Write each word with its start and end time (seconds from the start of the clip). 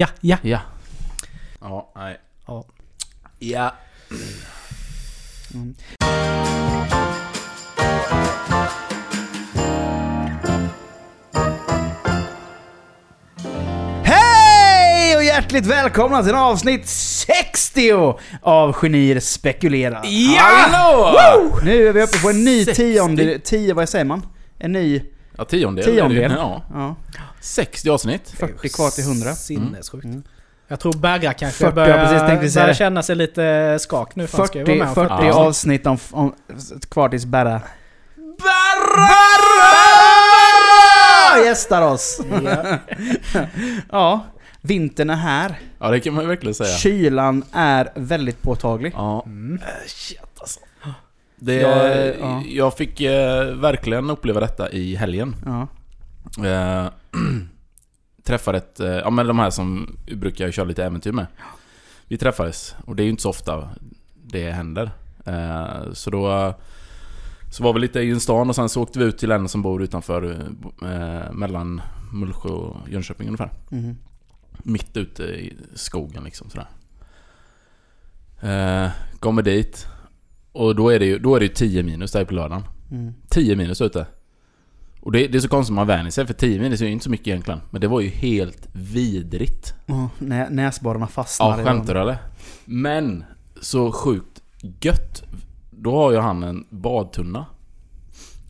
Ja, 0.00 0.08
ja. 0.20 0.36
Ja. 0.42 0.60
Ja, 1.60 1.92
nej. 1.96 2.18
Ja. 2.46 2.64
Ja. 3.38 3.74
Hej 14.04 15.16
och 15.16 15.24
hjärtligt 15.24 15.66
välkomna 15.66 16.22
till 16.22 16.34
avsnitt 16.34 16.86
60 16.88 17.92
av 18.42 18.72
Genier 18.72 19.20
spekulerar. 19.20 20.04
Hallå! 20.38 21.58
Nu 21.64 21.88
är 21.88 21.92
vi 21.92 22.02
uppe 22.02 22.18
på 22.18 22.30
en 22.30 22.44
ny 22.44 22.64
60. 22.64 22.82
tionde... 22.82 23.38
Tio, 23.38 23.74
vad 23.74 23.88
säger 23.88 24.04
man? 24.04 24.26
En 24.58 24.72
ny... 24.72 25.02
Ja, 25.38 25.44
tiondel. 25.44 25.84
Tiondel. 25.84 26.32
Ja. 26.36 26.62
Ja, 26.74 26.96
60 27.40 27.90
avsnitt. 27.90 28.30
40 28.30 28.68
kvar 28.68 28.90
till 28.90 29.04
100. 29.04 29.34
Sinnessjukt. 29.34 30.04
Mm. 30.04 30.22
Jag 30.68 30.80
tror 30.80 30.92
Berra 30.92 31.32
kanske 31.32 31.64
40, 31.64 31.74
börjar, 31.74 31.88
ja, 32.14 32.28
precis, 32.38 32.54
börjar 32.54 32.68
det. 32.68 32.74
känna 32.74 33.02
sig 33.02 33.16
lite 33.16 33.76
skak 33.80 34.16
nu. 34.16 34.26
för 34.26 34.38
han 34.38 34.46
ska 34.46 34.58
ju 34.58 34.64
vara 34.64 34.94
40, 34.94 35.00
med 35.00 35.08
40 35.08 35.14
om 35.22 35.26
Ja. 35.26 35.34
avsnitt 35.34 35.86
om, 35.86 35.98
om, 36.10 36.34
kvar 36.90 37.08
tills 37.08 37.24
Berra 37.24 37.60
Barra! 38.16 39.18
gästar 41.44 41.82
oss. 41.82 42.20
Ja. 42.44 42.78
Ja, 43.92 44.26
vintern 44.60 45.10
är 45.10 45.14
här. 45.14 45.58
Ja, 45.78 45.90
det 45.90 46.00
kan 46.00 46.14
man 46.14 46.28
verkligen 46.28 46.54
säga. 46.54 46.76
Kylan 46.76 47.44
är 47.52 47.88
väldigt 47.94 48.42
påtaglig. 48.42 48.92
Ja. 48.96 49.22
Mm. 49.26 49.60
Det, 51.38 51.54
Jag, 51.54 52.16
ja. 52.20 52.42
Jag 52.46 52.76
fick 52.76 53.00
eh, 53.00 53.54
verkligen 53.54 54.10
uppleva 54.10 54.40
detta 54.40 54.70
i 54.70 54.94
helgen. 54.94 55.36
Ja. 55.46 55.68
Eh, 56.46 56.90
träffade 58.22 58.58
ett, 58.58 58.80
eh, 58.80 58.90
ja 58.90 59.10
men 59.10 59.26
de 59.26 59.38
här 59.38 59.50
som 59.50 59.96
brukar 60.16 60.50
köra 60.50 60.66
lite 60.66 60.84
äventyr 60.84 61.12
med. 61.12 61.26
Vi 62.08 62.18
träffades 62.18 62.76
och 62.84 62.96
det 62.96 63.02
är 63.02 63.04
ju 63.04 63.10
inte 63.10 63.22
så 63.22 63.30
ofta 63.30 63.68
det 64.14 64.50
händer. 64.50 64.90
Eh, 65.24 65.92
så 65.92 66.10
då 66.10 66.54
så 67.50 67.62
var 67.62 67.72
vi 67.72 67.80
lite 67.80 68.00
i 68.00 68.20
stan 68.20 68.48
och 68.48 68.54
sen 68.54 68.68
så 68.68 68.82
åkte 68.82 68.98
vi 68.98 69.04
ut 69.04 69.18
till 69.18 69.30
en 69.30 69.48
som 69.48 69.62
bor 69.62 69.82
utanför 69.82 70.46
eh, 70.82 71.32
mellan 71.32 71.80
Mullsjö 72.12 72.48
och 72.48 72.76
Jönköping 72.88 73.26
ungefär. 73.26 73.50
Mhm. 73.68 73.96
Mitt 74.62 74.96
ute 74.96 75.22
i 75.22 75.56
skogen 75.74 76.24
liksom 76.24 76.50
sådär. 76.50 76.68
Eh, 78.40 78.90
kommer 79.20 79.42
dit 79.42 79.86
och 80.52 80.76
då 80.76 80.88
är 80.88 80.98
det 80.98 81.06
ju 81.06 81.18
då 81.18 81.34
är 81.34 81.40
det 81.40 81.46
ju 81.46 81.52
10 81.54 81.82
minus 81.82 82.12
där 82.12 82.24
på 82.24 82.34
lördagen. 82.34 82.64
Mm. 82.90 83.14
10 83.28 83.56
minus 83.56 83.80
ute. 83.80 84.06
Och 85.00 85.12
det, 85.12 85.26
det 85.26 85.38
är 85.38 85.40
så 85.40 85.48
konstigt 85.48 85.74
man 85.74 85.86
vänjer 85.86 86.10
sig 86.10 86.26
för 86.26 86.34
10 86.34 86.60
minus 86.60 86.80
är 86.80 86.86
ju 86.86 86.92
inte 86.92 87.04
så 87.04 87.10
mycket 87.10 87.26
egentligen. 87.26 87.60
Men 87.70 87.80
det 87.80 87.88
var 87.88 88.00
ju 88.00 88.08
helt 88.08 88.68
vidrigt. 88.72 89.74
Ja, 89.86 90.10
nä, 90.18 90.48
näsborrarna 90.50 91.04
Ja, 91.04 91.06
fastnar. 91.06 91.60
i 91.60 91.64
skämtar 91.64 91.94
du 91.94 92.00
eller? 92.00 92.18
Men 92.64 93.24
så 93.60 93.92
sjukt 93.92 94.42
gött. 94.80 95.22
Då 95.70 95.96
har 95.96 96.12
ju 96.12 96.18
han 96.18 96.42
en 96.42 96.66
badtunna. 96.70 97.46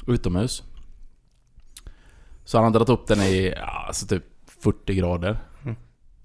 Utomhus. 0.06 0.62
Så 2.44 2.58
han 2.58 2.64
har 2.64 2.70
dragit 2.70 2.88
upp 2.88 3.06
den 3.06 3.20
i, 3.20 3.54
ja, 3.56 3.84
alltså 3.86 4.06
typ 4.06 4.24
40 4.62 4.94
grader. 4.94 5.38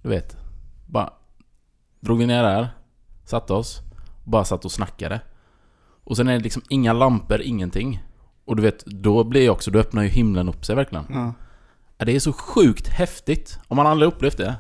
Du 0.01 0.09
vet. 0.09 0.37
Bara 0.85 1.13
drog 1.99 2.17
vi 2.19 2.25
ner 2.25 2.43
där. 2.43 2.67
Satte 3.25 3.53
oss. 3.53 3.81
Bara 4.23 4.45
satt 4.45 4.65
och 4.65 4.71
snackade. 4.71 5.21
Och 6.03 6.17
sen 6.17 6.27
är 6.27 6.33
det 6.33 6.39
liksom 6.43 6.61
inga 6.69 6.93
lampor, 6.93 7.41
ingenting. 7.41 8.03
Och 8.45 8.55
du 8.55 8.61
vet, 8.63 8.85
då 8.85 9.23
blir 9.23 9.41
ju 9.41 9.49
också, 9.49 9.71
då 9.71 9.79
öppnar 9.79 10.03
ju 10.03 10.09
himlen 10.09 10.49
upp 10.49 10.65
sig 10.65 10.75
verkligen. 10.75 11.05
Ja. 11.09 11.33
Ja, 11.97 12.05
Det 12.05 12.15
är 12.15 12.19
så 12.19 12.33
sjukt 12.33 12.87
häftigt. 12.87 13.59
Om 13.67 13.77
man 13.77 13.87
aldrig 13.87 14.07
upplevt 14.07 14.37
det. 14.37 14.55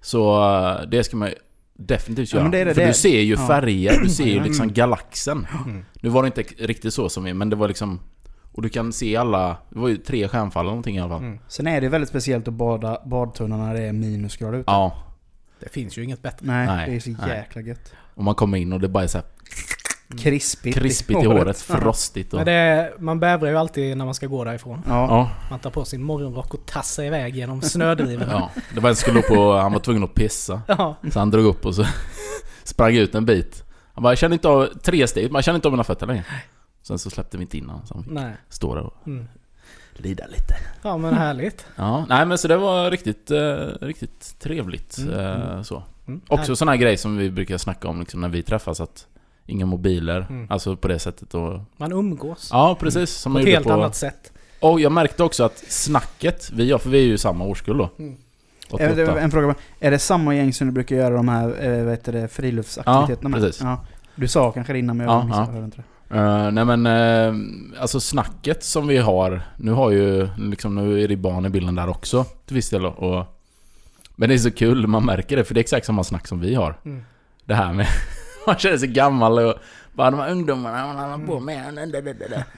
Så 0.00 0.42
eh, 0.54 0.88
det 0.88 1.04
ska 1.04 1.16
man 1.16 1.28
ju 1.28 1.34
definitivt 1.74 2.32
Ja, 2.32 2.36
göra. 2.38 2.42
men 2.42 2.52
det 2.52 2.64
det- 2.64 2.74
För 2.74 2.80
det- 2.80 2.86
du 2.86 2.94
ser 2.94 3.20
ju 3.20 3.34
ja. 3.34 3.46
färger, 3.46 4.00
du 4.02 4.08
ser 4.08 4.24
ju 4.24 4.32
Mm. 4.32 4.44
liksom 4.44 4.72
galaxen. 4.72 5.46
Mm. 5.66 5.84
Nu 6.02 6.08
var 6.08 6.22
det 6.22 6.26
inte 6.26 6.42
riktigt 6.58 6.94
så 6.94 7.08
som 7.08 7.24
vi, 7.24 7.34
men 7.34 7.50
det 7.50 7.56
var 7.56 7.68
liksom... 7.68 8.00
Och 8.52 8.62
du 8.62 8.68
kan 8.68 8.92
se 8.92 9.16
alla... 9.16 9.56
Det 9.70 9.78
var 9.78 9.88
ju 9.88 9.96
tre 9.96 10.28
stjärnfall 10.28 10.60
eller 10.64 10.70
någonting 10.70 10.96
i 10.96 11.00
alla 11.00 11.08
fall. 11.08 11.22
Mm. 11.24 11.38
Sen 11.48 11.66
är 11.66 11.80
det 11.80 11.88
väldigt 11.88 12.08
speciellt 12.10 12.48
att 12.48 12.54
bada 12.54 12.98
badtunnan 13.06 13.58
när 13.58 13.74
det 13.74 13.80
är 13.80 13.92
minusgrader 13.92 14.58
ute. 14.58 14.70
Ja. 14.70 15.02
Det 15.60 15.68
finns 15.68 15.98
ju 15.98 16.04
inget 16.04 16.22
bättre. 16.22 16.46
Nej, 16.46 16.66
Nej, 16.66 16.90
det 16.90 16.96
är 16.96 17.00
så 17.00 17.10
nej. 17.10 17.36
jäkla 17.36 17.62
gött. 17.62 17.92
Och 18.14 18.24
man 18.24 18.34
kommer 18.34 18.58
in 18.58 18.72
och 18.72 18.80
det 18.80 18.88
bara 18.88 19.04
är 19.04 19.08
så 19.08 19.18
här 19.18 19.26
Krispigt, 20.18 20.78
krispigt 20.78 21.22
i 21.22 21.26
håret, 21.26 21.60
frostigt 21.60 22.32
och... 22.32 22.36
Men 22.38 22.46
det, 22.46 22.92
man 22.98 23.20
bävrar 23.20 23.50
ju 23.50 23.56
alltid 23.56 23.96
när 23.96 24.04
man 24.04 24.14
ska 24.14 24.26
gå 24.26 24.44
därifrån. 24.44 24.82
Ja. 24.88 25.06
Ja, 25.08 25.30
Man 25.50 25.58
tar 25.58 25.70
på 25.70 25.84
sin 25.84 26.02
morgonrock 26.02 26.54
och 26.54 26.66
tassar 26.66 27.02
iväg 27.04 27.36
genom 27.36 27.62
snödriven. 27.62 28.28
ja. 28.30 28.50
Det 28.74 28.80
var 28.80 28.90
en 28.90 28.96
skulle 28.96 29.18
upp 29.20 29.26
på... 29.28 29.52
Han 29.56 29.72
var 29.72 29.80
tvungen 29.80 30.04
att 30.04 30.14
pissa. 30.14 30.62
ja. 30.68 30.96
Så 31.12 31.18
han 31.18 31.30
drog 31.30 31.44
upp 31.46 31.66
och 31.66 31.74
så 31.74 31.84
sprang 32.64 32.96
ut 32.96 33.14
en 33.14 33.26
bit. 33.26 33.64
Han 33.94 34.02
bara, 34.02 34.10
jag 34.12 34.18
känner 34.18 34.34
inte 34.34 34.48
av... 34.48 34.66
Tre 34.82 35.06
steg, 35.06 35.32
man 35.32 35.42
känner 35.42 35.56
inte 35.56 35.68
av 35.68 35.72
mina 35.72 35.84
fötter 35.84 36.06
längre. 36.06 36.24
Sen 36.82 36.98
så 36.98 37.10
släppte 37.10 37.36
vi 37.36 37.42
inte 37.42 37.58
in 37.58 37.66
honom, 37.68 37.86
så 37.86 37.94
han 37.94 38.04
fick 38.04 38.12
Nej. 38.12 38.32
stå 38.48 38.74
där 38.74 38.82
och 38.82 39.06
Mm. 39.06 39.28
lida 39.94 40.26
lite. 40.26 40.54
Ja 40.82 40.96
men 40.96 41.14
härligt. 41.14 41.66
Ja, 41.76 42.04
nej 42.08 42.26
men 42.26 42.38
så 42.38 42.48
det 42.48 42.56
var 42.56 42.90
riktigt, 42.90 43.30
eh, 43.30 43.66
riktigt 43.80 44.36
trevligt. 44.40 44.98
Mm, 44.98 45.18
eh, 45.42 45.62
så. 45.62 45.82
Mm. 46.08 46.20
Också 46.28 46.56
sån 46.56 46.68
här 46.68 46.76
grej 46.76 46.96
som 46.96 47.16
vi 47.16 47.30
brukar 47.30 47.58
snacka 47.58 47.88
om 47.88 48.00
liksom, 48.00 48.20
när 48.20 48.28
vi 48.28 48.42
träffas, 48.42 48.80
att 48.80 49.06
inga 49.50 49.66
mobiler, 49.66 50.26
Mm. 50.30 50.46
alltså 50.50 50.76
på 50.76 50.88
det 50.88 50.98
sättet 50.98 51.34
och... 51.34 51.60
Man 51.76 51.92
umgås. 51.92 52.48
Ja, 52.52 52.76
precis. 52.80 53.10
Som 53.10 53.32
på 53.32 53.38
man 53.38 53.42
ett 53.42 53.54
helt 53.54 53.66
på... 53.66 53.72
annat 53.72 53.94
sätt. 53.96 54.32
Och 54.60 54.80
jag 54.80 54.92
märkte 54.92 55.22
också 55.24 55.44
att 55.44 55.58
snacket, 55.68 56.50
vi, 56.54 56.68
ja, 56.70 56.78
för 56.78 56.90
vi 56.90 56.98
är 56.98 57.02
ju 57.06 57.18
samma 57.18 57.44
årskull 57.44 57.78
då. 57.78 57.90
Mm. 57.98 58.16
88. 58.70 59.12
En, 59.12 59.18
en 59.18 59.30
fråga 59.30 59.46
bara. 59.46 59.56
Är 59.80 59.90
det 59.90 59.98
samma 59.98 60.34
gäng 60.34 60.52
som 60.52 60.66
du 60.66 60.72
brukar 60.72 60.96
göra 60.96 61.14
de 61.14 61.28
här 61.28 61.64
eh, 61.78 61.82
vad 61.84 61.90
heter 61.90 62.12
det, 62.12 62.28
friluftsaktiviteterna 62.28 63.18
Ja, 63.22 63.28
med? 63.28 63.40
precis. 63.40 63.60
Ja. 63.62 63.80
Du 64.14 64.28
sa 64.28 64.52
kanske 64.52 64.72
det 64.72 64.78
innan 64.78 64.96
men 64.96 65.06
Ja, 65.06 65.14
jag 65.18 65.26
missade 65.26 65.46
ja. 65.46 65.52
hörde 65.52 65.64
inte 65.64 65.76
det. 65.76 65.84
Eh, 66.18 66.50
nej 66.50 66.64
men, 66.64 66.86
eh, 66.86 67.34
alltså 67.82 68.00
snacket 68.00 68.64
som 68.64 68.86
vi 68.86 68.98
har, 68.98 69.42
nu 69.56 69.72
har 69.72 69.90
ju, 69.90 70.28
liksom 70.38 70.74
nu 70.74 71.02
är 71.02 71.08
det 71.08 71.16
barn 71.16 71.46
i 71.46 71.48
bilden 71.48 71.74
där 71.74 71.88
också 71.88 72.24
till 72.24 72.54
viss 72.56 72.70
del 72.70 72.82
då, 72.82 72.88
och 72.88 73.26
Men 74.16 74.28
det 74.28 74.34
är 74.34 74.38
så 74.38 74.50
kul, 74.50 74.86
man 74.86 75.04
märker 75.04 75.36
det, 75.36 75.44
för 75.44 75.54
det 75.54 75.58
är 75.60 75.62
exakt 75.62 75.86
samma 75.86 76.04
snack 76.04 76.26
som 76.28 76.40
vi 76.40 76.54
har. 76.54 76.78
Mm. 76.84 77.02
Det 77.44 77.54
här 77.54 77.72
med, 77.72 77.86
man 78.46 78.56
känner 78.56 78.78
sig 78.78 78.88
gammal 78.88 79.38
och 79.38 79.54
bara 79.92 80.10
de 80.10 80.20
här 80.20 80.30
ungdomarna 80.30 80.86
man 80.86 81.10
håller 81.10 81.26
på 81.26 81.40
med. 81.40 81.66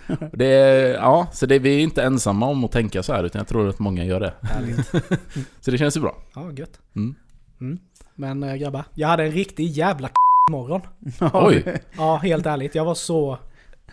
Och 0.09 0.39
Det 0.39 0.47
är, 0.47 0.95
ja, 0.95 1.29
så 1.33 1.47
det, 1.47 1.59
vi 1.59 1.77
är 1.77 1.81
inte 1.81 2.03
ensamma 2.03 2.47
om 2.47 2.65
att 2.65 2.73
tänka 2.73 3.03
så 3.03 3.13
här, 3.13 3.25
utan 3.25 3.39
jag 3.39 3.49
tror 3.49 3.69
att 3.69 3.79
många 3.79 4.05
gör 4.05 4.21
det. 4.21 4.35
Härligt. 4.43 4.87
Så 5.61 5.71
det 5.71 5.79
känns 5.79 5.97
ju 5.97 6.01
bra. 6.01 6.17
Ja, 6.35 6.53
gött. 6.53 6.81
Mm. 6.97 7.79
Men 8.15 8.43
äh, 8.43 8.55
grabbar, 8.55 8.85
jag 8.95 9.09
hade 9.09 9.25
en 9.25 9.31
riktig 9.31 9.67
jävla 9.67 10.11
morgon. 10.51 10.81
Oj! 11.33 11.81
Ja, 11.97 12.17
helt 12.17 12.47
ärligt. 12.47 12.75
Jag 12.75 12.85
var 12.85 12.95
så 12.95 13.39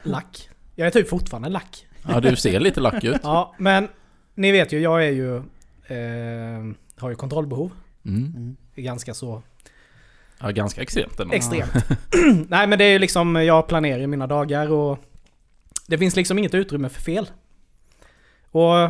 lack. 0.03 0.49
Jag 0.75 0.87
är 0.87 0.91
typ 0.91 1.09
fortfarande 1.09 1.49
lack. 1.49 1.85
Ja, 2.07 2.19
du 2.19 2.35
ser 2.35 2.59
lite 2.59 2.79
lack 2.79 3.03
ut. 3.03 3.19
Ja, 3.23 3.55
men 3.57 3.87
ni 4.35 4.51
vet 4.51 4.73
ju, 4.73 4.79
jag 4.79 5.05
är 5.05 5.11
ju... 5.11 5.37
Eh, 5.87 6.73
har 6.97 7.09
ju 7.09 7.15
kontrollbehov. 7.15 7.71
Mm. 8.05 8.55
Ganska 8.75 9.13
så 9.13 9.41
Ja, 10.39 10.51
ganska 10.51 10.81
extremt 10.81 11.19
ändå. 11.19 11.33
extremt. 11.33 11.71
Nej 12.49 12.67
men 12.67 12.79
det 12.79 12.85
är 12.85 12.91
ju 12.91 12.99
liksom, 12.99 13.35
jag 13.35 13.67
planerar 13.67 14.07
mina 14.07 14.27
dagar 14.27 14.71
och... 14.71 14.99
Det 15.87 15.97
finns 15.97 16.15
liksom 16.15 16.39
inget 16.39 16.53
utrymme 16.53 16.89
för 16.89 17.01
fel. 17.01 17.29
Och 18.51 18.89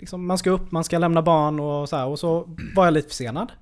liksom, 0.00 0.26
man 0.26 0.38
ska 0.38 0.50
upp, 0.50 0.72
man 0.72 0.84
ska 0.84 0.98
lämna 0.98 1.22
barn 1.22 1.60
och 1.60 1.88
så 1.88 1.96
här, 1.96 2.06
och 2.06 2.18
så 2.18 2.56
var 2.74 2.84
jag 2.84 2.94
lite 2.94 3.08
försenad. 3.08 3.52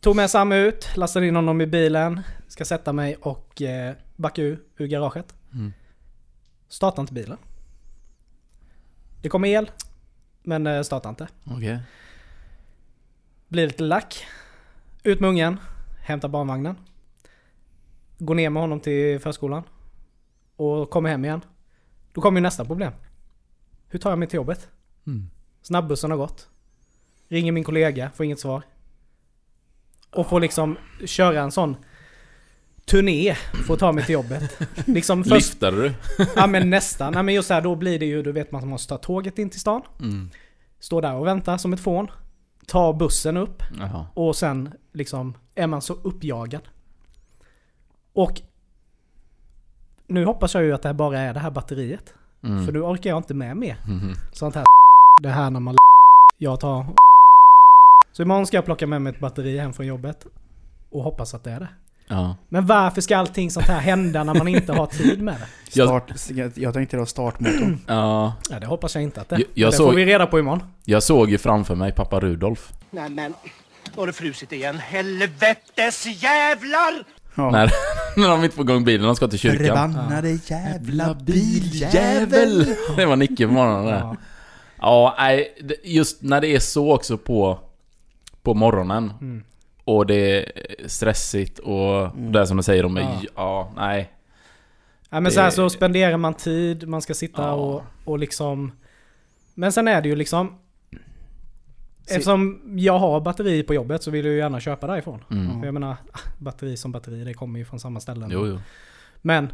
Tog 0.00 0.16
med 0.16 0.30
Sam 0.30 0.52
ut, 0.52 0.96
lastade 0.96 1.26
in 1.26 1.36
honom 1.36 1.60
i 1.60 1.66
bilen, 1.66 2.22
ska 2.48 2.64
sätta 2.64 2.92
mig 2.92 3.16
och 3.16 3.62
eh, 3.62 3.94
backa 4.16 4.42
ur, 4.42 4.58
ur 4.76 4.86
garaget. 4.86 5.34
Mm. 5.52 5.72
Startar 6.68 7.02
inte 7.02 7.14
bilen. 7.14 7.38
Det 9.22 9.28
kommer 9.28 9.48
el, 9.48 9.70
men 10.42 10.66
eh, 10.66 10.82
startar 10.82 11.10
inte. 11.10 11.28
Okej. 11.44 11.78
Blir 13.48 13.66
lite 13.66 13.82
lack. 13.82 14.26
Ut 15.02 15.20
med 15.20 15.30
ungen. 15.30 15.58
Hämtar 16.06 16.28
barnvagnen. 16.28 16.76
Går 18.18 18.34
ner 18.34 18.50
med 18.50 18.62
honom 18.62 18.80
till 18.80 19.20
förskolan. 19.20 19.62
Och 20.56 20.90
kommer 20.90 21.10
hem 21.10 21.24
igen. 21.24 21.40
Då 22.12 22.20
kommer 22.20 22.40
ju 22.40 22.42
nästa 22.42 22.64
problem. 22.64 22.92
Hur 23.88 23.98
tar 23.98 24.10
jag 24.10 24.18
mig 24.18 24.28
till 24.28 24.36
jobbet? 24.36 24.68
Mm. 25.06 25.30
Snabbbussen 25.62 26.10
har 26.10 26.18
gått. 26.18 26.48
Ringer 27.28 27.52
min 27.52 27.64
kollega, 27.64 28.10
får 28.14 28.26
inget 28.26 28.40
svar. 28.40 28.62
Och 30.10 30.28
får 30.28 30.40
liksom 30.40 30.76
köra 31.04 31.40
en 31.40 31.52
sån 31.52 31.76
turné 32.84 33.34
för 33.66 33.74
att 33.74 33.80
ta 33.80 33.92
mig 33.92 34.04
till 34.04 34.12
jobbet. 34.12 34.60
Liksom 34.86 35.24
först, 35.24 35.34
Liftade 35.34 35.82
du? 35.82 35.94
ja 36.36 36.46
men 36.46 36.70
nästan. 36.70 37.12
Nej 37.12 37.22
men 37.22 37.34
just 37.34 37.50
här, 37.50 37.60
då 37.60 37.74
blir 37.74 37.98
det 37.98 38.06
ju, 38.06 38.22
du 38.22 38.32
vet 38.32 38.52
man 38.52 38.58
att 38.58 38.64
man 38.64 38.70
måste 38.70 38.88
ta 38.88 38.98
tåget 38.98 39.38
in 39.38 39.50
till 39.50 39.60
stan. 39.60 39.82
Mm. 40.00 40.30
Stå 40.80 41.00
där 41.00 41.14
och 41.14 41.26
vänta 41.26 41.58
som 41.58 41.72
ett 41.72 41.80
fån. 41.80 42.10
Ta 42.66 42.92
bussen 42.92 43.36
upp. 43.36 43.62
Jaha. 43.78 44.06
Och 44.14 44.36
sen 44.36 44.72
liksom 44.92 45.34
är 45.56 45.66
man 45.66 45.82
så 45.82 45.92
uppjagad. 46.02 46.62
Och 48.14 48.40
nu 50.08 50.24
hoppas 50.24 50.54
jag 50.54 50.62
ju 50.62 50.72
att 50.72 50.82
det 50.82 50.88
här 50.88 50.94
bara 50.94 51.18
är 51.18 51.34
det 51.34 51.40
här 51.40 51.50
batteriet. 51.50 52.14
Mm. 52.44 52.64
För 52.66 52.72
nu 52.72 52.80
orkar 52.80 53.10
jag 53.10 53.16
inte 53.18 53.34
med 53.34 53.56
mer 53.56 53.76
Mhm. 53.86 54.14
sånt 54.32 54.54
här. 54.54 54.64
Det 55.22 55.28
här 55.28 55.50
när 55.50 55.60
man 55.60 55.76
jag 56.38 56.60
tar 56.60 56.86
Så 58.12 58.22
imorgon 58.22 58.46
ska 58.46 58.56
jag 58.56 58.64
plocka 58.64 58.86
med 58.86 59.02
mig 59.02 59.12
ett 59.12 59.20
batteri 59.20 59.58
hem 59.58 59.72
från 59.72 59.86
jobbet. 59.86 60.26
Och 60.90 61.02
hoppas 61.02 61.34
att 61.34 61.44
det 61.44 61.50
är 61.50 61.60
det. 61.60 61.68
Ja. 62.08 62.36
Men 62.48 62.66
varför 62.66 63.00
ska 63.00 63.16
allting 63.16 63.50
sånt 63.50 63.66
här 63.66 63.80
hända 63.80 64.24
när 64.24 64.34
man 64.34 64.48
inte 64.48 64.72
har 64.72 64.86
tid 64.86 65.22
med 65.22 65.34
det? 65.34 65.70
Start, 65.84 66.12
jag, 66.56 66.74
tänkte 66.74 66.96
det 66.96 67.06
startmotorn. 67.06 67.78
ja. 67.86 68.34
Ja, 68.50 68.60
det 68.60 68.66
hoppas 68.66 68.94
jag 68.94 69.02
inte 69.04 69.20
att 69.20 69.28
det 69.28 69.34
är. 69.36 69.38
Jag- 69.38 69.48
jag 69.54 69.64
Men 69.66 69.70
det 69.70 69.76
såg- 69.76 69.86
får 69.90 69.96
vi 69.96 70.06
reda 70.06 70.26
på 70.26 70.38
imorgon. 70.38 70.62
Jag 70.84 71.02
såg 71.02 71.30
ju 71.30 71.38
framför 71.38 71.74
mig 71.74 71.92
pappa 71.92 72.20
Rudolf. 72.20 72.72
Nej 72.90 73.10
men, 73.10 73.34
då 73.94 74.00
har 74.02 74.06
det 74.06 74.12
frusit 74.12 74.52
igen. 74.52 74.78
Helvetes 74.78 76.06
jävlar! 76.22 77.04
Ja. 77.34 77.50
När, 77.50 77.70
när 78.16 78.28
de 78.28 78.44
inte 78.44 78.56
får 78.56 78.64
igång 78.64 78.84
bilen, 78.84 79.06
de 79.06 79.16
ska 79.16 79.28
till 79.28 79.38
kyrkan. 79.38 79.92
Förbannade 79.92 80.38
jävla 80.46 81.14
biljävel! 81.14 82.74
Det 82.96 83.06
var 83.06 83.16
Nicke 83.16 83.46
på 83.46 83.52
morgonen 83.52 83.86
där. 83.86 83.98
Ja. 83.98 84.16
Ja, 84.80 85.14
nej, 85.18 85.54
det- 85.62 85.76
just 85.90 86.22
när 86.22 86.40
det 86.40 86.48
är 86.48 86.58
så 86.60 86.94
också 86.94 87.18
på, 87.18 87.58
på 88.42 88.54
morgonen. 88.54 89.12
Mm. 89.20 89.44
Och 89.84 90.06
det 90.06 90.14
är 90.38 90.52
stressigt 90.88 91.58
och 91.58 92.10
det 92.16 92.40
är 92.40 92.44
som 92.44 92.56
du 92.56 92.62
säger, 92.62 92.82
de 92.82 92.96
är, 92.96 93.00
Ja. 93.00 93.20
ja. 93.36 93.72
nej. 93.76 94.12
Ja, 95.10 95.20
men 95.20 95.32
så 95.32 95.40
här 95.40 95.46
Det- 95.46 95.52
så 95.52 95.70
spenderar 95.70 96.16
man 96.16 96.34
tid, 96.34 96.88
man 96.88 97.02
ska 97.02 97.14
sitta 97.14 97.42
Ja. 97.42 97.52
och, 97.52 97.82
och 98.04 98.18
liksom... 98.18 98.72
Men 99.54 99.72
sen 99.72 99.88
är 99.88 100.02
det 100.02 100.08
ju 100.08 100.16
liksom... 100.16 100.58
Eftersom 102.08 102.60
jag 102.78 102.98
har 102.98 103.20
batteri 103.20 103.62
på 103.62 103.74
jobbet 103.74 104.02
så 104.02 104.10
vill 104.10 104.24
jag 104.24 104.32
ju 104.32 104.38
gärna 104.38 104.60
köpa 104.60 104.86
därifrån. 104.86 105.24
Mm. 105.30 105.60
För 105.60 105.66
jag 105.66 105.74
menar, 105.74 105.96
batteri 106.38 106.76
som 106.76 106.92
batteri, 106.92 107.24
det 107.24 107.34
kommer 107.34 107.58
ju 107.58 107.64
från 107.64 107.80
samma 107.80 108.00
ställen. 108.00 108.30
Jo, 108.32 108.46
jo. 108.46 108.60
Men... 109.22 109.48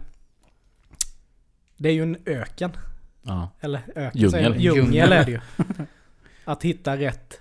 Det 1.76 1.88
är 1.88 1.92
ju 1.92 2.02
en 2.02 2.16
öken. 2.26 2.70
Ja. 3.22 3.48
Eller 3.60 3.80
öken 3.94 4.20
Djungel. 4.20 4.60
Djungel 4.60 5.12
är 5.12 5.24
det 5.24 5.30
ju. 5.30 5.40
Att 6.44 6.62
hitta 6.62 6.96
rätt... 6.96 7.38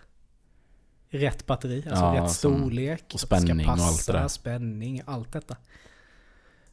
Rätt 1.10 1.46
batteri, 1.46 1.84
alltså 1.90 2.04
Ja, 2.06 2.24
rätt 2.24 2.32
storlek. 2.32 3.04
och 3.14 3.20
spänning 3.20 3.68
och 3.70 3.74
allt 3.74 4.08
det 4.08 4.14
där. 4.14 4.28
Spänning, 4.28 5.02
allt 5.06 5.32
detta. 5.32 5.56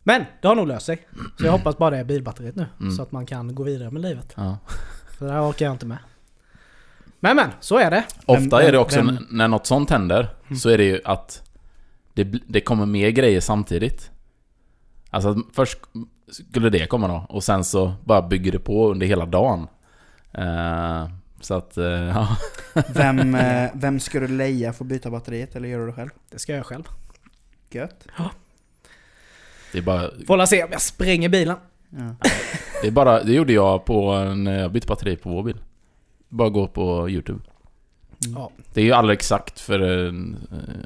Men 0.02 0.25
det 0.43 0.49
har 0.49 0.55
nog 0.55 0.67
löst 0.69 0.87
sig. 0.87 1.06
Så 1.38 1.46
jag 1.46 1.52
hoppas 1.58 1.79
bara 1.79 1.90
det 1.90 1.99
är 1.99 2.05
bilbatteriet 2.05 2.56
nu. 2.56 2.67
Mm. 2.81 2.93
Så 2.93 3.02
att 3.02 3.12
man 3.12 3.26
kan 3.26 3.55
gå 3.55 3.62
vidare 3.62 3.90
med 3.90 4.02
livet. 4.02 4.32
ja. 4.37 4.58
För 5.11 5.26
det 5.26 5.32
här 5.32 5.50
orkar 5.50 5.67
jag 5.67 5.75
inte 5.75 5.87
med. 5.87 5.99
Men 7.20 7.37
men, 7.37 7.50
så 7.61 7.79
är 7.79 7.91
det. 7.91 8.05
Ofta 8.26 8.56
Vem- 8.59 8.67
är 8.69 8.73
det 8.73 8.79
också, 8.79 8.97
vem- 8.97 9.09
n- 9.09 9.26
när 9.31 9.49
något 9.49 9.67
sånt 9.67 9.91
händer, 9.91 10.29
så 10.62 10.69
är 10.70 10.79
det 10.79 10.85
ju 10.85 11.00
att 11.05 11.43
det, 12.15 12.25
det 12.25 12.61
kommer 12.61 12.87
mer 12.87 13.11
grejer 13.11 13.41
samtidigt. 13.41 14.11
Alltså 15.11 15.37
först 15.53 15.79
skulle 16.31 16.70
det 16.70 16.87
komma 16.87 17.09
då, 17.09 17.26
och 17.29 17.44
sen 17.44 17.65
så 17.65 17.94
bara 18.05 18.23
bygger 18.23 18.53
det 18.53 18.59
på 18.59 18.91
under 18.91 19.06
hela 19.06 19.26
dagen. 19.26 19.69
Eh, 20.32 21.09
så 21.41 21.55
att, 21.55 21.76
eh, 21.76 21.85
ja. 22.15 22.37
Vem, 22.94 23.35
eh, 23.35 23.71
vem 23.75 24.00
ska 24.00 24.21
du 24.21 24.29
leja 24.29 24.73
för 24.73 24.85
att 24.85 24.88
byta 24.88 25.11
batteriet 25.11 25.56
eller 25.56 25.69
gör 25.69 25.79
du 25.79 25.87
det 25.87 25.93
själv? 25.93 26.11
Det 26.31 26.38
ska 26.38 26.55
jag 26.56 26.67
själv. 26.67 26.85
Gött. 27.71 28.06
Det 29.73 29.79
är 29.79 29.82
bara, 29.82 30.11
Får 30.26 30.37
la 30.37 30.47
se 30.47 30.64
om 30.64 30.69
jag 30.73 30.81
spränger 30.81 31.29
bilen. 31.29 31.56
Ja. 31.91 32.29
det 32.82 32.87
är 32.87 32.91
bara, 32.91 33.23
det 33.23 33.32
gjorde 33.32 33.53
jag 33.53 33.85
på 33.85 34.14
när 34.25 34.59
jag 34.59 34.73
bytte 34.73 34.87
batteri 34.87 35.17
på 35.17 35.31
vår 35.31 35.43
bil. 35.43 35.56
Bara 36.29 36.49
gå 36.49 36.67
på 36.67 37.11
YouTube. 37.11 37.41
Ja. 38.19 38.51
Det 38.75 38.81
är 38.81 38.85
ju 38.85 38.93
aldrig 38.93 39.17
exakt 39.17 39.61
för 39.61 40.07
eh, 40.07 40.13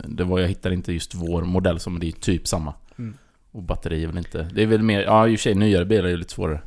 det 0.09 0.25
var, 0.25 0.39
jag 0.39 0.49
hittar 0.49 0.71
inte 0.71 0.93
just 0.93 1.15
vår 1.15 1.43
modell 1.43 1.81
som 1.81 1.99
det 1.99 2.09
är 2.09 2.12
typ 2.12 2.49
samma. 2.49 2.75
Mm. 2.99 3.15
Och 3.50 3.62
batteri 3.62 4.03
är 4.03 4.06
väl 4.06 4.19
inte, 4.19 4.50
det 4.55 4.62
är 4.62 4.67
väl 4.67 4.83
mer, 4.83 5.00
ja 5.03 5.29
i 5.29 5.35
och 5.35 5.39
för 5.39 5.43
sig 5.43 5.55
nyare 5.55 5.85
bilar 5.85 6.05
är 6.05 6.09
ju 6.09 6.17
lite 6.17 6.33
svårare. 6.33 6.61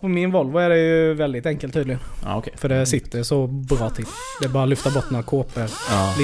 På 0.00 0.08
min 0.08 0.30
Volvo 0.32 0.58
är 0.58 0.68
det 0.68 0.78
ju 0.78 1.14
väldigt 1.14 1.46
enkelt 1.46 1.72
tydligen. 1.74 2.00
Ja 2.22 2.36
okej. 2.36 2.52
För 2.56 2.68
det 2.68 2.86
sitter 2.86 3.22
så 3.22 3.46
bra 3.46 3.90
till. 3.90 4.04
Det 4.40 4.46
är 4.46 4.50
bara 4.50 4.62
att 4.62 4.68
lyfta 4.68 4.90
bort 4.90 5.10
några 5.10 5.22
kåpor, 5.22 5.62
Ja. 5.90 6.14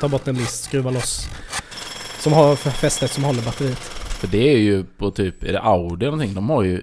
ta 0.00 0.08
bort 0.08 0.28
en 0.28 0.34
list, 0.34 0.64
skruva 0.64 0.90
loss. 0.90 1.28
Som 2.18 2.32
har 2.32 2.56
fästet 2.56 3.10
som 3.10 3.24
håller 3.24 3.42
batteriet. 3.42 3.78
För 3.78 4.26
det 4.28 4.52
är 4.52 4.58
ju 4.58 4.84
på 4.84 5.10
typ, 5.10 5.42
är 5.42 5.52
det 5.52 5.60
Audi 5.60 6.04
eller 6.06 6.10
någonting? 6.16 6.34
De 6.34 6.50
har 6.50 6.62
ju 6.62 6.82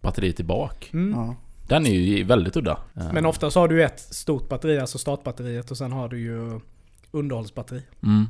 batteriet 0.00 0.40
i 0.40 0.44
bak. 0.44 0.90
Mm. 0.92 1.12
Ja. 1.20 1.34
Den 1.72 1.86
är 1.86 1.90
ju 1.90 2.24
väldigt 2.24 2.56
udda. 2.56 2.78
Men 2.92 3.26
ofta 3.26 3.50
så 3.50 3.60
har 3.60 3.68
du 3.68 3.84
ett 3.84 4.00
stort 4.00 4.48
batteri, 4.48 4.78
alltså 4.78 4.98
startbatteriet 4.98 5.70
och 5.70 5.78
sen 5.78 5.92
har 5.92 6.08
du 6.08 6.20
ju 6.20 6.60
underhållsbatteri. 7.10 7.82
Mm. 8.02 8.26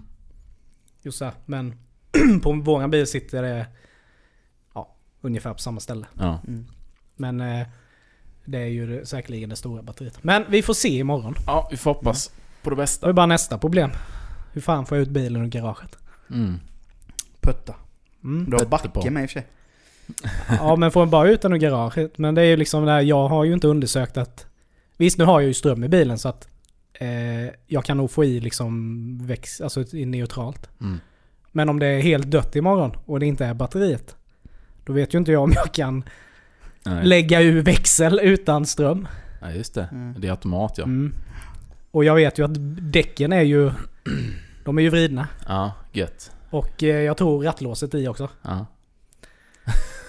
Just 1.03 1.19
så 1.19 1.25
här. 1.25 1.35
Men 1.47 1.75
på 2.43 2.53
våran 2.53 2.91
bil 2.91 3.07
sitter 3.07 3.43
det 3.43 3.67
ja, 4.75 4.95
ungefär 5.21 5.53
på 5.53 5.59
samma 5.59 5.81
ställe. 5.81 6.07
Ja. 6.19 6.41
Mm. 6.49 6.67
Men 7.17 7.41
eh, 7.41 7.67
det 8.45 8.59
är 8.59 8.67
ju 8.67 9.05
säkerligen 9.05 9.49
det 9.49 9.57
stora 9.57 9.83
batteriet. 9.83 10.25
Men 10.25 10.45
vi 10.49 10.63
får 10.63 10.75
se 10.75 10.99
imorgon. 10.99 11.35
ja, 11.47 11.69
vi 11.71 11.77
får 11.77 11.95
hoppas 11.95 12.31
på 12.63 12.71
det 12.71 12.77
Det 12.77 12.81
är 12.81 12.83
bästa. 12.83 13.13
bara 13.13 13.27
nästa 13.27 13.59
problem. 13.59 13.91
Hur 14.53 14.61
fan 14.61 14.87
får 14.87 14.99
jag 14.99 15.03
ut 15.03 15.11
bilen 15.11 15.43
ur 15.43 15.49
garaget? 15.49 15.99
Mm. 16.31 16.61
Putta. 17.41 17.75
Mm. 18.25 18.51
Du 18.51 18.57
har 18.57 18.65
backe 18.67 19.11
med 19.11 19.23
i 19.23 19.27
och 19.27 19.31
för 19.31 19.41
sig. 19.41 19.47
Ja 20.49 20.77
men 20.77 20.91
får 20.91 21.03
jag 21.03 21.09
bara 21.09 21.29
ut 21.29 21.43
den 21.43 21.53
ur 21.53 21.57
garaget? 21.57 22.19
Men 22.19 22.35
det 22.35 22.43
är 22.43 22.47
ju 22.47 22.57
liksom 22.57 22.85
det 22.85 22.93
här, 22.93 23.01
jag 23.01 23.29
har 23.29 23.45
ju 23.45 23.53
inte 23.53 23.69
undersökt 23.69 24.17
att... 24.17 24.47
Visst 24.97 25.19
nu 25.19 25.25
har 25.25 25.41
jag 25.41 25.49
ju 25.49 25.55
ström 25.55 25.85
i 25.85 25.89
bilen 25.89 26.19
så 26.19 26.29
att 26.29 26.49
eh, 26.93 27.55
jag 27.67 27.85
kan 27.85 27.97
nog 27.97 28.11
få 28.11 28.25
i 28.25 28.41
liksom 28.41 29.27
väx, 29.27 29.61
alltså 29.61 29.97
i 29.97 30.07
neutralt. 30.07 30.71
Mm. 30.81 31.01
Men 31.53 31.69
om 31.69 31.79
det 31.79 31.87
är 31.87 32.01
helt 32.01 32.31
dött 32.31 32.57
imorgon 32.57 32.97
och 33.07 33.21
det 33.21 33.27
inte 33.27 33.45
är 33.45 33.55
batteriet. 33.55 34.17
Då 34.85 34.93
vet 34.93 35.15
ju 35.15 35.19
inte 35.19 35.33
jag 35.33 35.43
om 35.43 35.53
jag 35.55 35.73
kan 35.73 36.05
Nej. 36.85 37.05
lägga 37.05 37.41
ur 37.41 37.63
växel 37.63 38.21
utan 38.23 38.67
ström. 38.67 39.09
Nej, 39.43 39.57
just 39.57 39.75
det. 39.75 39.89
Mm. 39.93 40.21
Det 40.21 40.27
är 40.27 40.31
automat 40.31 40.75
ja. 40.77 40.85
Mm. 40.85 41.15
Och 41.91 42.05
jag 42.05 42.15
vet 42.15 42.39
ju 42.39 42.45
att 42.45 42.55
däcken 42.93 43.33
är 43.33 43.43
ju... 43.43 43.73
De 44.65 44.79
är 44.79 44.83
ju 44.83 44.91
vridna. 44.91 45.29
Ja, 45.49 45.73
gött. 45.93 46.31
Och 46.51 46.83
eh, 46.83 47.03
jag 47.03 47.17
tror 47.17 47.45
rattlåset 47.45 47.95
i 47.95 48.09
också. 48.09 48.29
Ja. 48.43 48.67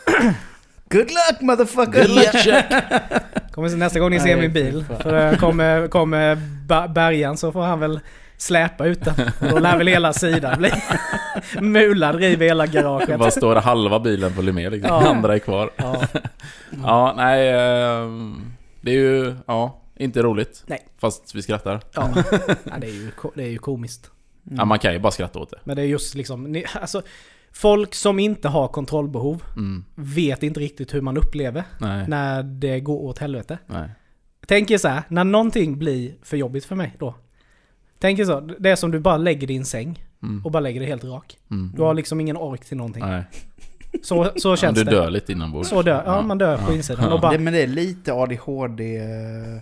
Good 0.90 1.12
luck 1.12 1.42
motherfucker! 1.42 2.02
Good 2.02 2.16
luck 2.16 2.44
check! 2.44 2.66
Kommer 3.52 3.70
nästa 3.78 4.00
gång 4.00 4.10
ni 4.10 4.20
ser 4.20 4.36
Nej, 4.36 4.42
min 4.42 4.54
bil. 4.54 4.86
För 5.00 5.32
eh, 5.32 5.38
kommer, 5.38 5.88
kommer 5.88 6.36
bärgaren 6.88 7.38
så 7.38 7.52
får 7.52 7.62
han 7.62 7.80
väl 7.80 8.00
släpa 8.38 8.86
ut 8.86 9.06
den. 9.06 9.16
Och 9.42 9.50
då 9.50 9.60
lär 9.60 9.78
väl 9.78 9.88
hela 9.88 10.14
sidan 10.14 10.58
bli 10.60 10.72
mulad, 11.62 12.16
river 12.16 12.46
hela 12.46 12.68
garaget. 12.68 13.20
Bara 13.20 13.32
står 13.32 13.56
halva 13.56 14.00
bilen 14.00 14.34
följer 14.34 14.54
med 14.54 14.72
liksom. 14.72 14.90
Ja. 14.90 15.10
Andra 15.10 15.36
är 15.36 15.40
kvar. 15.40 15.72
Ja. 15.76 16.02
Ja, 16.84 17.14
nej. 17.18 17.50
ehm, 17.50 18.54
Det 18.82 18.92
är 18.92 18.96
ju, 18.96 19.36
ja, 19.48 19.82
inte 19.98 20.22
roligt. 20.22 20.64
Nej. 20.66 20.88
Fast 20.98 21.36
vi 21.36 21.42
skrattar. 21.42 21.82
Ja. 21.94 22.10
ja, 22.64 22.74
det 22.82 22.88
är 22.88 22.92
ju, 22.92 23.12
det 23.36 23.44
är 23.44 23.50
ju 23.50 23.58
komiskt. 23.58 24.12
Ja, 24.44 24.66
man 24.66 24.80
kan 24.80 24.94
ju 24.94 25.00
bara 25.00 25.12
skratta 25.12 25.40
åt 25.40 25.52
det. 25.52 25.60
Men 25.64 25.76
det 25.76 25.82
är 25.82 25.86
just 25.86 26.16
liksom, 26.16 26.44
ni, 26.44 26.66
alltså 26.82 27.02
folk 27.54 27.96
som 27.96 28.20
inte 28.20 28.48
har 28.50 28.68
kontrollbehov 28.68 29.44
Mm. 29.58 29.86
vet 29.96 30.44
inte 30.44 30.60
riktigt 30.60 30.94
hur 30.94 31.02
man 31.02 31.18
upplever 31.18 31.64
Nej. 31.80 32.08
när 32.08 32.44
det 32.44 32.80
går 32.80 33.00
åt 33.02 33.18
helvete. 33.20 33.58
Nej. 33.68 33.90
Tänk 34.48 34.72
er 34.72 34.78
så 34.78 34.88
här, 34.88 35.04
när 35.08 35.24
någonting 35.24 35.78
blir 35.80 36.14
för 36.22 36.38
jobbigt 36.38 36.66
för 36.66 36.76
mig 36.76 36.96
då. 37.00 37.16
Tänk 38.00 38.20
er 38.20 38.26
så, 38.26 38.40
det 38.40 38.70
är 38.70 38.76
som 38.76 38.92
du 38.92 39.00
bara 39.00 39.18
lägger 39.18 39.48
din 39.48 39.66
säng 39.66 40.04
Mm. 40.24 40.46
och 40.46 40.52
bara 40.52 40.60
lägger 40.60 40.80
dig 40.80 40.90
helt 40.90 41.04
rak. 41.04 41.38
Mm. 41.52 41.72
Du 41.76 41.82
har 41.82 41.94
liksom 41.94 42.22
ingen 42.22 42.38
ork 42.38 42.66
till 42.66 42.78
någonting. 42.78 43.04
Nej. 43.06 43.24
Så, 44.04 44.32
så 44.36 44.50
Ja, 44.50 44.56
känns 44.56 44.78
du 44.78 44.84
det. 44.84 44.92
dör 44.92 45.10
lite 45.10 45.32
inombords. 45.32 45.70
Så 45.70 45.82
dör, 45.82 46.04
ja 46.06 46.22
man 46.22 46.38
dör 46.38 46.58
på 46.58 46.74
insidan. 46.74 47.14
Och 47.14 47.22
bara, 47.22 47.32
Det, 47.32 47.40
men 47.40 47.54
det 47.54 47.64
är 47.64 47.68
lite 47.68 48.14
ADHD... 48.14 48.98
eh, 48.98 49.62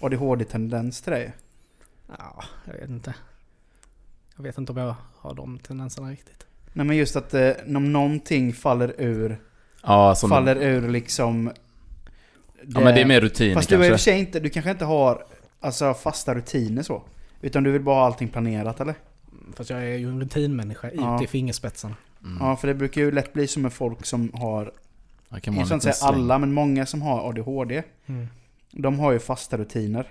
ADHD-tendens 0.00 1.02
till 1.02 1.12
dig. 1.12 1.32
ja, 2.18 2.44
jag 2.64 2.72
vet 2.74 2.88
inte. 2.90 3.14
Jag 4.36 4.42
vet 4.42 4.58
inte 4.58 4.72
om 4.72 4.78
jag 4.78 4.94
har 5.16 5.34
de 5.34 5.58
tendenserna 5.58 6.10
riktigt. 6.10 6.46
Nej 6.78 6.86
men 6.86 6.96
just 6.96 7.16
att 7.16 7.34
eh, 7.34 7.50
om 7.76 7.92
någonting 7.92 8.52
faller 8.52 8.94
ur, 8.98 9.40
Ja, 9.82 10.14
som 10.14 10.30
faller 10.30 10.56
ur 10.56 10.88
liksom... 10.88 11.50
Ja, 12.66 12.80
men 12.80 12.94
det 12.94 13.00
är 13.00 13.06
mer 13.06 13.20
rutiner 13.20 13.54
Fast 13.54 13.68
du 13.68 13.74
är 13.84 13.88
kanske. 13.88 13.98
sig 14.10 14.18
inte, 14.18 14.40
du 14.40 14.50
kanske 14.50 14.70
inte 14.70 14.84
har 14.84 15.24
alltså, 15.60 15.94
fasta 15.94 16.34
rutiner 16.34 16.82
så. 16.82 17.02
Utan 17.40 17.62
du 17.62 17.70
vill 17.70 17.82
bara 17.82 17.94
ha 17.94 18.06
allting 18.06 18.28
planerat 18.28 18.80
eller? 18.80 18.94
Fast 19.54 19.70
jag 19.70 19.80
är 19.80 19.96
ju 19.96 20.08
en 20.08 20.20
rutinmänniska 20.20 20.90
Ja. 20.94 21.16
ut 21.16 21.22
i 21.22 21.26
fingerspetsarna. 21.26 21.94
Mm. 22.24 22.38
Ja, 22.40 22.56
för 22.56 22.68
det 22.68 22.74
brukar 22.74 23.00
ju 23.00 23.10
lätt 23.10 23.32
bli 23.32 23.46
som 23.46 23.62
med 23.62 23.72
folk 23.72 24.06
som 24.06 24.30
har, 24.34 24.72
Jag 25.28 25.42
kan 25.42 25.54
inte 25.54 25.80
säga 25.80 25.92
släng. 25.92 26.14
alla, 26.14 26.38
men 26.38 26.52
många 26.52 26.86
som 26.86 27.02
har 27.02 27.28
ADHD. 27.28 27.82
Mm. 28.06 28.26
De 28.70 28.98
har 28.98 29.12
ju 29.12 29.18
fasta 29.18 29.56
rutiner. 29.58 30.06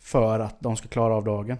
För 0.00 0.38
att 0.40 0.56
de 0.60 0.76
ska 0.76 0.88
klara 0.88 1.14
av 1.14 1.24
dagen. 1.24 1.56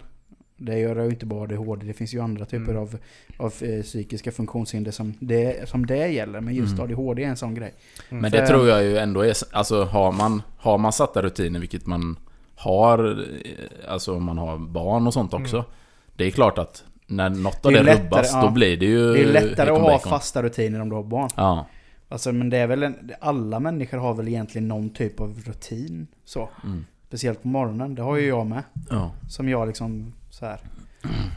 Det 0.64 0.78
gör 0.78 1.04
ju 1.04 1.10
inte 1.10 1.26
bara 1.26 1.42
ADHD, 1.42 1.86
det 1.86 1.92
finns 1.92 2.14
ju 2.14 2.20
andra 2.20 2.44
typer 2.44 2.70
Mm. 2.70 2.82
av, 2.82 2.96
av 3.36 3.52
eh, 3.60 3.82
psykiska 3.82 4.32
funktionshinder 4.32 4.90
som 4.90 5.14
det, 5.20 5.68
som 5.68 5.86
det 5.86 6.06
gäller. 6.08 6.40
Men 6.40 6.54
just 6.54 6.72
Mm. 6.72 6.84
ADHD 6.84 7.24
är 7.24 7.28
en 7.28 7.36
sån 7.36 7.54
grej. 7.54 7.74
Men 8.08 8.30
För- 8.30 8.38
det 8.38 8.46
tror 8.46 8.68
jag 8.68 8.82
ju 8.84 8.98
ändå 8.98 9.20
är... 9.20 9.34
Alltså 9.52 9.84
har 9.84 10.12
man, 10.12 10.42
har 10.58 10.78
man 10.78 10.92
satta 10.92 11.22
rutiner, 11.22 11.60
vilket 11.60 11.86
man 11.86 12.16
har... 12.56 13.10
eh, 13.10 13.92
Alltså 13.92 14.16
om 14.16 14.24
man 14.24 14.38
har 14.38 14.58
barn 14.58 15.06
och 15.06 15.12
sånt 15.14 15.34
också. 15.34 15.56
Mm. 15.56 15.68
Det 16.16 16.24
är 16.26 16.30
klart 16.30 16.58
att 16.58 16.84
när 17.06 17.30
något 17.30 17.66
av 17.66 17.72
Det 17.72 17.82
det, 17.82 17.94
rubbas, 18.04 18.30
ja. 18.32 18.42
då 18.42 18.50
blir 18.50 18.76
det 18.76 18.86
ju... 18.86 19.12
Det 19.12 19.20
är 19.22 19.32
lättare 19.32 19.70
att 19.70 19.80
ha 19.80 19.98
fasta 19.98 20.42
rutiner 20.42 20.80
om 20.80 20.88
du 20.88 20.94
har 20.96 21.02
barn. 21.02 21.28
Ja. 21.36 21.66
Alltså 22.08 22.32
men 22.32 22.50
det 22.50 22.56
är 22.58 22.66
väl 22.66 22.82
en, 22.82 23.10
alla 23.20 23.60
människor 23.60 23.98
har 23.98 24.14
väl 24.14 24.28
egentligen 24.28 24.68
någon 24.68 24.90
typ 24.90 25.20
av 25.20 25.38
rutin. 25.46 26.06
Så. 26.24 26.48
Mm. 26.64 26.84
Speciellt 27.08 27.42
på 27.42 27.48
morgonen, 27.48 27.94
det 27.94 28.02
har 28.02 28.16
ju 28.16 28.26
jag 28.28 28.46
med. 28.46 28.62
Ja. 28.90 29.10
Som 29.28 29.48
jag 29.48 29.66
liksom 29.66 30.12
så 30.32 30.46
här. 30.46 30.60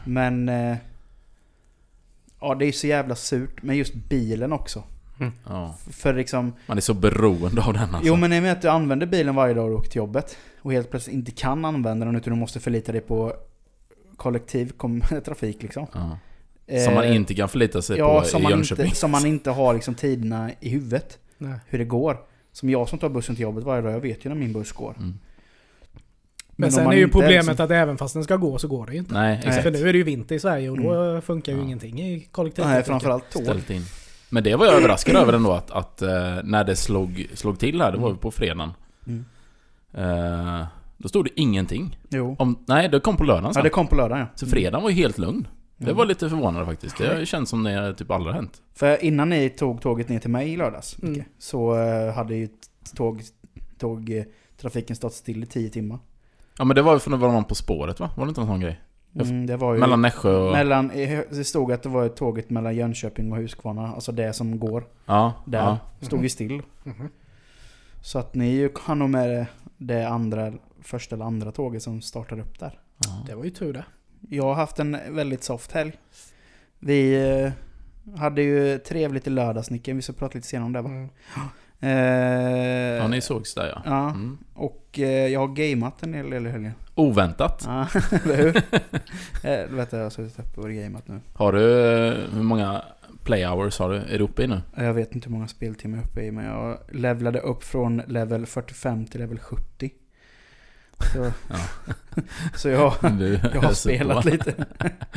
Men... 0.04 0.48
Eh, 0.48 0.76
ja, 2.40 2.54
det 2.54 2.64
är 2.64 2.66
ju 2.66 2.72
så 2.72 2.86
jävla 2.86 3.14
surt. 3.14 3.62
Men 3.62 3.76
just 3.76 3.94
bilen 3.94 4.52
också. 4.52 4.82
ja. 5.46 5.76
För 5.90 6.14
liksom... 6.14 6.52
Man 6.66 6.76
är 6.76 6.80
så 6.80 6.94
beroende 6.94 7.62
av 7.62 7.72
den 7.72 7.94
alltså. 7.94 8.08
Jo 8.08 8.16
men 8.16 8.32
i 8.32 8.38
och 8.38 8.42
med 8.42 8.52
att 8.52 8.62
du 8.62 8.68
använder 8.68 9.06
bilen 9.06 9.34
varje 9.34 9.54
dag 9.54 9.72
och 9.72 9.78
åker 9.78 9.88
till 9.90 9.96
jobbet. 9.98 10.36
Och 10.62 10.72
helt 10.72 10.90
plötsligt 10.90 11.14
inte 11.14 11.30
kan 11.30 11.64
använda 11.64 12.06
den 12.06 12.16
utan 12.16 12.32
du 12.32 12.38
måste 12.40 12.60
förlita 12.60 12.92
dig 12.92 13.00
på 13.00 13.32
kollektiv 14.16 14.72
kom, 14.76 15.00
trafik 15.24 15.62
liksom. 15.62 15.86
Ja. 15.92 16.18
Som 16.84 16.94
man 16.94 17.04
Eh, 17.04 17.16
inte 17.16 17.34
kan 17.34 17.48
förlita 17.48 17.82
sig 17.82 17.98
Ja, 17.98 18.20
på 18.20 18.26
som 18.26 18.40
i 18.40 18.42
man, 18.42 18.50
Jönköping. 18.52 18.84
inte, 18.84 18.96
som 18.96 19.10
man 19.10 19.26
inte 19.34 19.50
har 19.50 19.74
liksom 19.74 19.94
tiderna 19.94 20.50
i 20.60 20.68
huvudet. 20.68 21.18
Nej. 21.38 21.58
Hur 21.66 21.78
det 21.78 21.84
går. 21.84 22.18
Som 22.52 22.70
jag 22.70 22.88
som 22.88 22.98
tar 22.98 23.08
bussen 23.08 23.34
till 23.34 23.42
jobbet 23.42 23.64
varje 23.64 23.82
dag, 23.82 23.92
jag 23.92 24.00
vet 24.00 24.24
ju 24.24 24.28
när 24.28 24.36
min 24.36 24.52
buss 24.52 24.72
går. 24.72 24.94
Mm. 24.98 25.18
Men 26.56 26.66
om 26.66 26.70
sen 26.72 26.86
är 26.86 26.92
ju 26.92 27.08
problemet 27.08 27.46
liksom- 27.46 27.64
att 27.64 27.70
även 27.70 27.98
fast 27.98 28.14
den 28.14 28.24
ska 28.24 28.36
gå 28.36 28.58
så 28.58 28.68
går 28.68 28.86
det 28.86 28.92
ju 28.92 28.98
inte. 28.98 29.14
Nej, 29.14 29.38
exakt. 29.44 29.62
För 29.62 29.70
nu 29.70 29.88
är 29.88 29.92
det 29.92 29.98
ju 29.98 30.04
vinter 30.04 30.34
i 30.34 30.40
Sverige 30.40 30.70
och 30.70 30.78
då 30.78 31.20
funkar 31.20 31.52
ju 31.52 31.58
Ja. 31.58 31.64
ingenting 31.64 32.00
i 32.00 32.10
Nej, 32.10 32.28
kollektivtrafiken. 32.30 32.84
framförallt 32.84 33.30
tåg. 33.30 33.44
Men 34.30 34.44
det 34.44 34.56
var 34.56 34.66
jag 34.66 34.74
överraskad 34.74 35.16
över 35.16 35.32
ändå 35.32 35.52
att, 35.52 35.70
att 35.70 36.02
eh, 36.02 36.08
när 36.44 36.64
det 36.64 36.76
slog, 36.76 37.26
slog 37.34 37.58
till 37.58 37.80
här, 37.82 37.92
det 37.92 37.98
var 37.98 38.10
ju 38.10 38.16
på 38.16 38.30
fredagen. 38.30 38.70
Mm. 39.06 39.24
Eh, 39.94 40.66
då 40.96 41.08
stod 41.08 41.24
det 41.24 41.40
ingenting. 41.40 41.98
Jo. 42.08 42.36
Om, 42.38 42.64
nej, 42.66 42.88
det 42.88 43.00
kom 43.00 43.16
på 43.16 43.24
lördagen 43.24 43.44
Ja, 43.48 43.52
sen. 43.52 43.62
det 43.62 43.70
kom 43.70 43.86
på 43.86 43.96
lördag 43.96 44.18
ja. 44.18 44.26
Så 44.34 44.46
fredagen 44.46 44.82
var 44.82 44.90
ju 44.90 44.96
helt 44.96 45.18
lugn. 45.18 45.48
Det 45.76 45.84
Mm. 45.84 45.96
var 45.96 46.06
lite 46.06 46.28
förvånande 46.28 46.66
faktiskt. 46.66 46.98
Det 46.98 47.26
känns 47.28 47.50
som 47.50 47.62
det 47.62 47.94
typ 47.94 48.10
aldrig 48.10 48.34
har 48.34 48.40
hänt. 48.42 48.62
För 48.74 49.04
innan 49.04 49.28
ni 49.28 49.48
tog 49.50 49.80
tåget 49.82 50.08
ner 50.08 50.18
till 50.18 50.30
mig 50.30 50.52
i 50.52 50.56
lördags, 50.56 50.96
Mm. 51.02 51.22
Så 51.38 51.74
eh, 51.78 52.14
hade 52.14 52.34
ju 52.36 52.48
tåg, 52.96 53.22
tåg, 53.78 54.10
eh, 54.10 54.24
trafiken 54.60 54.96
stått 54.96 55.14
still 55.14 55.42
i 55.42 55.46
10 55.46 55.70
timmar. 55.70 55.98
Ja 56.58 56.64
men 56.64 56.74
det 56.74 56.82
var 56.82 56.92
ju 56.92 56.98
för 56.98 57.10
att 57.10 57.20
det 57.20 57.26
var 57.26 57.32
någon 57.32 57.44
På 57.44 57.54
spåret 57.54 58.00
va? 58.00 58.10
Var 58.16 58.24
det 58.26 58.28
inte 58.28 58.40
någon 58.40 58.48
sån 58.48 58.60
grej? 58.60 58.80
Mm, 59.20 59.46
det 59.46 59.56
var 59.56 59.74
ju... 59.74 59.80
Mellan 59.80 60.02
Nässjö 60.02 60.36
och... 60.36 60.52
mellan, 60.52 60.88
det 61.30 61.46
stod 61.46 61.72
att 61.72 61.82
det 61.82 61.88
var 61.88 62.08
tåget 62.08 62.50
mellan 62.50 62.76
Jönköping 62.76 63.32
och 63.32 63.38
Huskvarna, 63.38 63.88
alltså 63.94 64.12
det 64.12 64.32
som 64.32 64.58
går 64.58 64.84
Ja, 65.06 65.32
där. 65.44 65.58
ja. 65.58 65.78
Stod 66.00 66.22
ju 66.22 66.28
still. 66.28 66.62
Mhm. 66.84 67.08
Så 68.02 68.18
att 68.18 68.34
ni 68.34 68.48
ju 68.50 68.68
kan 68.68 68.98
nog 68.98 69.10
med 69.10 69.46
det 69.76 70.08
andra, 70.08 70.52
första 70.82 71.14
eller 71.14 71.24
andra 71.24 71.52
tåget 71.52 71.82
som 71.82 72.00
startar 72.00 72.38
upp 72.38 72.58
där. 72.58 72.78
ja. 72.98 73.24
Det 73.26 73.34
var 73.34 73.44
ju 73.44 73.50
tur 73.50 73.72
det. 73.72 73.84
Jag 74.30 74.44
har 74.44 74.54
haft 74.54 74.78
en 74.78 74.98
väldigt 75.10 75.44
soft 75.44 75.72
helg. 75.72 75.92
Vi 76.78 77.30
eh, 77.42 77.52
hade 78.18 78.42
ju 78.42 78.78
trevligt 78.78 79.26
i 79.26 79.30
lördags 79.30 79.70
Nicke, 79.70 79.92
vi 79.92 80.02
ska 80.02 80.12
prata 80.12 80.34
lite 80.34 80.46
senare 80.48 80.66
om 80.66 80.72
det 80.72 80.82
va? 80.82 80.88
Mm. 80.88 81.08
Eh, 81.86 82.96
Ja, 82.96 83.08
ni 83.08 83.20
sågs 83.20 83.54
där 83.54 83.66
ja. 83.66 83.82
Ja, 83.84 84.08
Mm. 84.10 84.38
och 84.54 84.98
eh, 84.98 85.26
jag 85.28 85.40
har 85.40 85.48
gameat 85.48 86.02
en 86.02 86.14
hel 86.14 86.30
del 86.30 86.46
i 86.46 86.50
helgen. 86.50 86.72
Oväntat. 86.94 87.62
Ja, 87.66 87.86
eller 88.24 88.36
hur? 88.36 88.56
eh, 88.56 89.68
du 89.70 89.76
vet 89.76 89.92
jag 89.92 90.02
har 90.02 90.10
suttit 90.10 90.38
uppe 90.38 90.60
och 90.60 90.70
gameat 90.70 91.08
nu. 91.08 91.20
Har 91.34 91.52
du... 91.52 91.84
eh, 92.08 92.14
Hur 92.34 92.42
många 92.42 92.82
play 93.24 93.44
hours 93.46 93.78
har 93.78 93.90
du? 93.90 93.96
Är 93.96 94.18
du 94.18 94.24
uppe 94.24 94.42
i 94.42 94.46
nu? 94.46 94.60
Jag 94.76 94.94
vet 94.94 95.14
inte 95.14 95.28
hur 95.28 95.32
många 95.32 95.48
speltimmar 95.48 95.96
jag 95.98 96.04
är 96.04 96.08
uppe 96.08 96.22
i, 96.22 96.30
men 96.30 96.44
jag 96.44 96.78
levlade 96.92 97.38
upp 97.40 97.64
från 97.64 98.02
level 98.06 98.46
45 98.46 99.06
till 99.06 99.20
level 99.20 99.38
70. 99.38 99.90
Så, 101.12 101.32
så 102.58 102.68
jag, 102.68 102.94
Du, 103.18 103.40
jag 103.54 103.62
har 103.62 103.72
spelat 103.72 104.24
lite. 104.24 104.54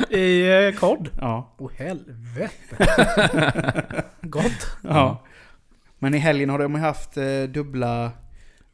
I 0.10 0.50
eh, 0.68 0.80
kod? 0.80 1.10
Ja. 1.22 1.54
Åh 1.58 1.72
helvete. 1.78 2.52
Gott. 4.22 4.78
ja. 4.84 5.24
Men 6.00 6.14
i 6.14 6.18
helgen 6.18 6.50
har 6.50 6.60
de 6.60 6.76
haft 6.76 7.18
eh, 7.18 7.44
dubbla, 7.50 8.12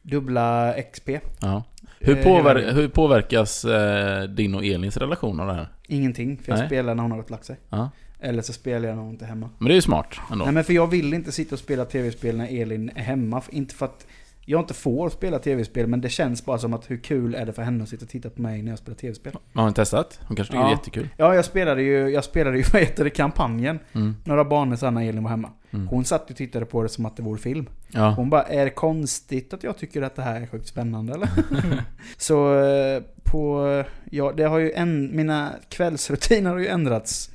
dubbla 0.02 0.74
XP. 0.92 1.08
Ja. 1.40 1.64
Hur, 2.00 2.18
Eh, 2.18 2.24
påver 2.24 2.56
hela- 2.56 2.72
hur 2.72 2.88
påverkas 2.88 3.64
eh, 3.64 4.22
din 4.22 4.54
och 4.54 4.64
Elins 4.64 4.96
relation 4.96 5.40
av 5.40 5.46
det 5.46 5.54
här? 5.54 5.68
Ingenting, 5.88 6.36
för 6.38 6.52
jag 6.52 6.58
Nej. 6.58 6.68
spelar 6.68 6.94
när 6.94 7.02
hon 7.02 7.10
har 7.10 7.18
gått 7.18 7.26
och 7.26 7.30
lagt 7.30 7.44
sig. 7.44 7.56
Ja. 7.70 7.90
Eller 8.20 8.42
så 8.42 8.52
spelar 8.52 8.88
jag 8.88 8.96
när 8.96 9.02
hon 9.02 9.12
inte 9.12 9.24
är 9.24 9.28
hemma. 9.28 9.50
Men 9.58 9.68
det 9.68 9.72
är 9.72 9.76
ju 9.76 9.82
smart 9.82 10.16
ändå. 10.32 10.44
Nej 10.44 10.54
men 10.54 10.64
för 10.64 10.72
jag 10.72 10.86
vill 10.86 11.14
inte 11.14 11.32
sitta 11.32 11.54
och 11.54 11.58
spela 11.58 11.84
tv-spel 11.84 12.36
när 12.36 12.60
Elin 12.62 12.90
är 12.94 13.02
hemma. 13.02 13.42
Inte 13.50 13.74
för 13.74 13.86
att 13.86 14.06
jag 14.48 14.60
inte 14.60 14.74
får 14.74 15.10
spela 15.10 15.38
tv-spel, 15.38 15.86
men 15.86 16.00
det 16.00 16.08
känns 16.08 16.44
bara 16.44 16.58
som 16.58 16.74
att 16.74 16.90
hur 16.90 16.96
kul 16.96 17.34
är 17.34 17.46
det 17.46 17.52
för 17.52 17.62
henne 17.62 17.82
att 17.82 17.88
sitta 17.88 18.04
och 18.04 18.08
titta 18.08 18.30
på 18.30 18.42
mig 18.42 18.62
när 18.62 18.72
jag 18.72 18.78
spelar 18.78 18.96
tv-spel. 18.96 19.32
Har 19.54 19.62
hon 19.62 19.74
testat? 19.74 20.20
Hon 20.26 20.36
kanske 20.36 20.52
tycker 20.52 20.62
Ja. 20.62 20.68
det 20.68 20.72
är 20.72 20.76
jättekul. 20.76 21.08
Ja, 21.16 21.34
jag 21.34 21.44
spelade 21.44 21.82
ju, 21.82 22.08
jag 22.08 22.24
spelade 22.24 22.56
ju, 22.58 22.64
vad 22.72 22.82
heter 22.82 23.04
det, 23.04 23.10
kampanjen. 23.10 23.78
Mm. 23.92 24.16
Några 24.24 24.44
banor 24.44 24.76
sen 24.76 24.94
när 24.94 25.08
Elin 25.08 25.22
var 25.22 25.30
hemma. 25.30 25.50
Mm. 25.70 25.88
Hon 25.88 26.04
satt 26.04 26.30
och 26.30 26.36
tittade 26.36 26.66
på 26.66 26.82
det 26.82 26.88
som 26.88 27.06
att 27.06 27.16
det 27.16 27.22
vore 27.22 27.38
film. 27.38 27.66
Ja. 27.88 28.10
Hon 28.10 28.30
bara, 28.30 28.42
är 28.42 28.64
det 28.64 28.70
konstigt 28.70 29.54
att 29.54 29.62
jag 29.62 29.78
tycker 29.78 30.02
att 30.02 30.16
det 30.16 30.22
här 30.22 30.40
är 30.40 30.46
sjukt 30.46 30.68
spännande 30.68 31.14
eller? 31.14 31.28
Så 32.16 32.58
eh, 32.64 33.02
på, 33.24 33.84
ja 34.10 34.32
det 34.36 34.44
har 34.44 34.58
ju 34.58 34.72
en, 34.72 35.16
mina 35.16 35.52
kvällsrutiner 35.68 36.50
har 36.50 36.58
ju 36.58 36.66
ändrats 36.66 37.30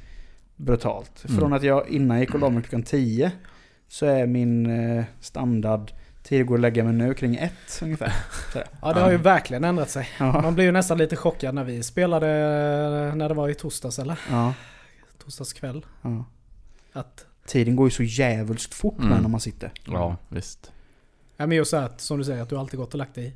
brutalt. 0.56 1.26
Mm. 1.28 1.40
Från 1.40 1.54
att 1.54 1.64
jag 1.64 1.90
innan 1.90 2.20
gick 2.20 2.34
och 2.34 2.40
la 2.40 2.50
mig 2.50 2.64
klockan 2.64 2.84
10 2.84 3.32
så 3.88 4.06
är 4.06 4.28
min 4.28 4.66
eh, 4.98 5.04
standard 5.20 5.92
tid 6.24 6.42
att 6.42 6.48
gå 6.48 6.54
och 6.54 6.60
lägga 6.60 6.84
mig 6.84 6.94
nu 6.94 7.14
kring 7.14 7.36
ett 7.36 7.80
ungefär. 7.82 8.14
Ja 8.82 8.94
det 8.94 9.00
har 9.02 9.12
ju 9.12 9.18
verkligen 9.18 9.64
ändrat 9.64 9.90
sig. 9.90 10.10
Ja. 10.20 10.42
Man 10.42 10.56
blir 10.56 10.66
ju 10.66 10.72
nästan 10.72 10.98
lite 10.98 11.16
chockad 11.16 11.56
när 11.56 11.64
vi 11.64 11.84
spelade 11.84 12.28
eh, 13.10 13.16
när 13.16 13.30
det 13.30 13.36
var 13.36 13.50
i 13.50 13.54
torsdags 13.54 14.00
eller? 14.00 14.20
Ja, 14.30 14.54
Torsdagskväll. 15.24 15.86
ja. 16.02 16.26
Att, 16.94 17.26
Tiden 17.46 17.76
går 17.76 17.88
ju 17.88 17.92
så 17.92 18.04
jävulskt 18.04 18.74
fort 18.74 19.00
Mm. 19.00 19.22
när 19.22 19.30
man 19.30 19.40
sitter. 19.40 19.72
Ja, 19.86 20.16
visst. 20.30 20.72
ja 21.38 21.48
men 21.48 21.58
just 21.58 21.74
att, 21.74 22.02
som 22.02 22.18
du 22.18 22.24
säger, 22.24 22.42
att 22.42 22.50
du 22.50 22.58
alltid 22.58 22.80
gått 22.80 22.94
och 22.94 22.98
lagt 22.98 23.16
dig 23.16 23.36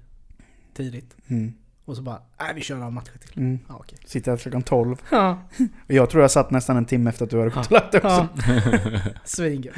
tidigt. 0.73 1.15
Mm. 1.27 1.53
Och 1.85 1.95
så 1.95 2.01
bara, 2.01 2.21
nej 2.39 2.51
vi 2.55 2.61
kör 2.61 2.75
några 2.75 2.89
matcher 2.89 3.17
till. 3.27 3.37
Mm. 3.41 3.59
Ja 3.67 3.75
okej. 3.79 3.97
Sitter 4.05 4.31
här 4.31 4.37
klockan 4.37 4.63
12. 4.63 4.95
Ja, 5.11 5.41
Och 5.87 5.93
jag 5.93 6.09
tror 6.09 6.21
jag 6.23 6.31
satt 6.31 6.51
nästan 6.51 6.77
en 6.77 6.85
timme 6.85 7.09
efter 7.09 7.23
att 7.25 7.29
du 7.31 7.37
hade 7.39 7.49
gått 7.49 7.65
och 7.65 7.71
lagt 7.71 7.91
dig 7.91 8.01
också. 8.03 8.27
ja. 8.47 8.99
Svingött. 9.25 9.75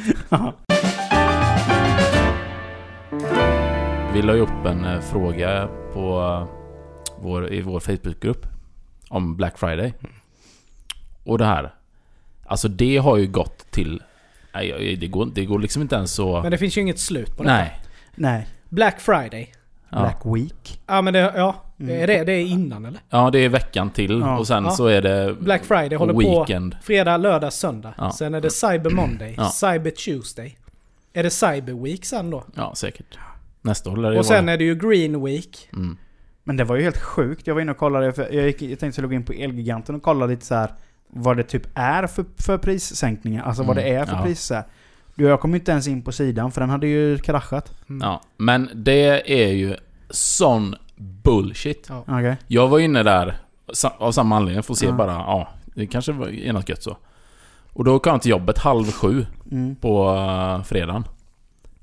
Vi 4.18 4.24
la 4.24 4.36
ju 4.36 4.42
upp 4.42 4.66
en 4.66 4.86
eh, 4.86 5.00
fråga 5.02 5.70
på 5.94 6.20
eh, 6.22 6.48
vår, 7.22 7.54
i 7.54 7.62
vår 7.62 7.80
Facebookgrupp 7.80 8.46
om 9.10 9.36
Black 9.36 9.58
Friday. 9.58 9.94
Och 11.24 11.38
det 11.38 11.46
här. 11.46 11.74
Alltså 12.46 12.68
det 12.68 12.98
har 12.98 13.18
ju 13.18 13.28
gått 13.28 13.72
till... 13.72 14.02
Nej, 14.54 14.96
det 15.02 15.08
går, 15.08 15.26
det 15.26 15.46
går 15.46 15.60
liksom 15.60 15.82
inte 15.82 15.96
ens 15.96 16.14
så... 16.14 16.42
Men 16.42 16.52
det 16.52 16.58
finns 16.58 16.78
ju 16.78 16.82
inget 16.82 17.00
slut 17.00 17.38
på 17.38 17.44
det. 17.44 17.50
Nej. 17.50 17.80
Nej. 18.16 18.48
Black 18.70 19.00
Friday. 19.02 19.54
Ja. 19.90 20.00
Black 20.00 20.22
Week. 20.26 20.82
Ja 20.88 21.02
men 21.02 21.14
det, 21.14 21.20
ja. 21.36 21.56
Mm. 21.80 22.02
Är 22.04 22.08
det, 22.08 22.24
det 22.24 22.32
är 22.34 22.46
innan 22.46 22.86
eller? 22.86 23.00
ja, 23.10 23.30
det 23.30 23.40
är 23.40 23.50
veckan 23.50 23.90
till 23.90 24.20
Ja. 24.20 24.38
och 24.38 24.48
sen 24.48 24.64
Ja. 24.64 24.72
så 24.72 24.88
är 24.88 25.02
det 25.02 25.36
Black 25.40 25.66
Friday 25.66 25.96
håller 25.98 26.14
på 26.14 26.20
weekend. 26.20 26.76
fredag, 26.82 27.18
lördag, 27.18 27.54
söndag. 27.54 27.94
Ja. 27.98 28.12
Sen 28.12 28.34
är 28.34 28.42
det 28.42 28.50
Cyber 28.52 28.90
Monday, 28.90 29.34
Ja. 29.38 29.50
Cyber 29.50 29.92
Tuesday. 29.92 30.58
Är 31.14 31.24
det 31.24 31.30
Cyber 31.30 31.84
Week 31.84 32.06
sen 32.06 32.30
då? 32.30 32.44
Ja, 32.56 32.76
säkert. 32.76 33.18
Nästa 33.62 33.90
år 33.90 34.18
Och 34.18 34.26
sen 34.26 34.50
är 34.50 34.58
det 34.58 34.64
ju 34.64 34.76
Green 34.76 35.24
Week. 35.24 35.70
Mm. 35.74 35.98
Men 36.44 36.58
det 36.58 36.64
var 36.64 36.76
ju 36.76 36.84
helt 36.84 36.98
sjukt. 37.02 37.48
Jag 37.48 37.54
var 37.54 37.62
inne 37.62 37.72
och 37.72 37.78
kollade, 37.78 38.14
för 38.14 38.34
jag, 38.34 38.46
gick, 38.46 38.62
jag 38.62 38.80
tänkte 38.80 39.02
logga 39.02 39.16
in 39.16 39.24
på 39.24 39.34
Elgiganten 39.34 39.96
och 39.96 40.02
kolla 40.04 40.26
lite 40.26 40.46
så 40.46 40.56
här 40.56 40.72
vad 41.10 41.38
det 41.38 41.44
typ 41.44 41.68
är 41.76 42.08
för, 42.08 42.26
för 42.38 42.58
prissänkningar. 42.58 43.44
Alltså 43.44 43.64
vad 43.64 43.76
det 43.76 43.82
Mm, 43.82 44.02
är 44.02 44.06
för 44.06 44.16
ja. 44.16 44.24
pris 44.24 44.42
så 44.42 44.54
här. 44.54 44.64
Du, 45.16 45.24
Jag 45.24 45.40
kom 45.42 45.52
ju 45.52 45.60
inte 45.60 45.72
ens 45.72 45.88
in 45.88 46.02
på 46.02 46.12
sidan 46.12 46.52
för 46.52 46.62
den 46.62 46.70
hade 46.70 46.88
ju 46.88 47.18
kraschat. 47.18 47.74
Mm. 47.90 48.02
Ja, 48.08 48.22
men 48.38 48.70
det 48.76 49.32
är 49.46 49.52
ju 49.54 49.76
sån 50.10 50.76
bullshit. 51.24 51.86
Ja. 51.90 52.04
Okej. 52.08 52.38
Jag 52.48 52.68
var 52.68 52.80
inne 52.80 53.04
där 53.04 53.38
av 53.98 54.12
samma 54.12 54.36
anledning, 54.38 54.64
för 54.64 54.74
att 54.74 54.78
se 54.78 54.86
Ja. 54.86 54.92
bara, 54.92 55.12
ja, 55.12 55.48
det 55.76 55.88
kanske 55.88 56.12
är 56.12 56.54
något 56.54 56.70
gött 56.70 56.84
så. 56.84 56.98
Och 57.74 57.84
då 57.84 58.00
kom 58.00 58.12
jag 58.12 58.22
till 58.22 58.32
jobbet 58.32 58.58
halv 58.58 58.92
sju 58.92 59.26
Mm. 59.52 59.76
på 59.76 60.10
uh, 60.14 60.64
fredagen. 60.64 61.04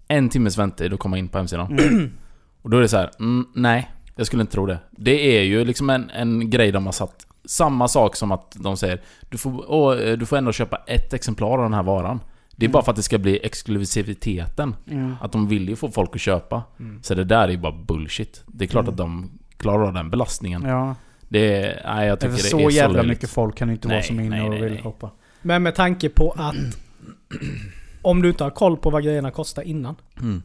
En 0.09 0.29
timmes 0.29 0.59
väntetid 0.59 0.93
att 0.93 0.99
komma 1.01 1.19
in 1.19 1.29
på 1.29 1.39
hemsidan. 1.39 1.79
Mm. 1.79 2.13
Och 2.63 2.71
då 2.71 2.77
är 2.77 2.81
det 2.81 2.89
så 2.89 2.97
här, 2.97 3.11
mm, 3.19 3.47
nej, 3.55 3.91
jag 4.17 4.27
skulle 4.27 4.41
inte 4.41 4.53
tro 4.53 4.67
det. 4.67 4.79
Det 4.91 5.39
är 5.39 5.43
ju 5.43 5.65
liksom 5.65 5.91
en, 5.91 6.11
en 6.11 6.51
grej 6.51 6.73
de 6.73 6.87
har 6.87 6.93
satt. 6.93 7.27
Samma 7.45 7.89
sak 7.89 8.17
som 8.17 8.33
att 8.33 8.57
de 8.61 8.77
säger, 8.77 9.01
du 9.29 9.39
får, 9.39 9.65
åh, 9.73 9.99
eh, 9.99 10.17
du 10.19 10.27
får 10.27 10.37
ändå 10.37 10.53
köpa 10.53 10.77
ett 10.77 11.13
exemplar 11.15 11.49
av 11.57 11.63
den 11.63 11.75
här 11.75 11.83
varan. 11.83 12.21
Det 12.57 12.65
är 12.67 12.69
Mm. 12.69 12.73
bara 12.73 12.83
för 12.85 12.91
att 12.91 12.97
det 12.97 13.03
ska 13.03 13.19
bli 13.19 13.41
exklusiviteten. 13.43 14.77
Mm. 14.91 15.15
Att 15.21 15.33
de 15.33 15.49
vill 15.49 15.69
ju 15.69 15.77
få 15.77 15.91
folk 15.91 16.11
att 16.15 16.21
köpa. 16.21 16.63
Mm. 16.81 17.03
Så 17.03 17.15
det 17.15 17.25
där 17.25 17.43
är 17.45 17.49
ju 17.49 17.57
bara 17.59 17.73
bullshit. 17.73 18.43
Det 18.47 18.65
är 18.65 18.69
klart 18.69 18.83
Mm. 18.83 18.93
att 18.93 18.99
de 18.99 19.31
klarar 19.57 19.87
av 19.87 19.93
den 19.95 20.11
belastningen. 20.11 20.63
Ja. 20.63 20.95
Det 21.29 21.57
är, 21.57 21.83
nej 21.97 22.09
jag 22.09 22.21
tycker 22.21 22.33
det 22.33 22.39
så 22.39 22.59
är 22.59 22.63
så 22.63 22.71
jävla 22.71 22.97
löjligt. 22.97 23.09
mycket 23.09 23.31
folk 23.31 23.57
kan 23.57 23.69
det 23.69 23.73
inte 23.75 23.89
vara 23.89 23.97
Nej, 23.99 24.07
som 24.07 24.19
är 24.19 24.23
inne 24.25 24.37
nej, 24.37 24.45
och 24.45 24.51
nej, 24.51 24.63
vill 24.63 24.73
nej. 24.73 24.83
shoppa. 24.83 25.11
Men 25.43 25.63
med 25.63 25.75
tanke 25.75 26.09
på 26.09 26.35
att 26.39 26.55
om 28.05 28.23
du 28.23 28.29
inte 28.29 28.45
har 28.45 28.51
koll 28.51 28.77
på 28.77 28.91
vad 28.91 29.05
grejerna 29.05 29.31
kostar 29.31 29.63
innan. 29.63 29.97
Mm. 30.21 30.43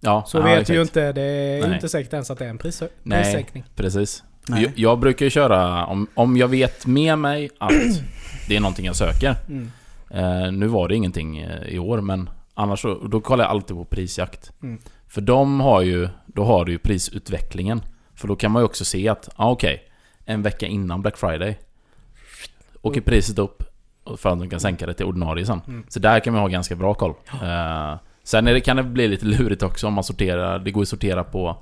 Ja, 0.00 0.24
Så 0.26 0.38
ja, 0.38 0.42
vet 0.42 0.52
exakt. 0.52 0.66
du 0.68 0.74
ju 0.74 0.82
inte, 0.82 1.12
det 1.12 1.22
är 1.22 1.66
Nej. 1.66 1.74
inte 1.74 1.88
säkert 1.88 2.12
ens 2.12 2.30
att 2.30 2.38
det 2.38 2.44
är 2.44 2.48
en 2.48 2.58
pris, 2.58 2.82
Nej. 3.02 3.22
prissänkning. 3.22 3.64
Precis. 3.76 4.22
Nej. 4.48 4.62
Jag, 4.62 4.72
jag 4.76 4.98
brukar 4.98 5.26
ju 5.26 5.30
köra, 5.30 5.86
om, 5.86 6.06
om 6.14 6.36
jag 6.36 6.48
vet 6.48 6.86
med 6.86 7.18
mig 7.18 7.50
att 7.58 7.72
det 8.48 8.56
är 8.56 8.60
någonting 8.60 8.86
jag 8.86 8.96
söker. 8.96 9.36
Mm. 9.48 9.70
Eh, 10.10 10.52
nu 10.52 10.66
var 10.66 10.88
det 10.88 10.96
ingenting 10.96 11.38
eh, 11.38 11.68
i 11.68 11.78
år, 11.78 12.00
men 12.00 12.30
annars 12.54 12.80
så, 12.80 12.94
då 12.94 13.20
kollar 13.20 13.44
jag 13.44 13.50
alltid 13.50 13.76
på 13.76 13.84
prisjakt. 13.84 14.52
Mm. 14.62 14.78
För 15.08 15.20
de 15.20 15.60
har 15.60 15.82
ju, 15.82 16.08
då 16.26 16.44
har 16.44 16.64
du 16.64 16.72
ju 16.72 16.78
prisutvecklingen. 16.78 17.82
För 18.14 18.28
då 18.28 18.36
kan 18.36 18.50
man 18.50 18.62
ju 18.62 18.64
också 18.64 18.84
se 18.84 19.08
att, 19.08 19.28
ja 19.38 19.50
okej, 19.50 19.82
en 20.24 20.42
vecka 20.42 20.66
innan 20.66 21.02
Black 21.02 21.16
Friday 21.16 21.58
åker 22.82 23.00
priset 23.00 23.38
upp 23.38 23.62
för 24.16 24.30
att 24.30 24.38
de 24.38 24.50
kan 24.50 24.60
sänka 24.60 24.86
det 24.86 24.94
till 24.94 25.06
ordinarie 25.06 25.46
sen. 25.46 25.60
Mm. 25.66 25.84
Så 25.88 26.00
där 26.00 26.20
kan 26.20 26.32
man 26.32 26.42
ha 26.42 26.48
ganska 26.48 26.76
bra 26.76 26.94
koll. 26.94 27.14
Eh, 27.42 27.98
sen 28.24 28.44
det, 28.44 28.60
kan 28.60 28.76
det 28.76 28.82
bli 28.82 29.08
lite 29.08 29.26
lurigt 29.26 29.62
också 29.62 29.86
om 29.86 29.94
man 29.94 30.04
sorterar, 30.04 30.58
det 30.58 30.70
går 30.70 30.82
att 30.82 30.88
sortera 30.88 31.24
på 31.24 31.56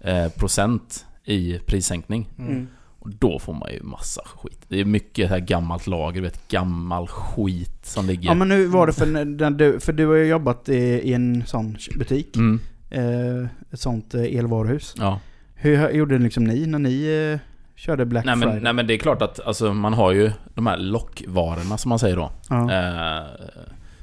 eh, 0.00 0.28
procent 0.28 1.06
i 1.24 1.58
prissänkning. 1.58 2.28
Mm. 2.38 2.68
Och 2.98 3.10
då 3.10 3.38
får 3.38 3.52
man 3.52 3.72
ju 3.72 3.82
massa 3.82 4.22
skit. 4.24 4.60
Det 4.68 4.80
är 4.80 4.84
mycket 4.84 5.30
här 5.30 5.38
gammalt 5.38 5.86
lager, 5.86 6.20
du 6.20 6.26
vet, 6.26 6.48
gammal 6.48 7.06
skit 7.08 7.86
som 7.86 8.06
ligger. 8.06 8.28
Ja 8.28 8.34
men 8.34 8.50
hur 8.50 8.66
var 8.68 8.86
det 8.86 8.92
för 8.92 9.06
när 9.06 9.50
du, 9.50 9.80
för 9.80 9.92
du 9.92 10.06
har 10.06 10.14
ju 10.14 10.26
jobbat 10.26 10.68
i, 10.68 10.78
i 10.78 11.12
en 11.12 11.46
sån 11.46 11.76
butik. 11.98 12.36
Mm, 12.36 12.60
Eh, 12.94 13.44
ett 13.70 13.80
sånt 13.80 14.14
eh, 14.14 14.22
elvaruhus. 14.22 14.94
ja. 14.98 15.20
Hur 15.54 15.90
gjorde 15.90 16.18
liksom 16.18 16.44
ni 16.44 16.66
när 16.66 16.78
ni 16.78 17.30
eh, 17.32 17.38
körde 17.82 18.06
Black 18.06 18.24
Nej 18.24 18.34
Friday? 18.34 18.54
men, 18.54 18.62
nej 18.62 18.72
men 18.72 18.86
det 18.86 18.94
är 18.94 18.98
klart 18.98 19.22
att 19.22 19.40
alltså, 19.40 19.72
man 19.72 19.94
har 19.94 20.12
ju 20.12 20.32
de 20.54 20.66
här 20.66 20.76
lockvarorna 20.76 21.78
som 21.78 21.88
man 21.88 21.98
säger 21.98 22.16
då. 22.16 22.30
ja. 22.48 22.72
Eh, 22.72 23.26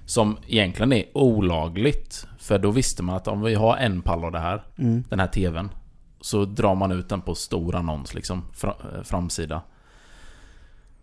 som 0.05 0.37
egentligen 0.47 0.93
är 0.93 1.05
olagligt. 1.13 2.27
För 2.39 2.59
då 2.59 2.71
visste 2.71 3.03
man 3.03 3.15
att 3.15 3.27
om 3.27 3.41
vi 3.41 3.55
har 3.55 3.77
en 3.77 4.01
pall 4.01 4.23
av 4.23 4.31
det 4.31 4.39
här, 4.39 4.63
mm. 4.77 5.03
den 5.09 5.19
här 5.19 5.27
TVn. 5.27 5.69
Så 6.21 6.45
drar 6.45 6.75
man 6.75 6.91
ut 6.91 7.09
den 7.09 7.21
på 7.21 7.35
stor 7.35 7.75
annons 7.75 8.13
liksom, 8.13 8.45
fra, 8.53 8.69
eh, 8.69 9.03
framsida. 9.03 9.61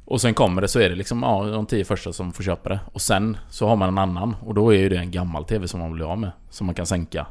Och 0.04 0.20
sen 0.20 0.34
kommer 0.34 0.62
det 0.62 0.68
så 0.68 0.80
är 0.80 0.90
det 0.90 0.96
liksom 0.96 1.22
ja, 1.22 1.44
de 1.44 1.66
tio 1.66 1.84
första 1.84 2.12
som 2.12 2.32
får 2.32 2.42
köpa 2.42 2.68
det. 2.68 2.80
Och 2.92 3.00
sen 3.00 3.36
så 3.50 3.68
har 3.68 3.76
man 3.76 3.88
en 3.88 3.98
annan. 3.98 4.36
Och 4.40 4.54
då 4.54 4.74
är 4.74 4.78
ju 4.78 4.88
det 4.88 4.98
en 4.98 5.10
gammal 5.10 5.44
TV 5.44 5.68
som 5.68 5.80
man 5.80 5.92
blir 5.92 6.12
av 6.12 6.18
med. 6.18 6.30
Som 6.50 6.66
man 6.66 6.74
kan 6.74 6.86
sänka. 6.86 7.26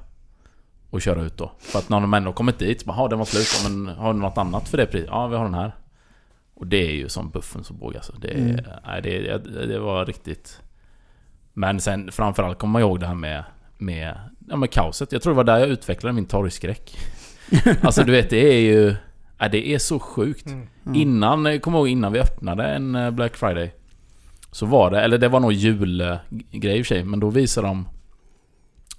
Och 0.90 1.02
köra 1.02 1.22
ut 1.22 1.38
då. 1.38 1.52
För 1.60 1.80
att 1.80 1.90
när 1.90 2.00
de 2.00 2.14
ändå 2.14 2.34
kommit 2.34 2.60
dit, 2.60 2.82
så 2.82 2.88
bara, 2.88 2.98
"Jaha, 2.98 3.08
den 3.08 3.20
var 3.20 3.26
slut. 3.26 3.72
Men 3.74 3.96
har 3.96 4.14
du 4.14 4.20
något 4.20 4.38
annat 4.38 4.70
för 4.70 4.78
det 4.78 4.86
priset? 4.86 5.10
Ja, 5.12 5.28
vi 5.28 5.36
har 5.36 5.44
den 5.44 5.54
här. 5.54 5.76
Och 6.54 6.68
det 6.68 6.78
är 6.78 6.92
ju 6.92 7.10
som 7.10 7.30
buffen 7.30 7.64
så 7.64 7.74
båg 7.74 7.96
alltså. 7.96 8.14
Det, 8.20 8.28
Mm. 8.28 8.66
nej, 8.86 9.02
det, 9.02 9.38
det, 9.38 9.66
det 9.68 9.80
var 9.80 10.06
riktigt... 10.06 10.62
Men 11.54 11.80
sen 11.80 12.12
framförallt 12.12 12.60
kommer 12.60 12.72
man 12.72 12.82
ihåg 12.82 13.00
det 13.00 13.08
här 13.08 13.16
med, 13.16 13.44
med, 13.78 14.18
ja, 14.50 14.56
med 14.56 14.72
kaoset. 14.72 15.12
Jag 15.12 15.22
tror 15.22 15.34
det 15.34 15.38
var 15.38 15.44
där 15.44 15.58
jag 15.58 15.70
utvecklade 15.70 16.14
min 16.14 16.26
torgskräck. 16.26 16.98
Alltså 17.82 18.04
du 18.04 18.12
vet, 18.12 18.30
det 18.30 18.54
är 18.54 18.60
ju... 18.60 18.96
Ja, 19.38 19.48
det 19.48 19.68
är 19.70 19.78
så 19.80 20.00
sjukt. 20.00 20.46
Mm. 20.48 20.68
Mm. 20.86 20.96
Innan, 21.02 21.46
jag 21.46 21.62
kommer 21.62 21.78
ihåg 21.78 21.88
innan 21.88 22.14
vi 22.14 22.20
öppnade 22.20 22.64
en 22.68 22.96
eh, 22.96 23.12
Black 23.12 23.36
Friday. 23.36 23.74
Så 24.52 24.66
var 24.66 24.92
det, 24.92 25.02
eller 25.02 25.18
det 25.18 25.28
var 25.28 25.40
nog 25.40 25.54
julgrej 25.54 26.20
i 26.78 26.82
och 26.82 26.86
för 26.86 26.96
sig, 26.96 27.04
men 27.04 27.20
då 27.20 27.30
visade 27.30 27.68
de... 27.68 27.88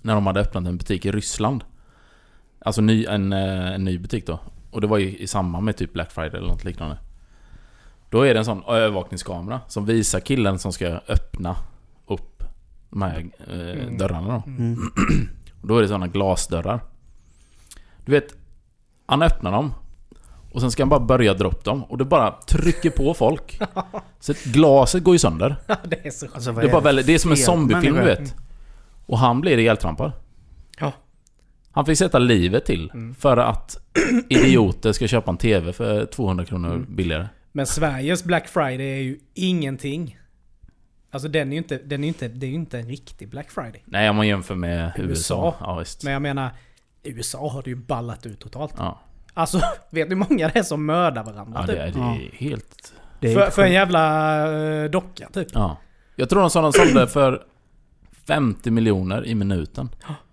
När 0.03 0.15
de 0.15 0.27
hade 0.27 0.41
öppnat 0.41 0.67
en 0.67 0.77
butik 0.77 1.05
i 1.07 1.11
Ryssland. 1.13 1.65
Alltså 2.67 2.81
ny, 2.81 3.05
en, 3.05 3.33
eh, 3.33 3.75
en 3.75 3.85
ny 3.85 3.99
butik 3.99 4.27
då. 4.27 4.39
Och 4.71 4.81
det 4.81 4.87
var 4.87 4.99
ju 4.99 5.17
i 5.17 5.27
samband 5.27 5.65
med 5.65 5.77
typ 5.77 5.93
Black 5.93 6.13
Friday 6.13 6.39
eller 6.39 6.49
något 6.49 6.65
liknande. 6.65 6.99
Då 8.11 8.23
är 8.23 8.35
det 8.35 8.39
en 8.41 8.45
sån 8.45 8.63
övervakningskamera 8.69 9.61
som 9.69 9.87
visar 9.87 10.21
killen 10.21 10.59
som 10.59 10.73
ska 10.73 10.87
öppna 11.09 11.57
upp 12.07 12.43
de 12.91 13.03
här 13.03 13.27
eh, 13.51 13.55
Mm. 13.83 13.99
dörrarna 13.99 14.29
då. 14.47 14.51
Mm. 14.51 14.79
Och 15.63 15.69
då 15.69 15.79
är 15.79 15.83
det 15.83 15.89
sådana 15.89 16.07
glasdörrar. 16.07 16.81
Du 18.05 18.13
vet, 18.13 18.35
han 19.07 19.23
öppnar 19.23 19.53
dem. 19.53 19.75
Och 20.53 20.61
sen 20.61 20.71
ska 20.71 20.83
han 20.83 20.89
bara 20.89 21.01
börja 21.01 21.35
dra 21.35 21.49
upp 21.49 21.65
dem. 21.65 21.85
Och 21.85 21.99
det 21.99 22.05
bara 22.05 22.31
trycker 22.31 22.91
på 22.91 23.15
folk. 23.15 23.61
Så 24.21 24.33
att 24.33 24.45
glaset 24.45 25.05
går 25.05 25.15
ju 25.15 25.19
sönder. 25.19 25.57
det 25.85 26.07
är 26.07 26.11
så. 26.11 26.27
Alltså, 26.35 26.53
Det 26.53 26.63
är, 26.67 26.69
bara 26.73 26.81
det 26.81 26.85
väldigt, 26.85 27.07
det 27.07 27.15
är 27.15 27.19
som 27.19 27.31
en 27.31 27.37
zombiefilm 27.37 27.97
du 27.97 28.03
vet. 28.03 28.35
Och 29.07 29.19
han 29.19 29.41
blir 29.41 29.59
ihjältrampad. 29.59 30.13
Ja. 30.81 30.93
Han 31.77 31.87
fick 31.87 31.99
sätta 31.99 32.19
livet 32.19 32.65
till. 32.65 32.91
Mm. 32.95 33.15
För 33.15 33.37
att 33.37 33.77
idioter 34.29 34.93
ska 34.93 35.07
köpa 35.07 35.31
en 35.31 35.37
TV 35.37 35.73
för 35.73 36.07
200 36.07 36.45
kronor 36.45 36.69
Mm. 36.75 36.97
billigare. 36.97 37.29
Men 37.53 37.67
Sveriges 37.67 38.25
Black 38.25 38.49
Friday 38.49 38.87
är 38.99 39.03
ju 39.03 39.19
ingenting. 39.35 40.19
Alltså 41.11 41.29
den 41.29 41.49
är 41.49 41.53
ju 41.53 41.59
inte, 41.59 41.79
den 41.79 42.05
är 42.05 42.09
inte, 42.09 42.29
det 42.29 42.47
är 42.47 42.49
ju 42.49 42.55
inte 42.55 42.79
en 42.79 42.89
riktig 42.89 43.29
Black 43.31 43.51
Friday. 43.51 43.83
Nej, 43.85 44.11
om 44.11 44.17
man 44.17 44.29
jämför 44.29 44.55
med 44.55 44.93
USA. 44.97 45.09
USA. 45.09 45.55
Ja, 45.61 45.79
visst. 45.79 46.05
Men 46.05 46.13
jag 46.13 46.23
menar, 46.23 46.51
USA 47.03 47.49
har 47.49 47.63
det 47.63 47.71
ju 47.71 47.77
ballat 47.77 48.27
ut 48.27 48.41
totalt. 48.41 48.75
Ja, 48.79 49.01
Alltså, 49.35 49.59
vet 49.91 50.11
du 50.11 50.17
hur 50.17 50.25
många 50.31 50.49
det 50.49 50.59
är 50.59 50.63
som 50.63 50.87
mördar 50.87 51.25
varandra? 51.25 51.61
ja 51.61 51.67
typ? 51.67 51.77
det, 51.77 51.83
är, 51.83 51.93
det 51.93 51.99
Ja. 51.99 52.15
är 52.15 52.31
helt... 52.37 52.93
Det 53.21 53.33
är 53.33 53.35
för, 53.35 53.51
för 53.51 53.63
en 53.63 53.73
jävla 53.73 54.83
eh, 54.85 54.91
docka 54.91 55.29
typ. 55.33 55.49
Ja. 55.55 55.77
Jag 56.17 56.29
tror 56.31 56.41
de 56.41 56.51
sa 56.51 56.63
de 56.63 56.73
sålde 56.73 57.07
för 57.09 57.43
50 58.27 58.71
miljoner 58.71 59.27
i 59.27 59.35
minuten. 59.35 59.89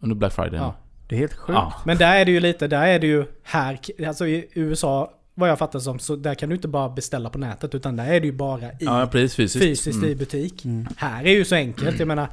Under 0.00 0.16
Black 0.16 0.32
Friday. 0.32 0.58
Ja. 0.60 0.74
Det 1.08 1.14
är 1.14 1.18
helt 1.18 1.34
sjukt. 1.34 1.56
Ja. 1.56 1.72
Men 1.84 1.98
där 1.98 2.16
är 2.16 2.24
det 2.24 2.30
ju 2.30 2.40
lite, 2.40 2.66
där 2.68 2.86
är 2.86 2.98
det 2.98 3.06
ju 3.06 3.24
här, 3.42 3.78
alltså 4.06 4.26
i 4.26 4.48
USA, 4.54 5.12
vad 5.34 5.48
jag 5.50 5.58
fattar 5.58 5.78
som, 5.78 5.98
så 5.98 6.16
där 6.16 6.34
kan 6.34 6.48
du 6.48 6.54
inte 6.54 6.68
bara 6.68 6.88
beställa 6.88 7.30
på 7.30 7.38
nätet 7.38 7.74
utan 7.74 7.96
där 7.96 8.06
är 8.12 8.20
det 8.20 8.26
ju 8.26 8.32
bara 8.32 8.62
i, 8.72 8.76
Ja, 8.80 9.08
precis. 9.12 9.34
Fysiskt. 9.36 9.64
fysiskt 9.64 10.02
i 10.02 10.06
Mm. 10.06 10.18
butik. 10.18 10.64
Mm. 10.64 10.86
Här 10.96 11.24
är 11.26 11.30
ju 11.32 11.44
så 11.44 11.54
enkelt, 11.54 11.98
jag 11.98 12.08
menar, 12.08 12.28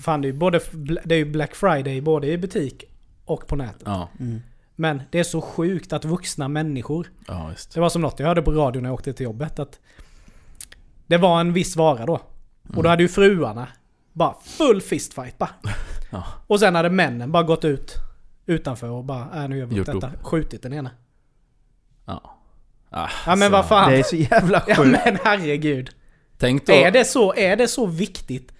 fan 0.00 0.20
det 0.22 0.28
är 0.28 0.32
ju 0.32 0.38
både, 0.38 0.60
det 1.04 1.14
är 1.14 1.18
ju 1.18 1.24
Black 1.24 1.54
Friday 1.54 2.00
både 2.00 2.26
i 2.26 2.38
butik 2.38 2.84
och 3.24 3.46
på 3.46 3.56
nätet. 3.56 3.82
Ja, 3.84 4.08
Mm. 4.20 4.40
Men 4.76 5.02
det 5.10 5.18
är 5.18 5.24
så 5.24 5.40
sjukt 5.40 5.92
att 5.92 6.04
vuxna 6.04 6.48
människor, 6.48 7.10
ja 7.26 7.50
det 7.74 7.80
var 7.80 7.88
som 7.88 8.02
något 8.02 8.18
jag 8.20 8.26
hörde 8.26 8.42
på 8.42 8.50
radio 8.52 8.80
när 8.80 8.88
jag 8.88 8.94
åkte 8.94 9.12
till 9.12 9.24
jobbet 9.24 9.58
att 9.58 9.78
det 11.06 11.16
var 11.16 11.40
en 11.40 11.52
viss 11.52 11.76
vara 11.76 12.06
då. 12.06 12.12
Och 12.14 12.70
Mm. 12.70 12.82
då 12.82 12.88
hade 12.88 13.02
ju 13.02 13.08
fruarna 13.08 13.68
bara 14.12 14.34
full 14.44 14.80
fistfight 14.80 15.38
bara. 15.38 15.50
Ja. 16.10 16.24
Och 16.46 16.60
sen 16.60 16.74
hade 16.74 16.90
männen 16.90 17.32
bara 17.32 17.42
gått 17.42 17.64
ut 17.64 17.94
utanför 18.46 18.88
och 18.90 19.04
bara, 19.04 19.42
äh, 19.42 19.48
nu 19.48 19.58
gör 19.58 19.66
vi 19.66 19.80
upp 19.80 19.88
Gjort 19.88 20.00
detta. 20.00 20.10
Skjutit 20.22 20.62
den 20.62 20.72
ena. 20.72 20.90
Ja. 22.04 22.34
Ah, 22.90 23.08
Ja 23.26 23.36
men 23.36 23.48
så- 23.48 23.52
vad 23.52 23.66
fan. 23.68 23.90
Det 23.90 23.98
är 23.98 24.02
så 24.02 24.16
jävla 24.16 24.62
Ja 24.66 24.74
sjukt. 24.74 24.98
men 25.04 25.18
herregud. 25.24 25.90
Tänk 26.38 26.66
då... 26.66 26.72
Är 26.72 26.90
det, 26.90 27.04
så, 27.04 27.34
är 27.34 27.56
det 27.56 27.68
så 27.68 27.86
viktigt 27.86 28.52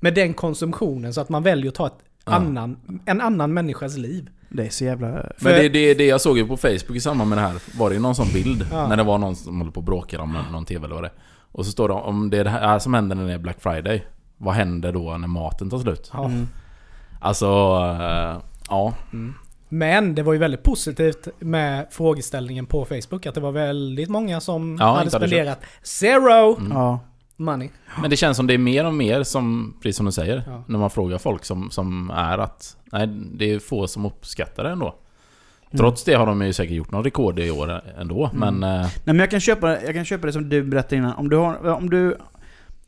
med 0.00 0.14
den 0.14 0.34
konsumtionen 0.34 1.14
så 1.14 1.20
att 1.20 1.28
man 1.28 1.42
väljer 1.42 1.68
att 1.68 1.74
ta 1.74 1.86
ett 1.86 1.92
Ja. 2.26 2.32
annan, 2.32 3.00
en 3.06 3.20
annan 3.20 3.54
människas 3.54 3.96
liv? 3.96 4.30
Det 4.48 4.66
är 4.66 4.70
så 4.70 4.84
jävla... 4.84 5.06
Men 5.40 5.52
det, 5.52 5.68
det, 5.68 5.94
det 5.94 6.06
jag 6.06 6.20
såg 6.20 6.38
ju 6.38 6.46
på 6.46 6.56
Facebook 6.56 6.96
i 6.96 7.00
samband 7.00 7.30
med 7.30 7.38
det 7.38 7.42
här 7.42 7.78
var 7.78 7.88
det 7.90 7.94
ju 7.94 8.00
någon 8.02 8.14
sån 8.14 8.32
bild 8.32 8.66
Ja. 8.72 8.88
när 8.88 8.96
det 8.96 9.02
var 9.02 9.18
någon 9.18 9.36
som 9.36 9.58
håller 9.60 9.72
på 9.72 9.80
och 9.80 9.84
bråkar 9.84 10.18
om 10.18 10.38
någon, 10.52 10.64
TV 10.64 10.84
eller 10.84 10.94
vad 10.94 11.04
det. 11.04 11.10
Och 11.52 11.66
så 11.66 11.72
står 11.72 11.88
det 11.88 11.94
om 11.94 12.30
det 12.30 12.38
är 12.38 12.44
det 12.44 12.50
här 12.50 12.78
som 12.78 12.94
händer 12.94 13.16
när 13.16 13.26
det 13.26 13.32
är 13.32 13.38
Black 13.38 13.60
Friday. 13.60 14.04
Vad 14.36 14.54
händer 14.54 14.92
då 14.92 15.16
när 15.18 15.28
maten 15.28 15.70
tar 15.70 15.78
slut? 15.78 16.10
Ja. 16.12 16.24
Mm. 16.24 16.48
Alltså... 17.24 17.46
eh, 18.00 18.36
ja. 18.68 18.94
Men 19.68 20.14
det 20.14 20.22
var 20.22 20.32
ju 20.32 20.38
väldigt 20.38 20.62
positivt 20.62 21.28
med 21.38 21.86
frågeställningen 21.90 22.66
på 22.66 22.84
Facebook. 22.84 23.26
Att 23.26 23.34
det 23.34 23.40
var 23.40 23.52
väldigt 23.52 24.08
många 24.08 24.40
som 24.40 24.76
Ja, 24.80 24.94
hade 24.96 25.10
spenderat 25.10 25.60
zero 25.82 26.56
Mm. 26.56 26.72
Ja. 26.72 26.98
money. 27.36 27.68
Men 28.00 28.10
det 28.10 28.16
känns 28.16 28.36
som 28.36 28.46
det 28.46 28.54
är 28.54 28.58
mer 28.58 28.86
och 28.86 28.94
mer 28.94 29.22
som, 29.22 29.74
precis 29.82 29.96
som 29.96 30.06
du 30.06 30.12
säger, 30.12 30.42
Ja. 30.46 30.64
när 30.66 30.78
man 30.78 30.90
frågar 30.90 31.18
folk 31.18 31.44
som, 31.44 31.70
som 31.70 32.10
är 32.10 32.38
att 32.38 32.76
nej, 32.92 33.06
det 33.32 33.52
är 33.52 33.58
få 33.58 33.86
som 33.86 34.06
uppskattar 34.06 34.64
det 34.64 34.70
ändå. 34.70 34.94
Trots 35.76 36.04
det 36.04 36.14
har 36.14 36.26
de 36.26 36.42
ju 36.42 36.52
säkert 36.52 36.76
gjort 36.76 36.90
någon 36.90 37.04
rekord 37.04 37.38
i 37.38 37.50
år 37.50 37.80
ändå, 37.98 38.30
Mm. 38.34 38.54
men... 38.58 38.70
eh, 38.74 38.80
Nej 38.80 38.90
men 39.04 39.18
jag 39.18 39.30
kan, 39.30 39.40
köpa, 39.40 39.82
jag 39.82 39.94
kan 39.94 40.04
köpa 40.04 40.26
det 40.26 40.32
som 40.32 40.48
du 40.48 40.62
berättade 40.62 40.96
innan. 40.96 41.12
Om 41.14 41.28
du 41.28 41.36
har, 41.36 41.68
om 41.70 41.90
du 41.90 42.16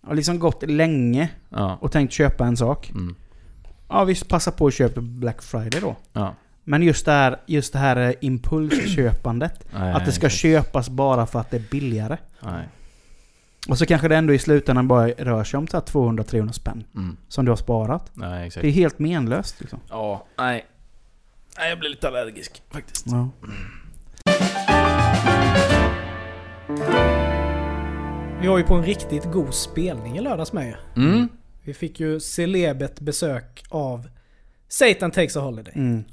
har 0.07 0.15
liksom 0.15 0.39
gått 0.39 0.63
länge 0.63 1.29
ja. 1.49 1.79
och 1.81 1.93
tänkt 1.93 2.13
köpa 2.13 2.45
en 2.47 2.57
sak. 2.57 2.91
Mm, 2.91 3.15
Ja 3.89 4.05
visst, 4.05 4.29
passa 4.29 4.51
på 4.51 4.67
att 4.67 4.75
köpa 4.75 5.01
Black 5.01 5.43
Friday 5.43 5.81
då. 5.81 5.97
ja. 6.13 6.35
Men 6.69 6.83
just 6.83 7.05
det 7.07 7.13
här, 7.13 7.37
just 7.47 7.73
det 7.73 7.79
här 7.79 7.97
eh, 7.97 8.13
impulsköpandet. 8.21 9.67
Nej, 9.75 9.93
att 9.93 10.05
det 10.05 10.13
ska 10.13 10.27
exakt. 10.27 10.41
köpas 10.41 10.89
bara 10.89 11.27
för 11.27 11.39
att 11.41 11.51
det 11.51 11.57
är 11.57 11.65
billigare. 11.71 12.17
Nej. 12.41 12.69
Och 13.69 13.79
så 13.79 13.87
kanske 13.87 14.09
det 14.09 14.17
ändå 14.17 14.35
i 14.35 14.39
slutändan 14.39 14.89
bara 14.89 15.09
rör 15.09 15.45
sig 15.45 15.59
om 15.59 15.67
så 15.69 15.77
här 15.77 15.85
200-300 15.85 16.53
spänn. 16.53 16.85
Mm, 16.95 17.17
Som 17.29 17.45
du 17.45 17.51
har 17.51 17.57
sparat. 17.57 18.11
nej, 18.15 18.47
exakt. 18.47 18.63
Det 18.63 18.69
är 18.69 18.73
helt 18.73 18.99
menlöst 18.99 19.61
liksom. 19.61 19.81
Ja, 19.91 20.27
nej. 20.39 20.67
Nej, 21.59 21.69
jag 21.69 21.79
blir 21.79 21.91
lite 21.91 22.09
allergisk 22.09 22.63
faktiskt. 22.71 23.07
Ja. 23.07 23.29
Vi 28.41 28.47
var 28.49 28.59
ju 28.59 28.65
på 28.65 28.75
en 28.75 28.85
riktigt 28.85 29.25
god 29.33 29.55
spelning 29.55 30.17
i 30.19 30.21
lördags 30.21 30.53
med 30.53 30.67
ju. 30.67 31.03
Mm. 31.03 31.29
Vi 31.67 31.75
fick 31.75 32.01
ju 32.01 32.21
celebert 32.21 33.01
besök 33.01 33.65
av 33.69 34.09
Satan 34.69 35.11
Takes 35.11 35.37
a 35.37 35.41
Holiday. 35.41 35.73
Mm. 35.77 36.05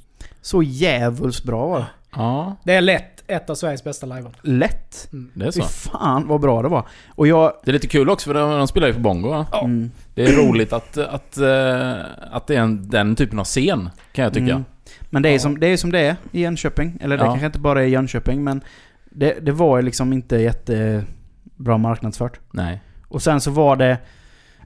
Så 0.42 0.64
jävulst 0.64 1.44
bra 1.44 1.68
var 1.68 1.80
det. 1.80 1.86
Ja, 2.16 2.56
Det 2.64 2.74
är 2.74 2.82
lätt 2.82 3.24
ett 3.28 3.50
av 3.50 3.56
Sveriges 3.56 3.84
bästa 3.84 4.06
liveon. 4.06 4.34
Lätt. 4.42 5.08
det 5.34 5.46
är 5.46 5.52
Fy 5.52 5.62
så. 5.62 5.68
fan 5.68 6.28
vad 6.28 6.42
bra 6.42 6.62
det 6.62 6.68
var. 6.68 6.88
Och 7.10 7.28
jag... 7.28 7.54
Det 7.64 7.72
är 7.72 7.74
lite 7.74 7.88
kul 7.88 8.10
också 8.10 8.30
för 8.30 8.34
de, 8.34 8.52
de 8.58 8.68
spelar 8.68 8.88
ju 8.88 8.94
på 8.94 9.00
bongo 9.00 9.30
va? 9.30 9.46
Mm. 9.64 9.92
Det 10.16 10.24
är 10.24 10.32
roligt 10.32 10.74
att, 10.74 10.98
att, 10.98 11.38
eh, 11.38 11.96
att 12.32 12.48
det 12.48 12.56
är 12.56 12.60
en, 12.60 12.90
den 12.90 13.16
typen 13.16 13.40
av 13.40 13.46
scen, 13.46 13.90
kan 14.14 14.24
jag 14.24 14.34
tycka. 14.34 14.52
Mm. 14.52 14.66
Men 15.10 15.22
det 15.22 15.30
är, 15.30 15.34
Ja. 15.34 15.40
som, 15.40 15.60
det 15.60 15.68
är 15.68 15.78
som 15.78 15.92
det 15.92 16.00
är 16.00 16.16
i 16.32 16.42
Jönköping. 16.42 16.98
Eller 17.02 17.18
det 17.18 17.24
Ja. 17.24 17.30
kanske 17.30 17.46
inte 17.46 17.60
bara 17.60 17.82
är 17.84 17.86
i 17.86 17.90
Jönköping 17.90 18.44
men 18.44 18.62
det, 19.10 19.38
det 19.42 19.52
var 19.52 19.78
ju 19.78 19.84
liksom 19.84 20.14
inte 20.14 20.38
jättebra 20.38 21.78
marknadsfört. 21.78 22.40
Nej. 22.52 22.82
Och 23.08 23.22
sen 23.22 23.42
så 23.42 23.52
var 23.52 23.76
det... 23.76 23.98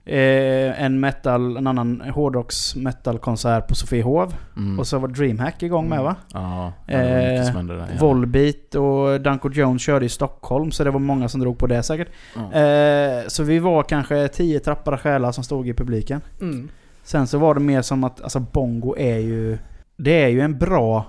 eh, 0.08 0.84
en 0.84 1.00
metal, 1.00 1.58
en 1.58 1.68
annan 1.68 2.02
hårdrocks 2.02 2.76
metalkonsert 2.76 3.68
på 3.68 3.76
Sofiehov. 3.76 4.36
Mm. 4.58 4.80
Och 4.80 4.88
så 4.88 5.00
var 5.00 5.08
DreamHack 5.08 5.64
igång 5.64 5.90
med 5.90 6.04
va? 6.04 6.16
Ja, 6.34 6.74
det 6.88 6.94
var 6.94 7.04
Eh, 7.04 7.78
där. 7.78 7.98
Volbeat 8.00 8.76
och 8.76 9.22
Danko 9.22 9.50
Jones 9.52 9.82
körde 9.82 10.06
i 10.06 10.10
Stockholm 10.10 10.72
så 10.72 10.84
det 10.84 10.92
var 10.92 11.00
många 11.00 11.30
som 11.30 11.42
drog 11.42 11.58
på 11.58 11.68
det 11.68 11.84
säkert. 11.84 12.08
Ja. 12.36 12.60
Eh, 12.62 13.24
så 13.28 13.44
vi 13.44 13.60
var 13.60 13.84
kanske 13.84 14.28
tio 14.28 14.60
trappade 14.60 14.98
själar 14.98 15.32
som 15.32 15.44
stod 15.44 15.68
i 15.68 15.74
publiken. 15.74 16.22
Mm. 16.42 16.70
Sen 17.04 17.28
så 17.28 17.38
var 17.38 17.54
det 17.54 17.60
mer 17.60 17.82
som 17.82 18.04
att, 18.04 18.22
alltså 18.22 18.40
Bongo 18.40 18.96
är 18.98 19.18
ju... 19.18 19.58
Det 19.98 20.24
är 20.24 20.28
ju 20.28 20.42
en 20.42 20.58
bra 20.58 21.06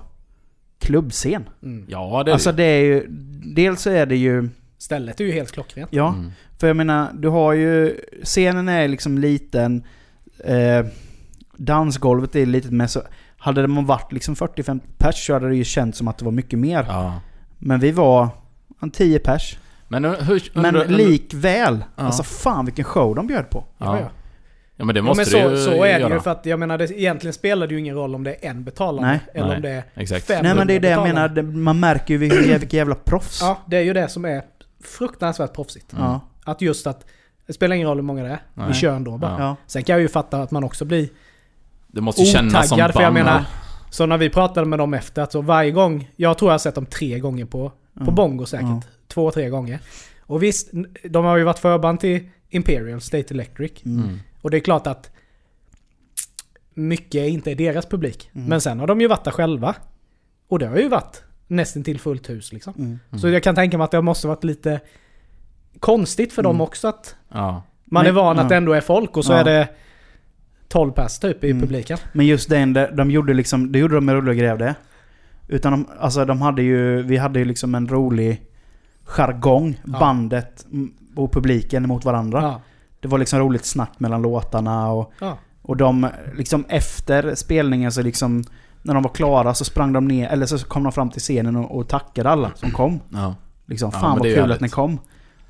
klubbscen. 0.79 1.49
Mm. 1.63 1.85
Ja, 1.89 2.23
det 2.25 2.31
är 2.31 2.33
Alltså 2.33 2.51
det. 2.51 2.57
det 2.57 2.63
är 2.63 2.83
ju... 2.83 3.07
Dels 3.55 3.81
så 3.81 3.89
är 3.89 4.05
det 4.05 4.15
ju... 4.15 4.49
Stället 4.79 5.19
är 5.19 5.23
ju 5.25 5.31
helt 5.31 5.51
klockrent. 5.51 5.89
Ja, 5.93 6.07
Mm. 6.09 6.31
för 6.59 6.67
jag 6.67 6.75
menar, 6.75 7.07
du 7.13 7.27
har 7.27 7.53
ju... 7.53 7.97
Scenen 8.23 8.69
är 8.69 8.87
liksom 8.87 9.17
liten. 9.17 9.83
Eh, 10.45 10.85
dansgolvet 11.57 12.35
är 12.35 12.45
litet 12.45 12.71
men 12.71 12.87
så... 12.89 13.01
Hade 13.37 13.67
man 13.67 13.85
varit 13.85 14.11
liksom 14.11 14.35
40-50 14.35 14.79
pers 14.97 15.25
så 15.27 15.33
hade 15.33 15.49
det 15.49 15.55
ju 15.55 15.63
känts 15.63 15.97
som 15.97 16.07
att 16.07 16.17
det 16.17 16.25
var 16.25 16.31
mycket 16.31 16.59
mer. 16.59 16.85
Ja. 16.89 17.21
Men 17.57 17.79
vi 17.79 17.91
var 17.91 18.27
en 18.81 18.91
10 18.91 19.19
pers. 19.19 19.57
Men 19.87 20.05
hur... 20.05 20.49
Men 20.53 20.73
likväl. 20.75 21.83
Ja. 21.95 22.03
Alltså 22.03 22.23
fan 22.23 22.65
vilken 22.65 22.85
show 22.85 23.15
de 23.15 23.27
bjöd 23.27 23.49
på. 23.49 23.63
Ja, 23.77 23.85
Ja. 23.85 23.99
ja. 23.99 24.09
ja, 24.75 24.85
men 24.85 24.95
det 24.95 24.99
Ja, 24.99 25.03
måste 25.03 25.19
men 25.19 25.25
så, 25.25 25.49
det 25.49 25.55
ju 25.55 25.65
så 25.65 25.83
är 25.83 25.99
det 26.09 26.13
ju 26.15 26.19
för 26.19 26.31
att 26.31 26.45
jag 26.45 26.59
menar 26.59 26.77
det, 26.77 26.91
egentligen 26.91 27.33
spelar 27.33 27.67
det 27.67 27.73
ju 27.73 27.79
ingen 27.79 27.95
roll 27.95 28.15
om 28.15 28.23
det 28.23 28.45
är 28.45 28.49
en 28.49 28.63
betalande 28.63 29.07
Nej. 29.09 29.19
eller 29.33 29.47
Nej. 29.47 29.55
om 29.55 29.61
det 29.61 29.69
är 29.69 29.83
Exakt. 29.95 30.25
fem 30.25 30.43
Nej 30.43 30.55
men 30.55 30.67
det 30.67 30.73
är 30.73 30.79
det 30.79 30.89
jag 30.89 31.07
menar. 31.07 31.41
Man 31.41 31.79
märker 31.79 32.13
ju 32.13 32.17
vilka 32.17 32.77
jävla 32.77 32.95
proffs. 32.95 33.41
Ja, 33.41 33.57
det 33.67 33.77
är 33.77 33.81
ju 33.81 33.93
det 33.93 34.07
som 34.07 34.25
är 34.25 34.41
fruktansvärt 34.83 35.53
proffsigt. 35.53 35.93
Mm. 35.93 36.19
Att 36.43 36.61
just 36.61 36.87
att 36.87 37.05
det 37.47 37.53
spelar 37.53 37.75
ingen 37.75 37.87
roll 37.87 37.97
hur 37.97 38.03
många 38.03 38.23
det 38.23 38.29
är. 38.29 38.41
Nej. 38.53 38.67
Vi 38.67 38.73
kör 38.73 38.95
ändå 38.95 39.17
bara. 39.17 39.39
Ja. 39.39 39.55
Sen 39.67 39.83
kan 39.83 39.93
jag 39.93 40.01
ju 40.01 40.07
fatta 40.07 40.41
att 40.41 40.51
man 40.51 40.63
också 40.63 40.85
blir 40.85 41.09
Det 41.87 42.01
måste 42.01 42.21
ju 42.21 42.31
kännas 42.31 42.69
som 42.69 42.75
otaggad. 42.75 42.93
För 42.93 43.01
jag 43.01 43.13
menar, 43.13 43.45
så 43.89 44.05
när 44.05 44.17
vi 44.17 44.29
pratade 44.29 44.67
med 44.67 44.79
dem 44.79 44.93
efter, 44.93 45.21
att 45.21 45.31
så 45.31 45.41
varje 45.41 45.71
gång, 45.71 46.11
jag 46.15 46.37
tror 46.37 46.49
jag 46.49 46.53
har 46.53 46.59
sett 46.59 46.75
dem 46.75 46.85
tre 46.85 47.19
gånger 47.19 47.45
på, 47.45 47.69
på 47.69 48.03
Ja. 48.05 48.11
Bongo 48.11 48.45
säkert. 48.45 48.67
Ja. 48.67 48.81
Två, 49.07 49.31
tre 49.31 49.49
gånger. 49.49 49.79
Och 50.19 50.43
visst, 50.43 50.69
de 51.09 51.25
har 51.25 51.37
ju 51.37 51.43
varit 51.43 51.59
förband 51.59 51.99
till 51.99 52.29
Imperial 52.49 53.01
State 53.01 53.33
Electric. 53.33 53.85
Mm. 53.85 54.03
Mm. 54.03 54.19
Och 54.41 54.51
det 54.51 54.57
är 54.57 54.61
klart 54.61 54.87
att 54.87 55.11
mycket 56.73 57.29
inte 57.29 57.51
är 57.51 57.55
deras 57.55 57.85
publik. 57.85 58.29
Mm. 58.33 58.47
Men 58.47 58.61
sen 58.61 58.79
har 58.79 58.87
de 58.87 59.01
ju 59.01 59.07
varit 59.07 59.23
där 59.23 59.31
själva. 59.31 59.75
Och 60.47 60.59
det 60.59 60.67
har 60.67 60.77
ju 60.77 60.87
varit 60.87 61.23
nästan 61.49 61.83
till 61.83 61.99
fullt 61.99 62.29
hus 62.29 62.53
liksom. 62.53 62.73
Mm. 62.77 62.99
Mm. 63.11 63.19
Så 63.19 63.29
jag 63.29 63.43
kan 63.43 63.55
tänka 63.55 63.77
mig 63.77 63.85
att 63.85 63.91
det 63.91 64.01
måste 64.01 64.27
varit 64.27 64.43
lite 64.43 64.79
konstigt 65.79 66.33
för 66.33 66.43
dem 66.43 66.55
Mm. 66.55 66.61
också 66.61 66.87
att 66.87 67.15
Ja. 67.29 67.63
man 67.85 68.03
Men- 68.03 68.09
är 68.09 68.11
van 68.15 68.39
att 68.39 68.49
det 68.49 68.55
ändå 68.55 68.73
är 68.73 68.81
folk 68.81 69.17
och 69.17 69.25
så 69.25 69.33
Ja. 69.33 69.37
är 69.37 69.43
det 69.43 69.67
12 70.67 70.91
pers 70.91 71.19
typ 71.19 71.43
i 71.43 71.49
Mm. 71.51 71.61
publiken. 71.61 71.97
Men 72.13 72.25
just 72.25 72.49
den, 72.49 72.73
de, 72.73 72.85
de 72.85 73.11
gjorde 73.11 73.33
liksom, 73.33 73.71
det 73.71 73.79
gjorde 73.79 73.95
de 73.95 74.05
med 74.05 74.15
Rulle 74.15 74.31
och 74.31 74.37
Grävde. 74.37 74.75
Utan 75.47 75.71
de, 75.71 75.87
alltså 75.99 76.25
de 76.25 76.41
hade 76.41 76.61
ju, 76.61 77.01
vi 77.01 77.17
hade 77.17 77.39
ju 77.39 77.45
liksom 77.45 77.75
en 77.75 77.87
rolig 77.87 78.41
jargong, 79.03 79.81
Ja. 79.85 79.99
bandet 79.99 80.65
och 81.15 81.31
publiken 81.33 81.87
mot 81.87 82.05
varandra. 82.05 82.41
Ja. 82.41 82.61
Det 82.99 83.07
var 83.07 83.17
liksom 83.17 83.39
roligt 83.39 83.65
snack 83.65 83.91
mellan 83.99 84.21
låtarna 84.21 84.91
och, 84.91 85.13
Ja. 85.21 85.37
och 85.61 85.77
de, 85.77 86.07
liksom 86.35 86.65
efter 86.69 87.35
spelningen 87.35 87.91
så 87.91 88.01
liksom, 88.01 88.43
när 88.89 88.93
de 88.93 89.03
var 89.03 89.11
klara 89.13 89.53
så 89.53 89.65
sprang 89.65 89.93
de 89.93 90.07
ner, 90.07 90.29
eller 90.29 90.45
så 90.45 90.57
kom 90.57 90.83
de 90.83 90.91
fram 90.91 91.09
till 91.09 91.21
scenen 91.21 91.55
och, 91.55 91.77
och 91.77 91.87
tackade 91.87 92.29
alla 92.29 92.51
som 92.55 92.71
kom. 92.71 92.99
Ja. 93.09 93.35
Liksom, 93.65 93.91
Ja, 93.93 93.99
fan 93.99 94.09
men 94.09 94.19
vad 94.19 94.35
kul 94.35 94.51
att 94.51 94.61
ni 94.61 94.69
kom. 94.69 94.99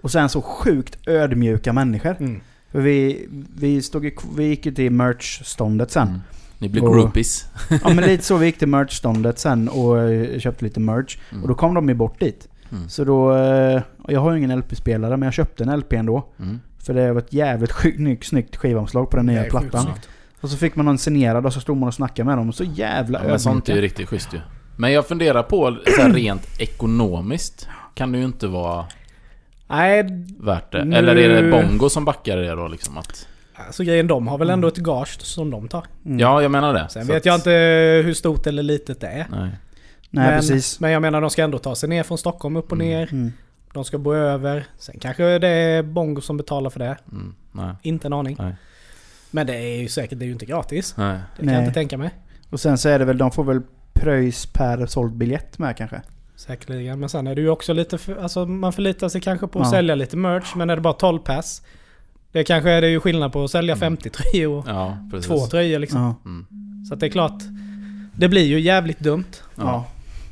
Och 0.02 0.12
sen 0.12 0.30
så 0.30 0.42
sjukt 0.42 0.98
ödmjuka 1.08 1.74
människor. 1.74 2.16
Mm. 2.20 2.42
För 2.72 2.80
vi, 2.82 3.28
vi, 3.56 3.82
stod 3.82 4.06
ju, 4.06 4.12
vi 4.38 4.44
gick 4.48 4.66
ju 4.66 4.72
till 4.72 4.92
merch-ståndet 4.92 5.92
sen. 5.92 6.08
Mm. 6.08 6.20
Ni 6.58 6.70
blir 6.70 6.84
Och- 6.84 6.94
groupies. 6.94 7.46
Ja 7.70 7.78
men 7.94 7.98
lite 7.98 8.24
så, 8.24 8.38
vi 8.38 8.46
gick 8.46 8.60
till 8.60 8.68
merch-ståndet 8.76 9.40
sen 9.40 9.70
och 9.70 10.00
eh, 10.00 10.40
köpte 10.40 10.66
lite 10.66 10.80
merch. 10.80 11.18
Mm. 11.32 11.44
Och 11.44 11.48
då 11.50 11.56
kom 11.56 11.74
de 11.74 11.90
ju 11.90 11.96
bort 11.96 12.20
dit. 12.20 12.48
Mm. 12.72 12.90
Så 12.90 13.04
då, 13.04 13.36
eh, 13.36 13.82
jag 14.08 14.22
har 14.22 14.32
ju 14.32 14.38
ingen 14.38 14.60
LP-spelare 14.60 15.18
men 15.18 15.22
jag 15.28 15.34
köpte 15.34 15.64
en 15.64 15.80
LP 15.80 15.94
ändå. 15.94 16.26
Mm. 16.40 16.60
För 16.80 16.94
det 16.94 17.14
var 17.14 17.22
ett 17.22 17.34
jävligt 17.34 17.72
snyggt, 18.24 18.56
skivomslag 18.56 19.10
på 19.10 19.18
den 19.18 19.26
nya 19.26 19.42
sjukt 19.42 19.50
plattan. 19.52 19.84
snyggt. 19.84 20.10
Och 20.42 20.50
så 20.50 20.58
fick 20.58 20.76
man 20.76 20.86
någon 20.86 20.98
signerad 20.98 21.46
och 21.46 21.54
så 21.54 21.60
stod 21.62 21.78
man 21.78 21.88
och 21.88 21.94
snackade 21.94 22.26
med 22.28 22.38
dem. 22.38 22.50
Och 22.50 22.56
så 22.56 22.64
jävla 22.64 23.20
Ja, 23.24 23.28
men 23.30 23.40
sånt 23.40 23.70
är 23.70 23.76
ju 23.76 23.82
riktigt 23.82 24.10
schysst 24.10 24.34
ju. 24.34 24.40
Men 24.78 24.92
jag 24.92 25.08
funderar 25.08 25.44
på, 25.44 25.78
så 25.96 26.02
här 26.02 26.14
rent 26.14 26.60
ekonomiskt, 26.60 27.68
kan 27.94 28.12
det 28.12 28.18
ju 28.18 28.26
inte 28.26 28.48
vara 28.48 28.86
Nej, 29.68 30.04
värt 30.40 30.72
det. 30.72 30.86
Nu- 30.86 30.96
Eller 30.96 31.16
är 31.16 31.42
det 31.42 31.52
Bongo 31.52 31.90
som 31.90 32.06
backar 32.06 32.38
det 32.38 32.56
då 32.56 32.68
liksom 32.68 32.98
att... 32.98 33.28
alltså 33.68 33.84
grejen 33.84 34.08
de 34.08 34.28
har 34.28 34.38
väl 34.38 34.50
ändå 34.50 34.68
ett 34.68 34.78
gage 34.78 35.22
som 35.22 35.50
de 35.52 35.68
tar. 35.68 35.86
Mm. 36.06 36.20
Ja, 36.20 36.42
jag 36.42 36.52
menar 36.52 36.74
det. 36.74 36.88
Sen 36.90 37.06
Så 37.06 37.12
vet 37.14 37.18
att- 37.22 37.26
jag 37.26 37.36
inte 37.36 37.50
hur 38.06 38.14
stort 38.14 38.48
eller 38.48 38.64
litet 38.64 39.02
det 39.02 39.08
är. 39.08 39.28
Nej. 39.32 39.50
Nej 40.12 40.28
men, 40.30 40.40
precis. 40.40 40.80
men 40.80 40.92
jag 40.92 41.02
menar 41.02 41.22
de 41.22 41.30
ska 41.30 41.44
ändå 41.44 41.58
ta 41.58 41.76
sig 41.76 41.90
ner 41.90 42.04
från 42.04 42.18
Stockholm 42.18 42.56
upp 42.56 42.66
och 42.72 42.78
Mm. 42.78 42.88
ner. 42.88 43.08
Mm. 43.12 43.34
De 43.74 43.86
ska 43.86 43.98
bo 43.98 44.14
över. 44.14 44.66
Sen 44.78 44.96
kanske 45.00 45.40
det 45.40 45.48
är 45.48 45.84
Bongo 45.84 46.22
som 46.22 46.38
betalar 46.38 46.70
för 46.70 46.80
det. 46.80 46.98
Mm. 47.12 47.36
Nej. 47.52 47.76
Inte 47.82 48.08
en 48.08 48.14
aning. 48.14 48.36
Nej. 48.40 48.56
Men 49.32 49.48
det 49.48 49.56
är 49.56 49.82
ju 49.82 49.88
säkert, 49.88 50.20
det 50.20 50.26
är 50.26 50.28
ju 50.28 50.34
inte 50.34 50.46
gratis. 50.46 50.94
Nej. 50.98 51.14
Det 51.14 51.38
kan 51.38 51.46
Nej. 51.46 51.56
jag 51.56 51.64
inte 51.64 51.74
tänka 51.74 51.98
mig. 51.98 52.10
Och 52.50 52.60
sen 52.60 52.78
så 52.78 52.90
är 52.90 53.00
det 53.00 53.06
väl, 53.06 53.18
de 53.18 53.32
får 53.32 53.44
väl 53.44 53.62
pröjs 53.94 54.46
per 54.46 54.86
såld 54.86 55.14
biljett 55.14 55.60
med 55.60 55.78
kanske. 55.78 56.02
Säkerligen. 56.36 57.00
Men 57.00 57.10
sen 57.10 57.28
är 57.28 57.36
det 57.36 57.42
ju 57.42 57.50
också 57.50 57.74
lite, 57.74 57.98
för, 57.98 58.16
alltså 58.16 58.46
man 58.46 58.74
förlitar 58.74 59.10
sig 59.10 59.22
kanske 59.22 59.48
på 59.48 59.60
att 59.60 59.66
Ja. 59.66 59.72
sälja 59.72 59.96
lite 59.96 60.18
merch. 60.18 60.56
Men 60.56 60.70
är 60.70 60.76
det 60.76 60.82
bara 60.82 60.94
12 60.94 61.20
pass. 61.20 61.62
Det 62.32 62.44
kanske 62.44 62.72
är 62.72 62.82
det 62.82 62.90
ju 62.90 63.00
skillnad 63.00 63.34
på 63.34 63.44
att 63.44 63.52
sälja 63.52 63.74
Mm. 63.76 63.80
50 63.80 64.10
tröjor 64.10 64.58
och 64.58 64.66
Ja, 64.68 64.98
två 65.24 65.48
tröjor 65.48 65.80
liksom. 65.80 66.02
Ja. 66.02 66.16
Mm. 66.26 66.46
Så 66.86 66.94
att 66.94 67.00
det 67.00 67.06
är 67.06 67.10
klart. 67.10 67.44
Det 68.16 68.30
blir 68.30 68.46
ju 68.46 68.60
jävligt 68.60 69.00
dumt. 69.00 69.26
Ja. 69.56 69.86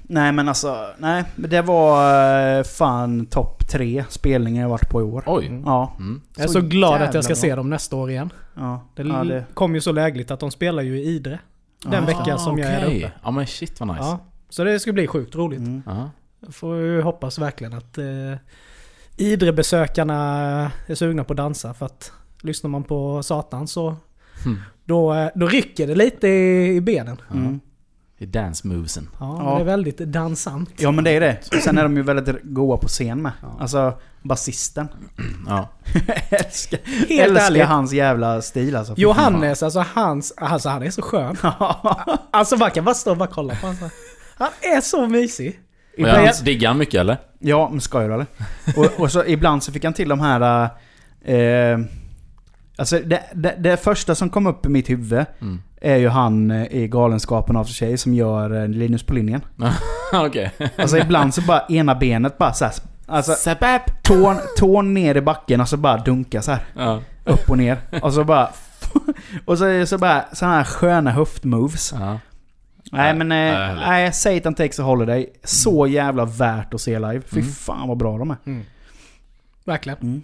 Nej 0.10 0.32
men 0.32 0.48
alltså, 0.50 0.86
nej. 0.98 1.24
Det 1.36 1.62
var 1.62 2.58
eh, 2.58 2.64
fan 2.64 3.26
topp 3.26 3.68
tre 3.68 4.06
spelningar 4.10 4.62
jag 4.62 4.70
varit 4.70 4.90
på 4.90 5.02
i 5.02 5.04
år. 5.04 5.24
Oj. 5.26 5.48
Mm. 5.48 5.64
Ja. 5.66 5.94
Mm. 6.00 6.22
Jag 6.38 6.44
är 6.44 6.48
så, 6.48 6.62
glad 6.62 7.02
att 7.02 7.14
jag 7.14 7.24
ska 7.24 7.34
bra. 7.34 7.42
se 7.42 7.56
dem 7.56 7.70
nästa 7.70 7.96
år 7.96 8.10
igen. 8.10 8.30
Ja. 8.56 8.82
Det, 8.96 9.04
ja, 9.04 9.24
det 9.24 9.46
kom 9.54 9.76
ju 9.76 9.82
så 9.82 9.92
lägligt 9.92 10.32
att 10.32 10.40
de 10.40 10.52
spelar 10.52 10.84
ju 10.84 11.00
i 11.00 11.04
Idre. 11.04 11.40
Den 11.84 11.94
Ja. 11.94 12.02
veckan 12.18 12.40
som 12.40 12.58
jag 12.58 12.72
är 12.72 12.80
där 12.82 12.96
uppe. 12.98 13.12
Ja 13.24 13.32
men 13.32 13.48
shit 13.48 13.80
vad 13.80 13.88
nice. 13.90 14.00
Ja, 14.02 14.20
så 14.50 14.64
det 14.64 14.80
ska 14.80 14.94
bli 14.94 15.08
sjukt 15.08 15.36
roligt. 15.36 15.60
Mm. 15.60 15.82
Ja. 15.86 16.10
Får 16.52 16.78
ju 16.78 17.02
hoppas 17.02 17.40
verkligen 17.40 17.74
att 17.74 17.98
eh, 17.98 18.06
Idre-besökarna 19.18 20.16
är 20.88 20.96
sugna 20.96 21.24
på 21.24 21.34
att 21.34 21.38
dansa. 21.38 21.74
För 21.74 21.86
att 21.86 22.12
lyssnar 22.42 22.70
man 22.70 22.84
på 22.84 23.24
Satan 23.24 23.68
så 23.68 23.96
Hmm. 24.44 24.62
då, 24.86 25.14
eh, 25.14 25.30
då 25.36 25.48
rycker 25.48 25.88
det 25.88 25.96
lite 25.96 26.28
i, 26.28 26.76
i 26.76 26.82
benen. 26.82 27.18
Mm. 27.34 27.60
I 28.20 28.26
dance 28.26 28.68
movesen. 28.68 29.10
Ja, 29.20 29.38
Ja. 29.44 29.56
det 29.56 29.62
är 29.62 29.66
väldigt 29.66 29.98
dansant. 29.98 30.70
Ja 30.78 30.92
men 30.92 31.04
det 31.04 31.12
är 31.12 31.20
det. 31.20 31.38
Sen 31.64 31.78
är 31.78 31.84
de 31.84 31.98
ju 31.98 32.04
väldigt 32.04 32.36
goa 32.44 32.78
på 32.78 32.88
scen 32.88 33.22
med. 33.22 33.32
Ja. 33.42 33.58
Alltså 33.60 33.94
basisten. 34.22 34.88
Ja. 35.48 35.70
älskar 36.30 36.80
Helt 36.86 37.12
älskar 37.12 37.46
ärligt. 37.46 37.66
hans 37.66 37.94
jävla 37.94 38.42
stil 38.42 38.76
alltså. 38.76 38.94
Johannes, 38.98 39.64
alltså 39.64 39.86
hans, 39.94 40.34
alltså 40.38 40.70
han 40.70 40.84
är 40.84 40.90
så 40.90 41.02
skön. 41.02 41.38
Alltså 42.32 42.56
man 42.58 42.72
kan 42.72 42.86
bara 42.86 42.96
stå 42.96 43.12
och 43.12 43.18
bara 43.18 43.30
kolla 43.30 43.56
på 43.56 43.68
honom. 43.68 43.90
Han 44.38 44.50
är 44.62 44.82
så 44.82 45.08
mysig. 45.08 45.60
Ibland, 45.98 46.28
jag, 46.28 46.36
diggar 46.44 46.68
han 46.70 46.78
mycket 46.78 47.00
eller? 47.00 47.18
ja, 47.40 47.70
men 47.72 47.82
skojar 47.82 48.08
du 48.08 48.14
eller? 48.14 48.26
Och, 48.76 49.00
och 49.00 49.12
så 49.12 49.26
ibland 49.26 49.64
så 49.64 49.72
fick 49.72 49.84
han 49.84 49.94
till 49.94 50.10
de 50.10 50.20
här... 50.20 50.64
Eh, 51.26 51.80
alltså 52.78 53.00
det, 53.00 53.24
det, 53.34 53.56
det 53.60 53.78
första 53.78 54.16
som 54.16 54.30
kom 54.30 54.48
upp 54.48 54.66
i 54.66 54.70
mitt 54.70 54.90
huvud 54.90 55.26
Mm. 55.42 55.62
är 55.82 55.96
ju 55.96 56.10
han 56.10 56.52
eh, 56.52 56.66
i 56.72 56.88
Galenskapen 56.88 57.56
av 57.56 57.64
sig 57.66 57.98
som 57.98 58.14
gör 58.14 58.62
eh, 58.64 58.68
Linus 58.68 59.04
på 59.04 59.14
linjen. 59.14 59.42
Okej. 60.14 60.52
Alltså 60.78 60.98
ibland 60.98 61.34
så 61.34 61.42
bara 61.42 61.62
ena 61.70 61.96
benet 61.96 62.38
bara 62.38 62.54
såhär... 62.54 62.74
Alltså 63.06 63.56
tån, 64.04 64.36
tån 64.58 64.94
ner 64.94 65.16
i 65.18 65.22
backen 65.22 65.62
och 65.62 65.70
så 65.70 65.78
bara 65.78 65.98
dunka 65.98 66.42
så 66.42 66.52
här. 66.52 66.60
Ja. 66.76 67.02
Upp 67.26 67.50
och 67.50 67.58
ner. 67.58 67.78
Och 68.02 68.14
så 68.14 68.24
bara... 68.24 68.50
Och 69.46 69.58
så, 69.58 69.86
så 69.86 69.98
bara 69.98 70.26
sådana 70.34 70.58
här 70.58 70.64
sköna 70.64 71.12
höftmoves. 71.12 71.94
Ja. 72.00 72.20
Nej 72.92 73.14
men... 73.14 73.30
Nej, 73.30 73.52
heller. 73.52 73.82
nej, 73.88 74.14
Satan 74.14 74.54
takes 74.54 74.80
a 74.80 74.84
holiday. 74.84 75.30
Så 75.44 75.88
jävla 75.88 76.26
värt 76.26 76.74
att 76.74 76.82
se 76.82 77.00
live. 77.00 77.22
Fy 77.28 77.40
Mm. 77.40 77.52
fan 77.52 77.88
vad 77.88 77.98
bra 77.98 78.18
de 78.18 78.32
är. 78.32 78.38
Verkligen. 79.66 79.98
Mm. 80.02 80.22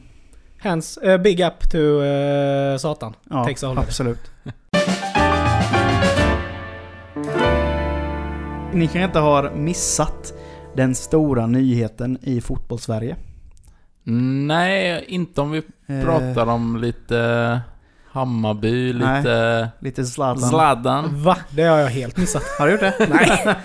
Hence, 0.63 1.01
eh, 1.11 1.17
big 1.17 1.39
up 1.41 1.69
to 1.71 2.03
eh, 2.03 2.77
Satan. 2.77 3.13
Ja, 3.29 3.43
Takes 3.45 3.63
a 3.63 3.67
holiday. 3.67 3.85
absolut. 3.87 4.19
Ni 8.73 8.87
kan 8.87 9.01
inte 9.01 9.19
ha 9.19 9.51
missat 9.55 10.33
den 10.75 10.95
stora 10.95 11.45
nyheten 11.47 12.17
i 12.21 12.41
fotbollssverige. 12.41 13.15
Nej, 14.47 15.05
inte 15.07 15.41
om 15.41 15.51
vi 15.51 15.61
Eh, 15.87 16.03
pratar 16.05 16.45
om 16.47 16.77
lite 16.77 17.61
Hammarby, 18.11 18.93
Nej. 18.93 19.17
lite 19.17 19.69
Lite 19.79 20.05
Zlatan. 20.05 20.49
Zlatan. 20.49 21.23
Va? 21.23 21.37
Det 21.49 21.63
har 21.63 21.77
jag 21.77 21.87
helt 21.89 22.17
missat. 22.17 22.43
Har 22.59 22.65
du 22.67 22.71
gjort 22.71 22.81
det? 22.81 22.93
Nej, 23.09 23.55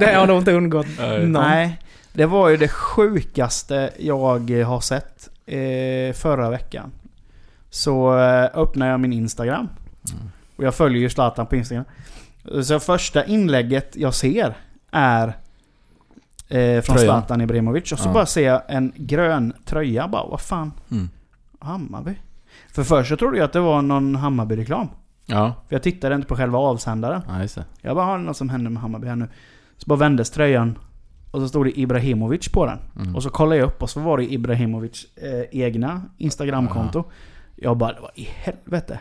det 0.00 0.14
har 0.14 0.26
nog 0.26 0.38
inte 0.38 0.52
undgått 0.52 0.86
Nej. 0.98 1.26
någon. 1.26 1.42
Nej. 1.42 1.78
Det 2.12 2.26
var 2.26 2.48
ju 2.48 2.56
det 2.56 2.68
sjukaste 2.68 3.90
jag 3.98 4.64
har 4.66 4.80
sett 4.80 5.28
eh, 5.46 6.12
förra 6.14 6.50
veckan. 6.50 6.92
så 7.70 8.18
eh, 8.18 8.50
öppnar 8.54 8.86
jag 8.88 9.00
min 9.00 9.12
Instagram. 9.12 9.68
Och 10.56 10.64
jag 10.64 10.74
följer 10.74 11.00
ju 11.00 11.08
Zlatan 11.10 11.46
på 11.46 11.56
Instagram. 11.56 11.84
Så 12.64 12.80
första 12.80 13.24
inlägget 13.24 13.96
jag 13.96 14.14
ser 14.14 14.54
är 14.90 15.26
eh, 16.48 16.80
från 16.82 16.96
Tröjan. 16.96 16.98
Zlatan 16.98 17.40
Ibrahimovic. 17.40 17.92
Och 17.92 17.98
så 17.98 18.08
Ja. 18.08 18.12
bara 18.12 18.26
ser 18.26 18.46
jag 18.46 18.62
en 18.68 18.92
grön 18.96 19.52
tröja. 19.64 20.08
Bara, 20.08 20.26
vad 20.26 20.40
fan? 20.40 20.72
Mm. 20.90 21.08
Hammarby? 21.60 22.14
För 22.72 22.84
först 22.84 23.08
så 23.08 23.16
trodde 23.16 23.36
jag 23.38 23.44
att 23.44 23.52
det 23.52 23.60
var 23.60 23.82
någon 23.82 24.14
Hammarby-reklam. 24.16 24.88
Ja, 25.26 25.54
För 25.68 25.74
jag 25.76 25.82
tittade 25.82 26.14
inte 26.14 26.26
på 26.28 26.36
själva 26.36 26.58
avsändaren. 26.58 27.22
ja. 27.56 27.62
Jag 27.80 27.96
bara, 27.96 28.04
har 28.06 28.18
det 28.18 28.24
något 28.24 28.36
som 28.36 28.48
händer 28.48 28.70
med 28.70 28.82
Hammarby 28.82 29.08
här 29.08 29.16
nu? 29.16 29.28
Så 29.76 29.84
bara 29.86 29.98
vändes 29.98 30.30
tröjan. 30.30 30.78
Och 31.32 31.40
så 31.40 31.48
stod 31.48 31.66
det 31.66 31.80
Ibrahimovic 31.80 32.48
på 32.48 32.66
den. 32.66 32.78
Mm. 32.96 33.16
Och 33.16 33.22
så 33.22 33.30
kollade 33.30 33.56
jag 33.56 33.66
upp 33.66 33.82
och 33.82 33.90
så 33.90 34.00
var 34.00 34.18
det 34.18 34.32
Ibrahimovic 34.32 35.06
eh, 35.16 35.60
egna 35.62 36.02
Instagramkonto. 36.18 37.04
Jag 37.56 37.76
bara, 37.76 37.96
vad 38.00 38.10
i 38.14 38.28
helvete? 38.34 38.98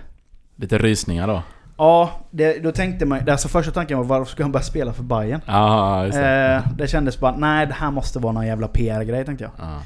Lite 0.56 0.78
rysningar 0.78 1.28
då. 1.28 1.44
Ja, 1.78 2.12
det, 2.32 2.64
då 2.64 2.72
tänkte 2.72 3.06
man... 3.06 3.30
Alltså 3.30 3.48
första 3.48 3.72
tanken 3.72 3.98
var 3.98 4.06
varför 4.06 4.32
ska 4.32 4.44
han 4.44 4.52
börja 4.52 4.64
spela 4.64 4.94
för 4.94 5.04
Bayern? 5.04 5.42
Ja, 5.46 6.06
just 6.06 6.18
det. 6.18 6.64
Eh, 6.68 6.74
det 6.78 6.88
kändes 6.88 7.20
bara, 7.20 7.36
nej 7.38 7.66
det 7.68 7.74
här 7.74 7.92
måste 7.92 8.20
vara 8.20 8.34
någon 8.34 8.48
jävla 8.48 8.68
PR-grej 8.68 9.26
tänkte 9.26 9.44
jag. 9.44 9.52
Ja, 9.58 9.82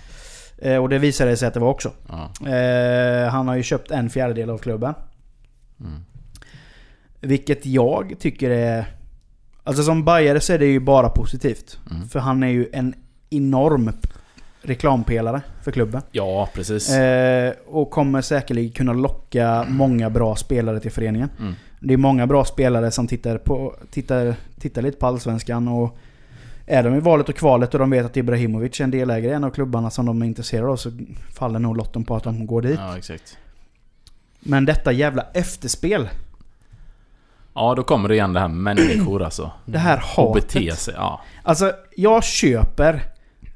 Eh, 0.57 0.77
och 0.77 0.89
det 0.89 0.99
visade 0.99 1.37
sig 1.37 1.47
att 1.47 1.53
det 1.53 1.59
var 1.59 1.69
också. 1.69 1.91
ja. 2.09 2.49
Eh, 2.49 3.29
han 3.29 3.47
har 3.47 3.55
ju 3.55 3.63
köpt 3.63 3.91
en 3.91 4.09
fjärdedel 4.09 4.49
av 4.49 4.57
klubben. 4.57 4.93
Mm. 5.79 6.05
Vilket 7.21 7.65
jag 7.65 8.13
tycker 8.19 8.49
är... 8.49 8.85
Alltså 9.67 9.83
som 9.83 10.03
bajare 10.03 10.39
så 10.39 10.53
är 10.53 10.59
det 10.59 10.65
ju 10.65 10.79
bara 10.79 11.09
positivt. 11.09 11.79
Mm. 11.91 12.07
För 12.07 12.19
han 12.19 12.43
är 12.43 12.47
ju 12.47 12.69
en 12.73 12.93
enorm 13.29 13.91
reklampelare 14.61 15.41
för 15.63 15.71
klubben. 15.71 16.01
ja 16.11 16.49
precis. 16.53 16.89
Eh, 16.89 17.53
och 17.67 17.91
kommer 17.91 18.21
säkerligen 18.21 18.71
kunna 18.71 18.93
locka 18.93 19.65
många 19.69 20.09
bra 20.09 20.35
spelare 20.35 20.79
till 20.79 20.91
föreningen. 20.91 21.29
Mm. 21.39 21.53
Det 21.79 21.93
är 21.93 21.97
många 21.97 22.27
bra 22.27 22.45
spelare 22.45 22.91
som 22.91 23.07
tittar, 23.07 23.37
på, 23.37 23.75
tittar, 23.91 24.35
tittar 24.59 24.81
lite 24.81 24.97
på 24.97 25.07
Allsvenskan 25.07 25.67
och 25.67 25.97
är 26.65 26.83
de 26.83 26.95
i 26.95 26.99
valet 26.99 27.29
och 27.29 27.35
kvalet 27.35 27.73
och 27.73 27.79
de 27.79 27.89
vet 27.89 28.05
att 28.05 28.17
Ibrahimovic 28.17 28.79
är 28.79 28.83
en 28.83 28.91
delägare 28.91 29.31
i 29.31 29.35
en 29.35 29.43
av 29.43 29.49
klubbarna 29.49 29.89
som 29.89 30.05
de 30.05 30.21
är 30.21 30.25
intresserade 30.25 30.71
av 30.71 30.75
så 30.75 30.91
faller 31.33 31.59
nog 31.59 31.77
lotten 31.77 32.03
på 32.03 32.15
att 32.15 32.23
de 32.23 32.47
går 32.47 32.61
dit. 32.61 32.79
Ja, 32.79 32.97
exakt. 32.97 33.37
Men 34.39 34.65
detta 34.65 34.91
jävla 34.91 35.25
efterspel. 35.33 36.09
Ja, 37.55 37.75
då 37.75 37.83
kommer 37.83 38.09
det 38.09 38.15
igen 38.15 38.33
det 38.33 38.39
här 38.39 38.47
med 38.47 38.75
människor 38.75 39.23
alltså. 39.23 39.51
Det 39.65 39.77
här 39.77 39.97
Och 39.97 40.03
hatet. 40.27 40.53
bete 40.53 40.75
sig. 40.75 40.93
Ja. 40.97 41.21
Alltså, 41.43 41.71
jag 41.95 42.23
köper 42.23 43.01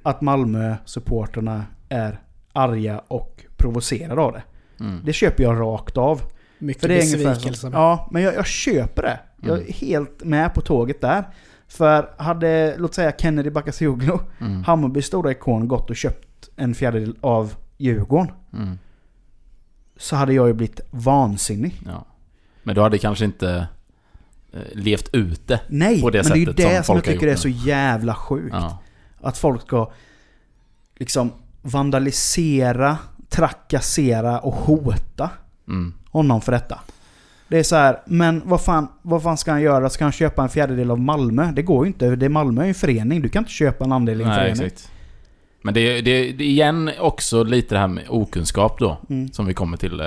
att 0.04 0.22
Malmö-supporterna 0.22 1.64
är 1.90 2.20
arga 2.54 3.02
och 3.08 3.44
provocerade 3.58 4.22
av 4.22 4.32
det. 4.34 4.44
Mm. 4.80 5.02
Det 5.06 5.14
köper 5.14 5.44
jag 5.44 5.60
rakt 5.60 5.98
av. 5.98 6.22
Mycket 6.60 6.82
För 6.82 6.88
det 6.90 6.96
är 6.96 7.18
besvikelse. 7.18 7.54
som, 7.62 7.74
Ja, 7.74 8.08
men 8.12 8.22
jag, 8.22 8.36
jag 8.36 8.46
köper 8.46 9.02
det. 9.02 9.20
Jag 9.42 9.58
är 9.58 9.62
Mm. 9.62 9.74
helt 9.76 10.24
med 10.24 10.54
på 10.54 10.62
tåget 10.62 11.02
där. 11.02 11.24
För 11.68 12.10
hade, 12.18 12.76
låt 12.78 12.94
säga 12.94 13.12
Kennedy 13.18 13.50
Bakasioglu, 13.50 14.18
Mm. 14.42 14.64
Hammarbys 14.64 15.06
stora 15.06 15.32
ikon, 15.32 15.68
gått 15.68 15.90
och 15.90 15.96
köpt 15.96 16.50
en 16.56 16.76
fjärdedel 16.76 17.16
av 17.22 17.54
Djurgården. 17.78 18.32
Mm. 18.54 18.80
Så 19.98 20.16
hade 20.16 20.34
jag 20.34 20.48
ju 20.48 20.54
blivit 20.54 20.80
vansinnig. 20.92 21.82
Ja. 21.86 22.06
Men 22.64 22.76
du 22.76 22.82
hade 22.82 22.98
kanske 22.98 23.26
inte 23.26 23.68
levt 24.74 25.10
ut 25.14 25.48
det. 25.48 25.60
Nej, 25.68 26.02
På 26.02 26.10
det 26.10 26.24
men 26.24 26.32
det 26.32 26.38
är 26.38 26.40
ju 26.40 26.46
sättet 26.46 26.58
det 26.58 26.64
som 26.64 26.70
som, 26.70 26.76
jag 26.76 26.86
folk 26.86 27.06
har 27.06 27.14
tycker 27.14 27.28
är 27.28 27.32
gjort 27.32 27.40
så 27.40 27.48
jävla 27.50 28.16
sjukt. 28.16 28.56
Ja. 28.60 28.78
Att 29.22 29.38
folk 29.38 29.62
ska 29.62 29.92
liksom 31.00 31.32
vandalisera, 31.62 32.98
trakassera 33.30 34.40
och 34.40 34.54
hota 34.54 35.30
Mm. 35.68 35.94
honom 36.12 36.42
för 36.42 36.52
detta. 36.52 36.80
Det 37.48 37.58
är 37.60 37.64
så 37.64 37.76
här, 37.76 38.00
men 38.06 38.42
vad 38.46 38.62
fan, 38.62 38.88
vad 39.02 39.24
fan 39.24 39.38
ska 39.38 39.52
han 39.52 39.62
göra? 39.62 39.90
Ska 39.90 40.06
han 40.06 40.12
köpa 40.12 40.44
en 40.44 40.50
fjärdedel 40.50 40.92
av 40.92 41.00
Malmö? 41.00 41.52
Det 41.52 41.62
går 41.62 41.86
ju 41.86 41.88
inte. 41.88 42.16
Det 42.16 42.26
är 42.26 42.30
Malmö 42.30 42.62
är 42.62 42.66
ju 42.66 42.70
en 42.70 42.76
förening. 42.76 43.22
Du 43.22 43.30
kan 43.30 43.42
inte 43.44 43.52
köpa 43.52 43.86
en 43.86 43.92
andel 43.92 44.20
i 44.20 44.24
en 44.24 44.30
Nej, 44.30 44.38
förening. 44.38 44.66
exakt. 44.66 44.92
Men 45.62 45.74
det, 45.74 45.80
är- 45.82 46.02
det 46.02 46.30
igen 46.44 46.92
också 47.00 47.44
lite 47.44 47.76
det 47.76 47.80
här 47.80 47.88
med 47.88 48.04
okunskap 48.10 48.80
då. 48.80 48.98
Mm. 49.10 49.32
Som 49.32 49.46
vi 49.46 49.54
kommer 49.54 49.78
till. 49.78 50.02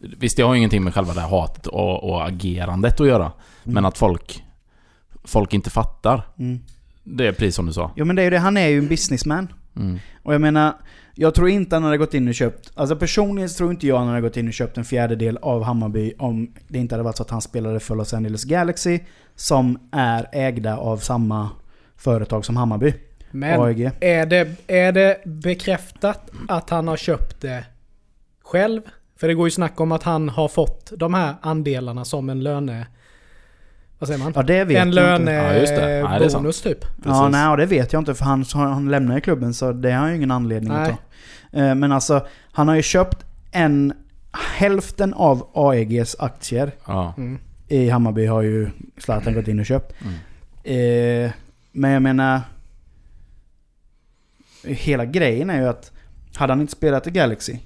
Visst, 0.00 0.36
det 0.36 0.42
har 0.42 0.54
ju 0.54 0.58
ingenting 0.58 0.84
med 0.84 0.94
själva 0.94 1.14
det 1.14 1.20
här 1.20 1.28
hatet 1.28 1.66
och, 1.66 2.10
och 2.10 2.26
agerandet 2.26 3.00
att 3.00 3.06
göra. 3.06 3.32
Men 3.64 3.84
att 3.84 3.98
folk, 3.98 4.44
folk 5.24 5.54
inte 5.54 5.70
fattar. 5.70 6.26
Mm. 6.38 6.60
Det 7.04 7.26
är 7.26 7.32
precis 7.32 7.54
som 7.54 7.66
du 7.66 7.72
sa. 7.72 7.92
Ja 7.96 8.04
men 8.04 8.16
det 8.16 8.22
är 8.22 8.24
ju 8.24 8.30
det. 8.30 8.38
Han 8.38 8.56
är 8.56 8.68
ju 8.68 8.78
en 8.78 8.88
businessman. 8.88 9.52
Mm. 9.76 9.98
Och 10.22 10.34
jag 10.34 10.40
menar, 10.40 10.74
jag 11.14 11.34
tror 11.34 11.48
inte 11.48 11.76
han 11.76 11.82
hade 11.82 11.98
gått 11.98 12.14
in 12.14 12.28
och 12.28 12.34
köpt... 12.34 12.72
Alltså 12.74 12.96
personligen 12.96 13.48
tror 13.48 13.70
inte 13.70 13.86
jag 13.86 13.98
han 13.98 14.08
hade 14.08 14.20
gått 14.20 14.36
in 14.36 14.48
och 14.48 14.54
köpt 14.54 14.78
en 14.78 14.84
fjärdedel 14.84 15.36
av 15.42 15.62
Hammarby 15.62 16.12
om 16.18 16.54
det 16.68 16.78
inte 16.78 16.94
hade 16.94 17.04
varit 17.04 17.16
så 17.16 17.22
att 17.22 17.30
han 17.30 17.42
spelade 17.42 17.80
för 17.80 17.94
Los 17.96 18.14
Angeles 18.14 18.44
Galaxy. 18.44 19.00
Som 19.34 19.88
är 19.92 20.28
ägda 20.32 20.76
av 20.76 20.96
samma 20.96 21.50
företag 21.96 22.44
som 22.44 22.56
Hammarby. 22.56 22.94
Men 23.30 23.60
är 24.00 24.26
det, 24.26 24.56
är 24.66 24.92
det 24.92 25.24
bekräftat 25.24 26.30
att 26.48 26.70
han 26.70 26.88
har 26.88 26.96
köpt 26.96 27.40
det 27.40 27.64
själv? 28.42 28.82
För 29.20 29.28
det 29.28 29.34
går 29.34 29.46
ju 29.46 29.50
snack 29.50 29.80
om 29.80 29.92
att 29.92 30.02
han 30.02 30.28
har 30.28 30.48
fått 30.48 30.92
de 30.96 31.14
här 31.14 31.34
andelarna 31.42 32.04
som 32.04 32.30
en 32.30 32.42
löne... 32.42 32.86
Vad 33.98 34.08
säger 34.08 34.18
man? 34.24 34.32
Ja 34.36 34.42
det 34.42 34.64
vet 34.64 34.76
en 34.82 34.92
jag 34.92 35.16
inte. 35.16 35.32
Ja, 35.32 35.48
lönebonus 36.18 36.62
typ. 36.62 36.78
Ja, 36.82 37.02
Precis. 37.02 37.32
nej, 37.32 37.48
och 37.48 37.56
det 37.56 37.66
vet 37.66 37.92
jag 37.92 38.00
inte 38.00 38.14
för 38.14 38.24
han, 38.24 38.44
han 38.54 38.90
lämnar 38.90 39.14
ju 39.14 39.20
klubben 39.20 39.54
så 39.54 39.72
det 39.72 39.90
har 39.90 39.98
han 39.98 40.10
ju 40.10 40.16
ingen 40.16 40.30
anledning 40.30 40.72
Nej. 40.72 40.82
att 40.82 40.98
ta. 41.52 41.58
Eh, 41.58 41.74
Men 41.74 41.92
alltså, 41.92 42.26
han 42.52 42.68
har 42.68 42.74
ju 42.74 42.82
köpt 42.82 43.24
en... 43.50 43.92
Hälften 44.56 45.14
av 45.14 45.50
AEGs 45.54 46.16
aktier 46.18 46.72
Ja. 46.86 47.14
Mm. 47.16 47.38
i 47.68 47.88
Hammarby 47.90 48.26
har 48.26 48.42
ju 48.42 48.70
Zlatan 48.98 49.34
gått 49.34 49.48
in 49.48 49.60
och 49.60 49.66
köpt. 49.66 49.94
Mm. 50.02 51.24
Eh, 51.26 51.32
men 51.72 51.90
jag 51.90 52.02
menar... 52.02 52.40
Hela 54.64 55.04
grejen 55.04 55.50
är 55.50 55.60
ju 55.60 55.68
att 55.68 55.92
hade 56.34 56.52
han 56.52 56.60
inte 56.60 56.72
spelat 56.72 57.06
i 57.06 57.10
Galaxy 57.10 57.58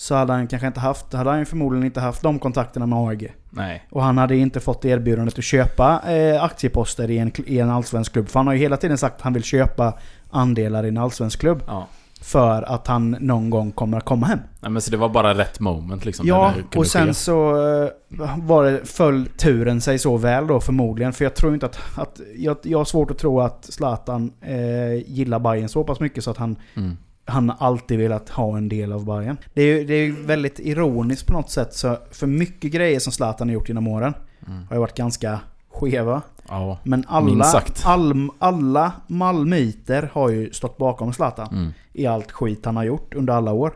så 0.00 0.14
hade 0.14 0.32
han 0.32 0.46
kanske 0.46 0.66
inte 0.66 0.80
haft, 0.80 1.12
hade 1.12 1.30
han 1.30 1.46
förmodligen 1.46 1.86
inte 1.86 2.00
haft 2.00 2.22
de 2.22 2.38
kontakterna 2.38 2.86
med 2.86 2.98
AEG. 2.98 3.34
Nej. 3.50 3.86
Och 3.90 4.02
han 4.02 4.18
hade 4.18 4.36
inte 4.36 4.60
fått 4.60 4.84
erbjudandet 4.84 5.38
att 5.38 5.44
köpa 5.44 6.12
eh, 6.12 6.42
aktieposter 6.44 7.10
i 7.10 7.18
en, 7.18 7.32
i 7.46 7.58
en 7.58 7.70
allsvensk 7.70 8.12
klubb. 8.12 8.28
För 8.28 8.38
han 8.38 8.46
har 8.46 8.54
ju 8.54 8.60
hela 8.60 8.76
tiden 8.76 8.98
sagt 8.98 9.16
att 9.16 9.22
han 9.22 9.32
vill 9.32 9.42
köpa 9.42 9.94
andelar 10.30 10.84
i 10.84 10.88
en 10.88 10.96
allsvensk 10.96 11.40
klubb. 11.40 11.62
Ja. 11.66 11.86
För 12.20 12.62
att 12.62 12.86
han 12.86 13.10
någon 13.20 13.50
gång 13.50 13.72
kommer 13.72 13.96
att 13.96 14.04
komma 14.04 14.26
hem. 14.26 14.38
Nej, 14.60 14.70
men 14.70 14.82
så 14.82 14.90
det 14.90 14.96
var 14.96 15.08
bara 15.08 15.34
rätt 15.34 15.60
moment 15.60 16.04
liksom. 16.04 16.26
Ja, 16.26 16.54
och 16.76 16.86
sen 16.86 17.06
ske. 17.06 17.14
så 17.14 17.50
eh, 17.82 17.90
var 18.36 18.64
det, 18.64 18.86
föll 18.86 19.26
turen 19.26 19.80
sig 19.80 19.98
så 19.98 20.16
väl 20.16 20.46
då 20.46 20.60
förmodligen. 20.60 21.12
För 21.12 21.24
jag 21.24 21.34
tror 21.34 21.54
inte 21.54 21.66
att... 21.66 21.78
att 21.98 22.20
jag, 22.36 22.56
jag 22.62 22.78
har 22.78 22.84
svårt 22.84 23.10
att 23.10 23.18
tro 23.18 23.40
att 23.40 23.64
Zlatan 23.64 24.32
eh, 24.40 24.94
gillar 25.06 25.38
Bayern 25.38 25.68
så 25.68 25.84
pass 25.84 26.00
mycket 26.00 26.24
så 26.24 26.30
att 26.30 26.36
han, 26.36 26.56
Mm. 26.74 26.96
Han 27.24 27.52
alltid 27.58 27.98
velat 27.98 28.28
ha 28.28 28.56
en 28.56 28.68
del 28.68 28.92
av 28.92 29.04
Bayern. 29.04 29.36
Det 29.54 29.62
är 29.62 29.66
ju 29.78 29.84
det 29.84 29.94
är 29.94 30.26
väldigt 30.26 30.58
ironiskt 30.60 31.26
på 31.26 31.32
något 31.32 31.50
sätt. 31.50 31.74
Så 31.74 31.96
för 32.10 32.26
mycket 32.26 32.72
grejer 32.72 33.00
som 33.00 33.12
Zlatan 33.12 33.48
har 33.48 33.54
gjort 33.54 33.68
genom 33.68 33.86
åren 33.88 34.14
Mm. 34.46 34.66
har 34.68 34.76
ju 34.76 34.80
varit 34.80 34.94
ganska 34.96 35.40
skeva. 35.72 36.22
Ja. 36.48 36.78
Men 36.82 37.04
alla, 37.08 37.44
all, 37.84 38.28
alla 38.38 38.92
malmöiter 39.06 40.10
har 40.12 40.28
ju 40.28 40.52
stått 40.52 40.76
bakom 40.76 41.12
Zlatan 41.12 41.48
Mm. 41.52 41.72
i 41.92 42.06
allt 42.06 42.32
skit 42.32 42.64
han 42.64 42.76
har 42.76 42.84
gjort 42.84 43.14
under 43.14 43.32
alla 43.32 43.52
år. 43.52 43.72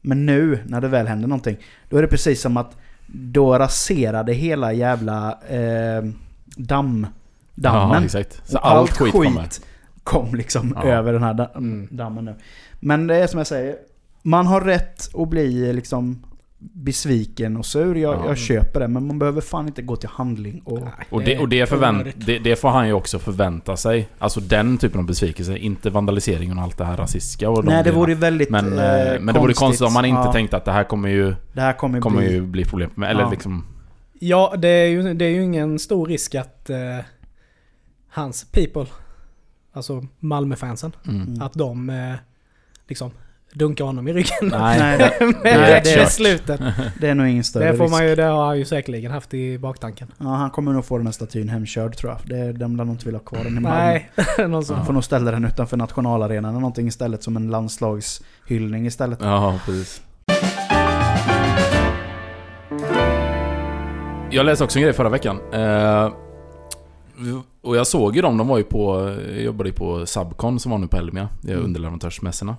Men 0.00 0.26
nu, 0.26 0.58
när 0.66 0.80
det 0.80 0.88
väl 0.88 1.06
händer 1.06 1.28
någonting, 1.28 1.56
då 1.88 1.96
är 1.96 2.02
det 2.02 2.08
precis 2.08 2.40
som 2.40 2.56
att 2.56 2.76
då 3.06 3.58
raserade 3.58 4.32
hela 4.32 4.72
jävla 4.72 5.38
eh, 5.48 6.04
damm, 6.56 7.06
Ja, 7.54 7.62
dammen. 7.72 8.08
Så 8.08 8.18
Och 8.58 8.66
allt, 8.66 8.90
skit 8.98 9.12
kommer. 9.12 9.48
Kom 10.06 10.34
liksom 10.34 10.72
Ja. 10.76 10.82
över 10.88 11.12
den 11.12 11.22
här 11.22 11.34
da- 11.34 11.50
Mm. 11.56 11.88
dammen 11.90 12.24
nu. 12.24 12.34
Men 12.80 13.06
det 13.06 13.16
är 13.16 13.26
som 13.26 13.38
jag 13.38 13.46
säger, 13.46 13.76
man 14.22 14.46
har 14.46 14.60
rätt 14.60 15.14
att 15.14 15.28
bli 15.28 15.72
liksom 15.72 16.22
besviken 16.58 17.56
och 17.56 17.66
sur. 17.66 17.94
Jag, 17.96 18.14
Ja. 18.14 18.24
jag 18.26 18.38
köper 18.38 18.80
det, 18.80 18.88
men 18.88 19.06
man 19.06 19.18
behöver 19.18 19.40
fan 19.40 19.66
inte 19.66 19.82
gå 19.82 19.96
till 19.96 20.08
handling 20.08 20.62
och... 20.64 20.78
Och 21.10 21.22
det, 21.22 21.38
och 21.38 21.48
det, 21.48 21.66
förvänt, 21.68 22.06
det, 22.26 22.38
det 22.38 22.56
får 22.56 22.68
han 22.68 22.86
ju 22.86 22.92
också 22.92 23.18
förvänta 23.18 23.76
sig. 23.76 24.08
Alltså 24.18 24.40
den 24.40 24.78
typen 24.78 25.00
av 25.00 25.06
besvikelse. 25.06 25.56
Inte 25.56 25.90
vandaliseringen 25.90 26.58
och 26.58 26.64
allt 26.64 26.78
det 26.78 26.84
här 26.84 26.96
rasistiska 26.96 27.50
och 27.50 27.64
de 27.64 27.68
Nej, 27.72 27.84
det 27.84 27.90
vore 27.92 28.12
ju 28.12 28.18
väldigt 28.18 28.50
men, 28.50 28.78
eh, 28.78 29.00
eh, 29.12 29.20
men 29.20 29.34
det 29.34 29.40
vore 29.40 29.52
konstigt 29.54 29.86
om 29.86 29.92
man 29.92 30.04
inte 30.04 30.20
Ja, 30.20 30.32
tänkte 30.32 30.56
att 30.56 30.64
det 30.64 30.72
här 30.72 30.84
kommer 30.84 31.08
ju, 31.08 31.34
Det 31.52 31.60
här 31.60 31.72
kommer, 31.72 32.00
kommer 32.00 32.18
bli... 32.20 32.32
ju 32.32 32.42
bli 32.42 32.64
problem 32.64 32.90
med. 32.94 33.10
Eller 33.10 33.22
Ja. 33.22 33.30
liksom... 33.30 33.64
Ja, 34.20 34.54
det 34.58 34.68
är, 34.68 34.86
ju, 34.88 35.14
det 35.14 35.24
är 35.24 35.30
ju 35.30 35.42
ingen 35.42 35.78
stor 35.78 36.06
risk 36.06 36.34
att 36.34 36.70
eh, 36.70 36.76
hans 38.08 38.44
people, 38.44 38.86
alltså 39.76 40.06
Malmöfansen. 40.20 40.92
Mm. 41.06 41.42
Att 41.42 41.52
de 41.52 41.90
eh, 41.90 42.14
liksom 42.88 43.10
dunkar 43.52 43.84
honom 43.84 44.08
i 44.08 44.12
ryggen. 44.12 44.36
Nej, 44.42 44.98
med 45.20 45.34
nej, 45.44 45.80
det 45.84 45.94
är 45.94 46.06
slutet. 46.06 46.60
Det 47.00 47.08
är 47.08 47.14
nog 47.14 47.26
ingen 47.26 47.44
större 47.44 47.72
det 47.72 47.78
får 47.78 47.88
man 47.88 48.08
ju. 48.08 48.14
Det 48.14 48.22
har 48.22 48.46
han 48.46 48.58
ju 48.58 48.64
säkerligen 48.64 49.12
haft 49.12 49.34
i 49.34 49.58
baktanken. 49.58 50.12
Ja, 50.18 50.26
han 50.26 50.50
kommer 50.50 50.72
nog 50.72 50.84
få 50.84 50.96
den 50.96 51.06
här 51.06 51.12
statyn 51.12 51.48
hemkörd 51.48 51.96
tror 51.96 52.12
jag. 52.12 52.20
Det 52.24 52.38
är, 52.38 52.52
de 52.52 52.76
lär 52.76 52.84
nog 52.84 52.94
inte 52.94 53.04
vilja 53.04 53.18
ha 53.18 53.24
kvar 53.24 53.44
den 53.44 53.56
i 53.56 53.60
Malmö. 53.60 53.78
Nej, 53.78 54.10
får 54.86 54.92
nog 54.92 55.04
ställa 55.04 55.30
den 55.30 55.44
utanför 55.44 55.76
nationalarenan 55.76 56.50
eller 56.50 56.60
någonting 56.60 56.88
istället 56.88 57.22
som 57.22 57.36
en 57.36 57.50
landslagshyllning 57.50 58.86
istället. 58.86 59.18
Ja, 59.22 59.60
precis. 59.66 60.02
Jag 64.30 64.46
läste 64.46 64.64
också 64.64 64.78
en 64.78 64.82
grej 64.82 64.92
förra 64.92 65.08
veckan. 65.08 65.40
Uh, 65.54 66.12
och 67.66 67.76
jag 67.76 67.86
såg 67.86 68.16
ju 68.16 68.22
dem, 68.22 68.36
de 68.36 68.48
var 68.48 68.58
ju 68.58 68.64
på, 68.64 69.14
jag 69.28 69.42
jobbade 69.42 69.68
ju 69.68 69.74
på 69.74 70.06
Subcon 70.06 70.60
som 70.60 70.70
var 70.70 70.78
nu 70.78 70.86
på 70.88 70.96
Elmia. 70.96 71.28
Det 71.40 71.50
är 71.50 71.54
Mm. 71.54 71.64
underleverantörsmässorna. 71.66 72.56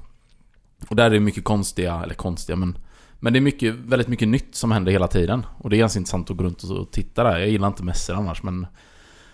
Och 0.89 0.96
där 0.96 1.06
är 1.06 1.10
det 1.10 1.20
mycket 1.20 1.43
konstiga, 1.43 2.02
eller 2.04 2.13
konstiga 2.15 2.56
men... 2.56 2.78
Men 3.20 3.34
det 3.34 3.39
är 3.39 3.41
mycket, 3.41 3.74
väldigt 3.76 4.08
mycket 4.08 4.28
nytt 4.28 4.56
som 4.56 4.72
händer 4.72 4.91
hela 4.91 5.08
tiden. 5.08 5.46
Och 5.58 5.70
det 5.70 5.76
är 5.76 5.78
ganska 5.78 6.00
intressant 6.00 6.32
att 6.32 6.38
gå 6.38 6.43
runt 6.43 6.63
och 6.63 6.91
titta 6.91 7.24
där. 7.24 7.39
Jag 7.39 7.50
gillar 7.50 7.67
inte 7.67 7.84
mässor 7.84 8.15
annars 8.15 8.43
men... 8.43 8.67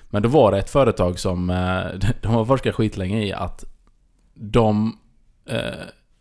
Men 0.10 0.22
då 0.24 0.30
var 0.30 0.52
det 0.52 0.58
ett 0.58 0.70
företag 0.70 1.20
som... 1.20 1.50
eh, 1.50 2.10
De 2.22 2.28
har 2.28 2.46
forskat 2.46 2.76
skitlänge 2.76 3.24
i 3.26 3.34
att 3.34 3.66
de... 4.34 4.98
eh, 5.50 5.58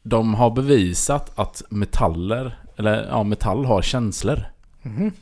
De 0.02 0.34
har 0.34 0.50
bevisat 0.50 1.38
att 1.38 1.62
metaller, 1.70 2.58
eller 2.76 3.06
ja, 3.10 3.22
metall 3.22 3.64
har 3.64 3.82
känslor. 3.82 4.44
Mhm. 4.82 5.12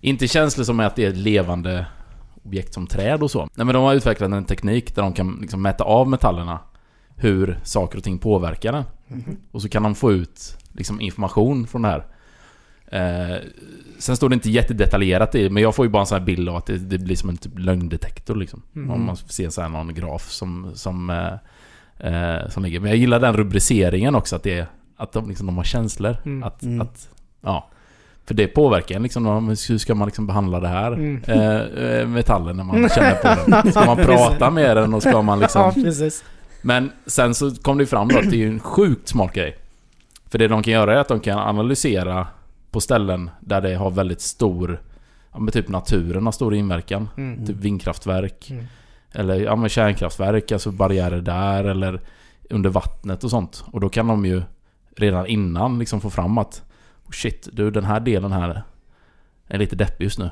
Inte 0.00 0.28
känslor 0.28 0.64
som 0.64 0.80
är 0.80 0.86
att 0.86 0.96
det 0.96 1.04
är 1.04 1.08
ett 1.10 1.16
levande 1.16 1.86
objekt 2.42 2.74
som 2.74 2.86
träd 2.86 3.22
och 3.22 3.30
så. 3.30 3.38
Nej 3.54 3.66
men 3.66 3.74
de 3.74 3.84
har 3.84 3.94
utvecklat 3.94 4.32
en 4.32 4.44
teknik 4.44 4.94
där 4.94 5.02
de 5.02 5.12
kan 5.12 5.38
liksom 5.40 5.62
mäta 5.62 5.84
av 5.84 6.08
metallerna 6.08 6.58
hur 7.16 7.58
saker 7.62 7.98
och 7.98 8.04
ting 8.04 8.18
påverkar 8.18 8.72
den. 8.72 8.84
Mhm. 9.08 9.36
Och 9.52 9.62
så 9.62 9.68
kan 9.68 9.82
de 9.82 9.94
få 9.94 10.12
ut 10.12 10.56
liksom 10.72 11.00
information 11.00 11.66
från 11.66 11.82
det 11.82 11.88
här. 11.88 12.06
Eh, 12.92 13.36
sen 13.98 14.16
står 14.16 14.28
det 14.28 14.34
inte 14.34 14.50
jättedetaljerat 14.50 15.34
i, 15.34 15.50
men 15.50 15.62
jag 15.62 15.74
får 15.74 15.86
ju 15.86 15.90
bara 15.90 16.00
en 16.00 16.06
sån 16.06 16.18
här 16.18 16.26
bild 16.26 16.48
av 16.48 16.56
att 16.56 16.66
det, 16.66 16.78
det 16.78 16.98
blir 16.98 17.16
som 17.16 17.28
en 17.28 17.36
typ 17.36 17.58
lögndetektor 17.58 18.34
liksom. 18.36 18.62
Mhm. 18.72 18.90
Om 18.90 19.04
man 19.04 19.16
ser 19.16 19.48
så 19.50 19.62
här 19.62 19.68
någon 19.68 19.94
graf 19.94 20.30
som, 20.30 20.70
som, 20.74 21.10
eh, 21.10 22.12
eh, 22.12 22.48
som 22.48 22.62
ligger. 22.62 22.80
Men 22.80 22.90
jag 22.90 22.98
gillar 22.98 23.20
den 23.20 23.36
rubriceringen 23.36 24.14
också, 24.14 24.36
att, 24.36 24.42
det 24.42 24.58
är, 24.58 24.66
att 24.96 25.12
de, 25.12 25.28
liksom, 25.28 25.46
de 25.46 25.56
har 25.56 25.64
känslor. 25.64 26.16
Mm. 26.24 26.42
Att, 26.42 26.62
Mm. 26.62 26.80
att, 26.80 27.08
ja. 27.40 27.70
För 28.30 28.34
det 28.34 28.46
påverkar 28.46 28.96
en 28.96 29.02
liksom, 29.02 29.48
hur 29.48 29.78
ska 29.78 29.94
man 29.94 30.08
liksom 30.08 30.26
behandla 30.26 30.60
det 30.60 30.68
här 30.68 30.92
Mm. 30.92 31.22
eh, 31.26 31.60
eh, 31.60 32.06
metallen 32.06 32.56
när 32.56 32.64
man 32.64 32.88
känner 32.88 33.14
på 33.14 33.50
den? 33.50 33.72
Ska 33.72 33.84
man 33.84 33.96
prata 33.96 34.50
med 34.50 34.76
den 34.76 34.94
och 34.94 35.02
ska 35.02 35.22
man 35.22 35.40
liksom... 35.40 35.72
Ja. 35.76 36.10
Men 36.62 36.92
sen 37.06 37.34
så 37.34 37.54
kom 37.54 37.78
det 37.78 37.82
ju 37.82 37.86
fram 37.86 38.08
då 38.08 38.18
att 38.18 38.30
det 38.30 38.36
är 38.36 38.38
ju 38.38 38.48
en 38.48 38.60
sjukt 38.60 39.08
smart 39.08 39.32
grej. 39.32 39.56
För 40.28 40.38
det 40.38 40.48
de 40.48 40.62
kan 40.62 40.72
göra 40.72 40.94
är 40.94 40.96
att 40.96 41.08
de 41.08 41.20
kan 41.20 41.38
analysera 41.38 42.26
på 42.70 42.80
ställen 42.80 43.30
där 43.40 43.60
det 43.60 43.74
har 43.74 43.90
väldigt 43.90 44.20
stor... 44.20 44.80
Ja 45.32 45.46
typ 45.52 45.68
naturen 45.68 46.24
har 46.24 46.32
stor 46.32 46.54
inverkan. 46.54 47.08
Mm. 47.16 47.46
Typ 47.46 47.56
vindkraftverk. 47.56 48.50
Mm. 48.50 48.64
Eller 49.12 49.34
ja 49.34 49.56
men 49.56 49.68
kärnkraftverk, 49.68 50.52
alltså 50.52 50.70
barriärer 50.70 51.20
där 51.20 51.64
eller 51.64 52.00
under 52.50 52.70
vattnet 52.70 53.24
och 53.24 53.30
sånt. 53.30 53.64
Och 53.66 53.80
då 53.80 53.88
kan 53.88 54.06
de 54.06 54.24
ju 54.24 54.42
redan 54.96 55.26
innan 55.26 55.78
liksom 55.78 56.00
få 56.00 56.10
fram 56.10 56.38
att 56.38 56.62
Shit, 57.12 57.48
du 57.52 57.70
den 57.70 57.84
här 57.84 58.00
delen 58.00 58.32
här 58.32 58.62
är 59.48 59.58
lite 59.58 59.76
deppig 59.76 60.04
just 60.04 60.18
nu. 60.18 60.30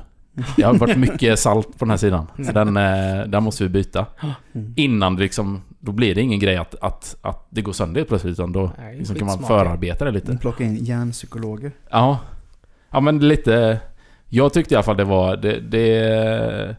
Det 0.55 0.63
har 0.63 0.73
varit 0.73 0.97
mycket 0.97 1.39
salt 1.39 1.67
på 1.79 1.85
den 1.85 1.89
här 1.89 1.97
sidan. 1.97 2.27
Så 2.45 2.51
den, 2.51 2.77
eh, 2.77 3.23
den 3.27 3.43
måste 3.43 3.63
vi 3.63 3.69
byta. 3.69 4.05
Mm. 4.53 4.73
Innan 4.75 5.15
det 5.15 5.21
liksom, 5.23 5.61
då 5.79 5.91
blir 5.91 6.15
det 6.15 6.21
ingen 6.21 6.39
grej 6.39 6.57
att, 6.57 6.75
att, 6.81 7.15
att 7.21 7.47
det 7.49 7.61
går 7.61 7.73
sönder 7.73 8.03
plötsligt. 8.03 8.31
Utan 8.31 8.51
då 8.51 8.71
Nej, 8.77 8.97
liksom 8.97 9.15
kan 9.15 9.27
man 9.27 9.37
skitsmart. 9.37 9.47
förarbeta 9.65 10.05
det 10.05 10.11
lite. 10.11 10.37
Plocka 10.37 10.63
in 10.63 10.75
hjärnpsykologer. 10.75 11.71
Ja. 11.89 12.19
Ja 12.91 12.99
men 12.99 13.19
lite... 13.19 13.79
Jag 14.31 14.53
tyckte 14.53 14.73
i 14.73 14.75
alla 14.77 14.83
fall 14.83 14.97
det 14.97 15.03
var... 15.03 15.37
Det, 15.37 15.59
det, 15.59 16.75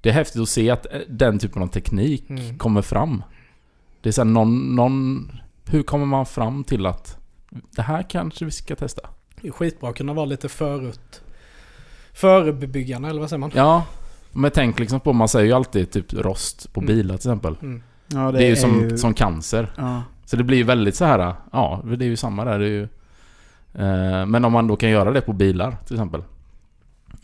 det 0.00 0.08
är 0.08 0.12
häftigt 0.12 0.42
att 0.42 0.48
se 0.48 0.70
att 0.70 0.86
den 1.08 1.38
typen 1.38 1.62
av 1.62 1.66
teknik 1.66 2.30
Mm. 2.30 2.58
kommer 2.58 2.82
fram. 2.82 3.22
Det 4.00 4.08
är 4.08 4.12
såhär 4.12 4.26
någon, 4.30 4.76
någon... 4.76 5.30
Hur 5.70 5.82
kommer 5.82 6.06
man 6.06 6.26
fram 6.26 6.64
till 6.64 6.86
att 6.86 7.18
det 7.76 7.82
här 7.82 8.02
kanske 8.10 8.44
vi 8.44 8.50
ska 8.50 8.76
testa? 8.76 9.08
Det 9.42 9.48
är 9.48 9.52
skitbra 9.52 9.90
att 9.90 9.96
kunna 9.96 10.12
vara 10.12 10.26
lite 10.26 10.48
förut... 10.48 11.20
Förebyggande 12.12 13.08
eller 13.08 13.20
vad 13.20 13.28
säger 13.30 13.40
man? 13.40 13.50
Ja. 13.54 13.84
Men 14.32 14.50
tänk 14.50 14.78
liksom 14.78 15.00
på, 15.00 15.12
man 15.12 15.28
säger 15.28 15.46
ju 15.46 15.52
alltid 15.52 15.90
typ 15.90 16.12
rost 16.14 16.72
på 16.72 16.80
Mm. 16.80 16.94
bilar 16.96 17.08
till 17.16 17.30
exempel. 17.30 17.56
Mm. 17.62 17.82
Ja, 18.06 18.32
Det, 18.32 18.44
är 18.44 18.48
ju 18.48 18.56
som, 18.56 18.98
som 18.98 19.14
cancer. 19.14 19.72
Ja. 19.76 20.02
Så 20.24 20.36
det 20.36 20.44
blir 20.44 20.56
ju 20.56 20.64
väldigt 20.64 20.96
så 20.96 21.04
här. 21.04 21.34
ja 21.52 21.82
det 21.84 22.04
är 22.04 22.08
ju 22.08 22.16
samma 22.16 22.44
där. 22.44 22.58
Det 22.58 22.64
är 22.64 22.68
ju, 22.68 22.82
eh, 23.74 24.26
men 24.26 24.44
om 24.44 24.52
man 24.52 24.66
då 24.66 24.76
kan 24.76 24.90
göra 24.90 25.10
det 25.10 25.20
på 25.20 25.32
bilar 25.32 25.76
till 25.86 25.96
exempel. 25.96 26.22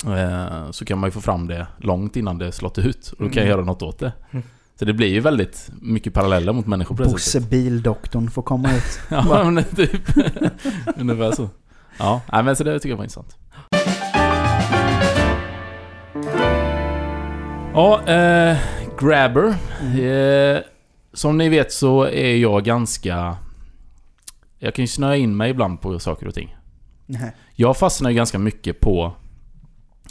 Eh, 0.07 0.71
så 0.71 0.85
kan 0.85 0.99
man 0.99 1.09
ju 1.09 1.11
få 1.13 1.21
fram 1.21 1.47
det 1.47 1.67
långt 1.79 2.17
innan 2.17 2.39
det 2.39 2.53
slått 2.53 2.79
ut. 2.79 3.09
Och 3.19 3.25
då 3.25 3.31
kan 3.31 3.35
jag 3.35 3.37
Mm. 3.47 3.49
göra 3.51 3.65
något 3.65 3.83
åt 3.83 3.99
det. 3.99 4.13
Mm. 4.31 4.43
Så 4.79 4.85
det 4.85 4.93
blir 4.93 5.09
ju 5.09 5.21
väldigt 5.21 5.71
mycket 5.81 6.15
paralleller 6.15 6.53
mot 6.53 6.67
människor 6.67 6.97
på 6.97 7.03
det 7.03 7.09
Bosse 7.11 7.31
sättet. 7.31 7.51
bildoktorn 7.51 8.31
får 8.31 8.43
komma 8.43 8.73
ut. 8.77 9.01
Ja 9.11 9.51
men 9.51 9.65
typ. 9.65 10.03
Ungefär 10.97 11.33
så. 11.33 11.49
Ja, 11.99 12.23
men 12.45 12.57
så 12.57 12.65
det 12.65 12.79
tycker 12.79 12.89
jag 12.89 12.97
var 12.97 13.05
intressant. 13.05 13.37
Ja, 17.75 18.09
eh, 18.09 18.59
Grabber. 18.99 19.55
Eh, 20.01 20.63
som 21.13 21.39
ni 21.39 21.49
vet 21.49 21.73
så 21.73 22.05
är 22.05 22.37
jag 22.37 22.65
ganska... 22.65 23.37
Jag 24.59 24.75
kan 24.75 24.83
ju 24.83 24.87
snöa 24.87 25.17
in 25.17 25.37
mig 25.37 25.51
ibland 25.51 25.81
på 25.81 25.99
saker 25.99 26.27
och 26.27 26.35
ting. 26.35 26.57
Nej. 27.07 27.33
Jag 27.55 27.77
fastnar 27.77 28.11
ju 28.11 28.17
ganska 28.17 28.39
mycket 28.39 28.81
på, 28.81 29.13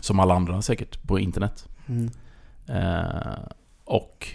som 0.02 0.20
alla 0.20 0.34
andra 0.34 0.62
säkert, 0.62 1.04
på 1.04 1.20
internet. 1.20 1.68
Mm. 1.88 2.10
Eh, 2.68 3.40
och 3.86 4.28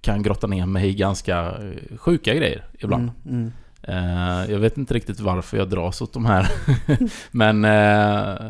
kan 0.00 0.22
grotta 0.22 0.46
ner 0.46 0.66
mig 0.66 0.88
i 0.88 0.94
ganska 0.94 1.54
sjuka 1.96 2.34
grejer 2.34 2.64
ibland. 2.78 3.10
Mm. 3.24 3.38
Mm. 3.38 3.52
Eh, 3.88 4.50
jag 4.52 4.58
vet 4.58 4.78
inte 4.78 4.94
riktigt 4.94 5.20
varför 5.20 5.56
jag 5.56 5.70
dras 5.70 6.00
åt 6.02 6.12
de 6.12 6.24
här. 6.26 6.50
Men... 7.30 7.64
Eh, 7.64 8.46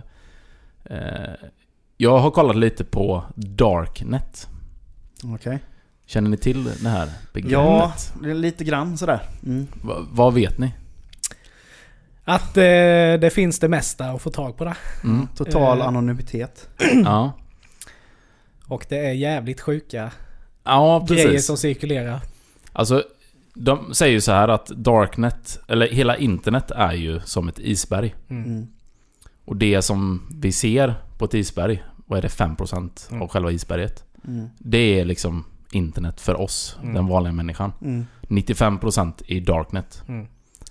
eh, 0.85 1.35
jag 1.97 2.19
har 2.19 2.31
kollat 2.31 2.57
lite 2.57 2.85
på 2.85 3.25
Darknet. 3.35 4.49
Okej. 5.25 5.59
Känner 6.07 6.31
ni 6.31 6.37
till 6.37 6.65
det 6.83 6.89
här 6.89 7.09
begreppet? 7.33 7.53
Ja, 7.53 7.93
det 8.23 8.31
är 8.31 8.35
lite 8.35 8.65
grann 8.65 8.99
sådär. 8.99 9.23
Mm. 9.47 9.67
Va, 9.83 10.07
vad 10.11 10.35
vet 10.35 10.59
ni? 10.59 10.73
Att 12.25 12.57
eh, 12.57 12.63
det 13.21 13.33
finns 13.35 13.59
det 13.59 13.69
mesta 13.69 14.05
att 14.11 14.23
få 14.23 14.31
tag 14.31 14.57
på 14.57 14.65
det. 14.65 14.77
Mm. 15.05 15.29
Total 15.37 15.81
Eh. 15.81 15.87
anonymitet. 15.87 16.69
Ja. 17.05 17.33
Och 18.67 18.87
det 18.89 18.99
är 19.07 19.13
jävligt 19.13 19.61
sjuka 19.61 20.11
Ja, 20.65 21.07
grejer 21.09 21.25
precis. 21.29 21.47
som 21.47 21.57
cirkulerar. 21.57 22.21
Alltså, 22.73 23.05
de 23.55 23.95
säger 23.95 24.13
ju 24.13 24.21
så 24.21 24.33
här 24.33 24.49
att 24.49 24.67
Darknet, 24.67 25.61
eller 25.69 25.89
hela 25.89 26.17
internet 26.17 26.71
är 26.71 26.93
ju 26.93 27.21
som 27.21 27.49
ett 27.49 27.59
isberg. 27.59 28.15
Mm. 28.29 28.45
Mm. 28.45 28.67
Och 29.45 29.57
det 29.57 29.83
som 29.83 30.23
vi 30.41 30.53
ser 30.53 30.95
på 31.19 31.25
ett 31.25 31.35
isberg, 31.35 31.83
vad 32.07 32.19
är 32.19 32.23
det? 32.23 32.29
5% 32.29 33.09
Mm. 33.11 33.23
av 33.23 33.29
själva 33.29 33.51
isberget. 33.53 34.05
Mm. 34.29 34.49
Det 34.59 35.01
är 35.01 35.05
liksom 35.05 35.45
internet 35.73 36.21
för 36.21 36.41
oss, 36.41 36.79
Mm. 36.83 36.95
den 36.95 37.07
vanliga 37.07 37.33
människan. 37.33 37.73
Mm. 37.83 38.07
95% 38.29 39.23
i 39.27 39.41
Darknet. 39.41 40.03
Mm. 40.09 40.27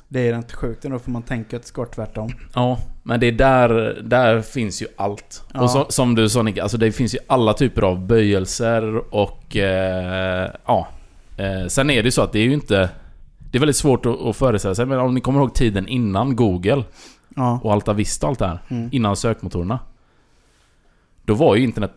Det 0.08 0.30
är 0.30 0.38
inte 0.38 0.56
sjukt 0.56 0.86
ändå 0.86 1.00
för 1.00 1.12
man 1.12 1.24
tänker 1.24 1.58
att 1.58 1.64
det 1.64 1.68
ska 1.68 1.82
vara 1.82 1.90
tvärtom. 1.92 2.30
Ja, 2.56 2.80
men 3.04 3.20
det 3.20 3.28
är 3.28 3.32
där, 3.32 4.02
där 4.04 4.42
finns 4.42 4.82
ju 4.82 4.88
allt. 4.98 5.44
Ja. 5.54 5.62
Och 5.62 5.70
så, 5.70 5.86
som 5.90 6.16
du 6.16 6.30
sa 6.30 6.42
Nick, 6.42 6.58
alltså 6.58 6.78
det 6.78 6.92
finns 6.92 7.16
ju 7.16 7.20
alla 7.28 7.54
typer 7.54 7.82
av 7.82 8.08
böjelser 8.08 9.14
och... 9.16 9.56
Eh, 9.58 10.50
ja. 10.66 10.88
Eh, 11.38 11.68
sen 11.68 11.90
är 11.90 11.96
det 12.04 12.08
ju 12.08 12.12
så 12.12 12.22
att 12.22 12.32
det 12.32 12.40
är 12.40 12.44
ju 12.44 12.54
inte... 12.54 12.90
Det 13.52 13.58
är 13.58 13.60
väldigt 13.60 13.76
svårt 13.76 14.06
att, 14.06 14.22
att 14.22 14.36
föreställa 14.36 14.76
sig, 14.76 14.86
men 14.86 15.00
om 15.00 15.14
ni 15.14 15.22
kommer 15.22 15.40
ihåg 15.40 15.54
tiden 15.56 15.88
innan 15.88 16.36
Google 16.36 16.84
Ja. 17.36 17.60
och 17.64 17.74
Alta 17.74 17.94
Vista 17.94 18.26
och 18.26 18.30
allt 18.30 18.40
det 18.40 18.48
här. 18.48 18.60
Mm. 18.70 18.90
Innan 18.92 19.16
sökmotorerna. 19.16 19.80
Då 21.26 21.34
var 21.34 21.56
ju 21.56 21.64
internet 21.64 21.94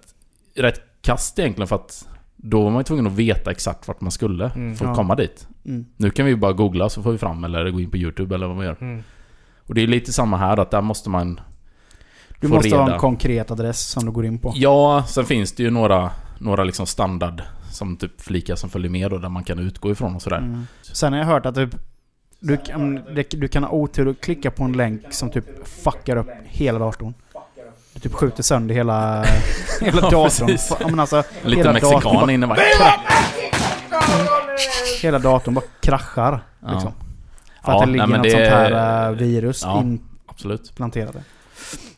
rätt 0.54 0.80
kast 1.02 1.38
egentligen 1.38 1.68
för 1.68 1.76
att 1.76 2.08
då 2.36 2.62
var 2.62 2.70
man 2.70 2.80
ju 2.80 2.84
tvungen 2.84 3.06
att 3.06 3.12
veta 3.12 3.50
exakt 3.50 3.88
vart 3.88 4.00
man 4.00 4.10
skulle 4.10 4.50
Mm. 4.50 4.76
för 4.76 4.84
att 4.84 4.90
Ja. 4.90 4.94
komma 4.94 5.14
dit. 5.14 5.48
Mm. 5.64 5.86
Nu 5.96 6.10
kan 6.10 6.24
vi 6.26 6.30
ju 6.30 6.36
bara 6.36 6.52
googla 6.52 6.88
så 6.88 7.02
får 7.02 7.12
vi 7.12 7.18
fram 7.18 7.44
eller 7.44 7.70
gå 7.70 7.80
in 7.80 7.90
på 7.90 7.96
YouTube 7.96 8.34
eller 8.34 8.46
vad 8.46 8.56
man 8.56 8.64
gör. 8.64 8.76
Mm. 8.80 9.02
Och 9.66 9.74
det 9.74 9.82
är 9.82 9.86
lite 9.86 10.12
samma 10.12 10.36
här 10.36 10.56
att 10.56 10.70
där 10.70 10.80
måste 10.80 11.10
man 11.10 11.40
Du 12.40 12.48
måste 12.48 12.76
ha 12.76 12.82
reda. 12.84 12.94
en 12.94 13.00
konkret 13.00 13.50
adress 13.50 13.80
som 13.90 14.04
du 14.04 14.10
går 14.10 14.26
in 14.26 14.38
på. 14.38 14.52
Ja, 14.56 15.04
sen 15.08 15.24
finns 15.24 15.52
det 15.52 15.62
ju 15.62 15.70
några, 15.70 16.10
några 16.38 16.64
liksom 16.64 16.86
standard 16.86 17.42
som 17.76 17.96
typ 17.96 18.20
flikar 18.20 18.56
som 18.56 18.70
följer 18.70 18.90
med 18.90 19.10
då, 19.10 19.18
där 19.18 19.28
man 19.28 19.44
kan 19.44 19.58
utgå 19.58 19.90
ifrån 19.90 20.14
och 20.14 20.22
sådär. 20.22 20.38
Mm. 20.38 20.66
Sen 20.82 21.12
har 21.12 21.20
jag 21.20 21.26
hört 21.26 21.46
att 21.46 21.54
typ, 21.54 21.70
du, 22.40 22.56
kan, 22.56 23.00
du 23.30 23.48
kan 23.48 23.64
ha 23.64 23.70
otur 23.70 24.08
och 24.08 24.20
klicka 24.20 24.50
på 24.50 24.64
en 24.64 24.72
länk 24.72 25.02
som 25.10 25.30
typ 25.30 25.68
fuckar 25.68 26.16
upp 26.16 26.28
hela 26.44 26.78
datorn. 26.78 27.14
Du 27.94 28.00
typ 28.00 28.12
skjuter 28.12 28.42
sönder 28.42 28.74
hela, 28.74 29.24
hela 29.80 30.00
Ja, 30.02 30.10
datorn. 30.10 30.56
Ja, 30.80 30.88
men 30.88 31.00
alltså, 31.00 31.16
En 31.16 31.50
liten 31.50 31.58
hela 31.58 31.72
mexikan 31.72 32.02
bara, 32.02 32.32
inne 32.32 32.46
va? 32.46 32.56
hela 35.02 35.18
datorn 35.18 35.54
bara 35.54 35.64
kraschar. 35.80 36.40
Ja. 36.60 36.72
Liksom. 36.72 36.92
För 37.64 37.72
Ja, 37.72 37.78
att 37.80 37.86
det 37.86 37.92
ligger 37.92 38.06
nej, 38.06 38.16
något 38.18 38.22
det- 38.24 38.30
sånt 38.30 38.44
här 38.44 39.08
äh, 39.10 39.16
virus 39.16 39.62
Ja. 39.62 39.80
inplanterade. 39.80 41.12
Absolut. 41.18 41.24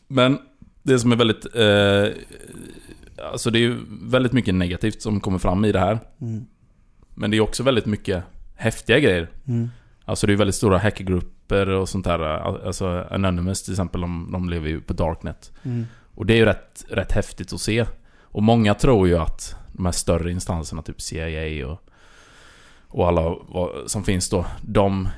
Men 0.09 0.39
det 0.83 0.99
som 0.99 1.13
är 1.13 1.17
väldigt... 1.17 1.45
Eh, 1.55 2.23
alltså 3.33 3.51
det 3.51 3.59
är 3.59 3.61
ju 3.61 3.79
väldigt 3.89 4.33
mycket 4.33 4.55
negativt 4.55 5.03
som 5.03 5.21
kommer 5.21 5.39
fram 5.39 5.65
i 5.65 5.73
det 5.73 5.81
här. 5.81 5.99
Mm. 6.21 6.47
Men 7.15 7.31
det 7.31 7.37
är 7.37 7.41
också 7.41 7.63
väldigt 7.63 7.87
mycket 7.87 8.25
häftiga 8.57 8.99
grejer. 8.99 9.31
Mm. 9.47 9.71
Alltså 10.05 10.27
det 10.27 10.33
är 10.33 10.37
väldigt 10.37 10.55
stora 10.55 10.79
hackergrupper 10.79 11.69
och 11.69 11.89
sånt 11.89 12.05
där. 12.05 12.19
Alltså 12.67 13.07
Anonymous 13.11 13.63
till 13.63 13.73
exempel, 13.73 14.01
de, 14.01 14.29
de 14.33 14.49
lever 14.49 14.69
ju 14.69 14.81
på 14.81 14.93
Darknet. 14.93 15.53
Mm. 15.63 15.87
Och 16.15 16.27
det 16.27 16.33
är 16.33 16.37
ju 16.37 16.45
rätt, 16.45 16.85
rätt 16.89 17.13
häftigt 17.13 17.53
att 17.53 17.61
se. 17.61 17.87
Och 18.23 18.43
många 18.43 18.75
tror 18.75 19.09
ju 19.09 19.19
att 19.19 19.57
de 19.73 19.85
här 19.85 19.93
större 19.93 20.33
instanserna, 20.33 20.83
typ 20.83 21.01
CIA 21.01 21.67
och, 21.69 21.81
och 22.89 23.09
alla 23.09 23.35
som 23.87 24.05
finns 24.05 24.31
då, 24.31 24.47
de 24.63 25.09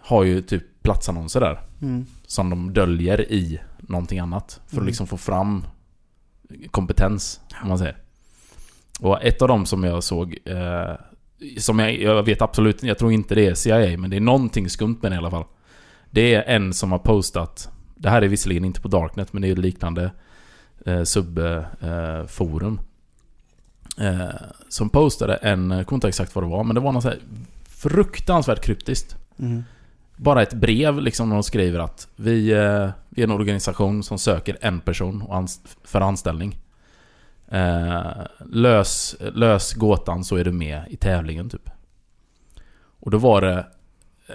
har 0.00 0.24
ju 0.24 0.42
typ 0.42 0.82
platsannonser 0.82 1.40
där. 1.40 1.60
Mm. 1.82 2.06
Som 2.26 2.50
de 2.50 2.72
döljer 2.72 3.32
i 3.32 3.60
någonting 3.78 4.18
annat. 4.18 4.60
För 4.66 4.74
Mm. 4.76 4.82
att 4.82 4.86
liksom 4.86 5.06
få 5.06 5.16
fram 5.16 5.64
kompetens, 6.70 7.40
om 7.62 7.68
man 7.68 7.78
säger. 7.78 7.96
Och 9.00 9.22
ett 9.22 9.42
av 9.42 9.48
dem 9.48 9.66
som 9.66 9.84
jag 9.84 10.04
såg, 10.04 10.38
eh, 10.44 10.92
som 11.58 11.78
jag, 11.78 12.00
jag 12.00 12.22
vet 12.22 12.42
absolut 12.42 12.76
inte, 12.76 12.86
jag 12.86 12.98
tror 12.98 13.12
inte 13.12 13.34
det 13.34 13.46
är 13.46 13.54
CIA, 13.54 13.98
men 13.98 14.10
det 14.10 14.16
är 14.16 14.20
någonting 14.20 14.70
skumt 14.70 14.98
med 15.02 15.12
det 15.12 15.14
i 15.14 15.18
alla 15.18 15.30
fall. 15.30 15.44
Det 16.10 16.34
är 16.34 16.42
en 16.42 16.74
som 16.74 16.92
har 16.92 16.98
postat, 16.98 17.70
det 17.94 18.10
här 18.10 18.22
är 18.22 18.28
visserligen 18.28 18.64
inte 18.64 18.80
på 18.80 18.88
Darknet, 18.88 19.32
men 19.32 19.42
det 19.42 19.48
är 19.48 19.52
ett 19.52 19.58
liknande 19.58 20.10
eh, 20.86 21.02
subforum. 21.02 22.80
Eh, 23.98 24.20
eh, 24.20 24.30
som 24.68 24.90
postade 24.90 25.34
en, 25.34 25.70
jag 25.70 25.86
kommer 25.86 25.96
inte 25.96 26.08
exakt 26.08 26.34
vad 26.34 26.44
det 26.44 26.48
var, 26.48 26.64
men 26.64 26.74
det 26.74 26.80
var 26.80 26.92
något 26.92 27.02
så 27.02 27.08
här 27.08 27.18
fruktansvärt 27.68 28.64
kryptiskt. 28.64 29.16
Mm. 29.38 29.64
Bara 30.18 30.42
ett 30.42 30.54
brev 30.54 31.00
liksom 31.00 31.28
när 31.28 31.36
de 31.36 31.42
skriver 31.42 31.78
att 31.78 32.08
vi, 32.16 32.52
eh, 32.52 32.90
vi 33.08 33.22
är 33.22 33.26
en 33.26 33.30
organisation 33.30 34.02
som 34.02 34.18
söker 34.18 34.58
en 34.60 34.80
person 34.80 35.46
för 35.84 36.00
anställning. 36.00 36.58
Eh, 37.48 38.02
lös, 38.46 39.16
lös 39.20 39.74
gåtan 39.74 40.24
så 40.24 40.36
är 40.36 40.44
du 40.44 40.52
med 40.52 40.82
i 40.90 40.96
tävlingen 40.96 41.50
typ. 41.50 41.70
Och 43.00 43.10
då 43.10 43.18
var 43.18 43.40
det... 43.40 43.66
Eh, 44.26 44.34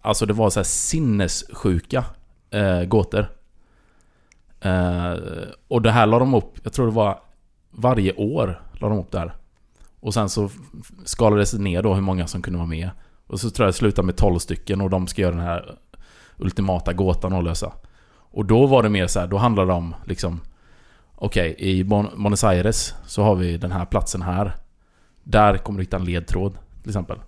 alltså 0.00 0.26
det 0.26 0.32
var 0.32 0.50
så 0.50 0.58
här 0.58 0.64
sinnessjuka 0.64 2.04
eh, 2.50 2.84
gåtor. 2.84 3.26
Eh, 4.60 5.14
och 5.68 5.82
det 5.82 5.90
här 5.90 6.06
la 6.06 6.18
de 6.18 6.34
upp, 6.34 6.58
jag 6.62 6.72
tror 6.72 6.86
det 6.86 6.92
var 6.92 7.20
varje 7.70 8.12
år 8.12 8.62
la 8.72 8.88
de 8.88 8.98
upp 8.98 9.10
det 9.10 9.18
här. 9.18 9.34
Och 10.00 10.14
sen 10.14 10.28
så 10.28 10.50
skalades 11.04 11.50
det 11.50 11.58
ner 11.58 11.82
då 11.82 11.94
hur 11.94 12.02
många 12.02 12.26
som 12.26 12.42
kunde 12.42 12.56
vara 12.56 12.68
med. 12.68 12.90
Och 13.28 13.40
så 13.40 13.50
tror 13.50 13.64
jag 13.66 13.74
det 13.74 13.76
slutade 13.78 14.06
med 14.06 14.16
12 14.16 14.38
stycken 14.38 14.80
och 14.80 14.90
de 14.90 15.06
ska 15.06 15.22
göra 15.22 15.34
den 15.34 15.44
här 15.44 15.78
ultimata 16.36 16.92
gåtan 16.92 17.32
att 17.32 17.44
lösa. 17.44 17.72
Och 18.30 18.44
då 18.44 18.66
var 18.66 18.82
det 18.82 18.88
mer 18.88 19.06
så 19.06 19.20
här, 19.20 19.26
då 19.26 19.36
handlade 19.36 19.68
det 19.70 19.74
om 19.74 19.94
liksom 20.04 20.40
Okej, 21.20 21.54
i 21.58 21.82
Bon- 21.84 22.22
Buenos 22.22 22.44
Aires 22.44 22.94
så 23.06 23.22
har 23.22 23.34
vi 23.34 23.56
den 23.56 23.72
här 23.72 23.84
platsen 23.84 24.22
här. 24.22 24.52
Där 25.24 25.56
kommer 25.56 25.78
du 25.78 25.82
hitta 25.82 25.96
en 25.96 26.04
ledtråd 26.04 26.58
till 26.82 26.90
exempel. 26.90 27.18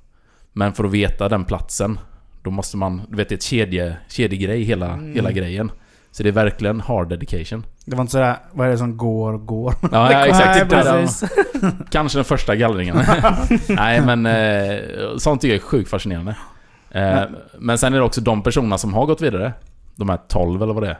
Men 0.52 0.72
för 0.72 0.84
att 0.84 0.90
veta 0.90 1.28
den 1.28 1.44
platsen 1.44 1.98
Då 2.42 2.50
måste 2.50 2.76
man, 2.76 3.02
du 3.08 3.16
vet 3.16 3.28
det 3.28 3.32
är 3.32 3.36
ett 3.36 3.42
kedje, 3.42 3.96
kedjegrej 4.08 4.62
hela, 4.62 4.92
Mm. 4.92 5.14
hela 5.14 5.32
grejen. 5.32 5.70
Så 6.10 6.22
det 6.22 6.28
är 6.28 6.32
verkligen 6.32 6.80
hard 6.80 7.08
dedication. 7.08 7.64
Det 7.90 7.96
var 7.96 8.02
inte 8.02 8.12
sådär, 8.12 8.36
vad 8.52 8.66
är 8.66 8.70
det 8.70 8.78
som 8.78 8.96
går, 8.96 9.38
går? 9.38 9.74
Ja, 9.80 9.88
ja 10.12 10.26
exakt. 10.26 10.70
Nej, 10.70 10.84
de-. 11.60 11.72
Kanske 11.90 12.18
den 12.18 12.24
första 12.24 12.56
gallringen. 12.56 12.96
Nej 13.68 14.00
men 14.00 14.26
eh, 14.26 15.16
sånt 15.18 15.40
tycker 15.40 15.54
jag 15.54 15.62
är 15.62 15.66
sjukt 15.66 15.90
fascinerande. 15.90 16.36
Eh, 16.90 17.22
men 17.58 17.78
sen 17.78 17.94
är 17.94 17.98
det 17.98 18.04
också 18.04 18.20
de 18.20 18.42
personerna 18.42 18.78
som 18.78 18.94
har 18.94 19.06
gått 19.06 19.20
vidare. 19.20 19.52
De 19.96 20.08
här 20.08 20.18
12 20.28 20.62
eller 20.62 20.74
vad 20.74 20.82
det 20.82 20.88
är. 20.88 20.98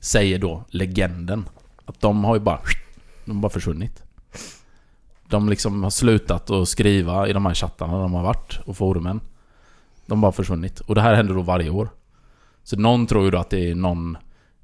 Säger 0.00 0.38
då 0.38 0.64
legenden. 0.68 1.48
Att 1.84 2.00
de 2.00 2.24
har 2.24 2.34
ju 2.34 2.40
bara... 2.40 2.60
De 3.24 3.36
har 3.36 3.42
bara 3.42 3.52
försvunnit. 3.52 4.02
De 5.28 5.48
liksom 5.48 5.82
har 5.82 5.90
slutat 5.90 6.50
att 6.50 6.68
skriva 6.68 7.28
i 7.28 7.32
de 7.32 7.46
här 7.46 7.54
chattarna 7.54 7.98
de 7.98 8.14
har 8.14 8.22
varit 8.22 8.60
och 8.64 8.76
forumen. 8.76 9.20
De 10.06 10.18
har 10.18 10.22
bara 10.22 10.32
försvunnit. 10.32 10.80
Och 10.80 10.94
det 10.94 11.00
här 11.00 11.14
händer 11.14 11.34
då 11.34 11.42
varje 11.42 11.70
år. 11.70 11.88
Så 12.62 12.76
någon 12.76 13.06
tror 13.06 13.24
ju 13.24 13.30
då 13.30 13.38
att 13.38 13.50
det 13.50 13.70
är 13.70 13.74
någon... 13.74 14.16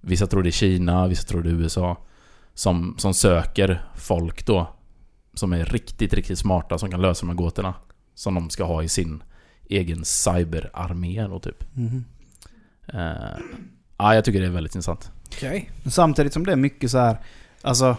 Vissa 0.07 0.27
tror 0.27 0.43
det 0.43 0.49
är 0.49 0.51
Kina, 0.51 1.07
vissa 1.07 1.29
tror 1.29 1.43
det 1.43 1.49
är 1.49 1.55
USA. 1.55 1.97
Som, 2.55 2.95
som 2.99 3.15
söker 3.15 3.85
folk 3.95 4.47
då. 4.47 4.67
Som 5.35 5.53
är 5.53 5.65
riktigt, 5.65 6.15
riktigt 6.15 6.39
smarta 6.39 6.79
som 6.79 6.91
kan 6.91 7.03
lösa 7.03 7.21
de 7.21 7.29
här 7.29 7.37
gåtorna. 7.37 7.75
Som 8.15 8.35
de 8.35 8.51
ska 8.51 8.65
ha 8.65 8.83
i 8.83 8.89
sin 8.89 9.23
egen 9.69 10.05
cyberarmé 10.05 11.27
då 11.27 11.39
typ. 11.39 11.65
Mhm. 11.75 12.05
Eh, 12.87 13.39
ja, 13.99 14.15
jag 14.15 14.25
tycker 14.25 14.41
det 14.41 14.47
är 14.47 14.51
väldigt 14.51 14.75
intressant. 14.75 15.11
Okej. 15.27 15.71
Men 15.83 15.93
Samtidigt 15.93 16.33
som 16.33 16.47
det 16.47 16.53
är 16.53 16.57
mycket 16.57 16.91
så 16.91 16.99
här, 16.99 17.17
alltså 17.63 17.97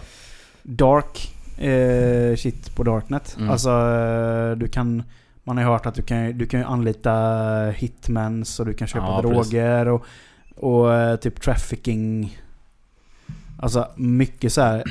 dark 0.63 1.33
eh, 1.57 2.35
shit 2.35 2.75
på 2.75 2.83
Darknet. 2.83 3.35
Mm. 3.37 3.49
Alltså 3.49 3.69
eh, 3.69 4.57
du 4.57 4.67
kan, 4.67 5.03
man 5.43 5.57
har 5.57 5.63
ju 5.63 5.69
hört 5.69 5.85
att 5.85 5.95
du 5.95 6.01
kan, 6.01 6.37
du 6.37 6.45
kan 6.45 6.63
anlita 6.63 7.11
hitmans 7.75 8.59
och 8.59 8.65
du 8.65 8.73
kan 8.73 8.87
köpa 8.87 9.05
Ja, 9.05 9.21
droger 9.21 9.87
och, 9.87 10.05
och 10.55 10.93
eh, 10.93 11.15
typ 11.15 11.41
trafficking. 11.41 12.37
Alltså 13.59 13.87
mycket 13.95 14.53
så 14.53 14.61
här 14.61 14.83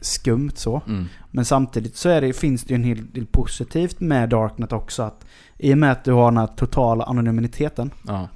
skumt 0.00 0.50
så. 0.54 0.82
Mm. 0.86 1.04
Men 1.30 1.44
samtidigt 1.44 1.96
så 1.96 2.08
är 2.08 2.20
det, 2.20 2.32
finns 2.32 2.64
det 2.64 2.70
ju 2.70 2.74
en 2.74 2.84
hel 2.84 3.10
del 3.12 3.26
positivt 3.26 4.00
med 4.00 4.28
Darknet 4.28 4.72
också. 4.72 5.02
Att 5.02 5.24
I 5.58 5.74
och 5.74 5.78
med 5.78 5.92
att 5.92 6.04
du 6.04 6.12
har 6.12 6.30
den 6.30 6.38
här 6.38 6.46
totala 6.46 7.04
anonymiteten 7.04 7.90
Ja. 8.06 8.28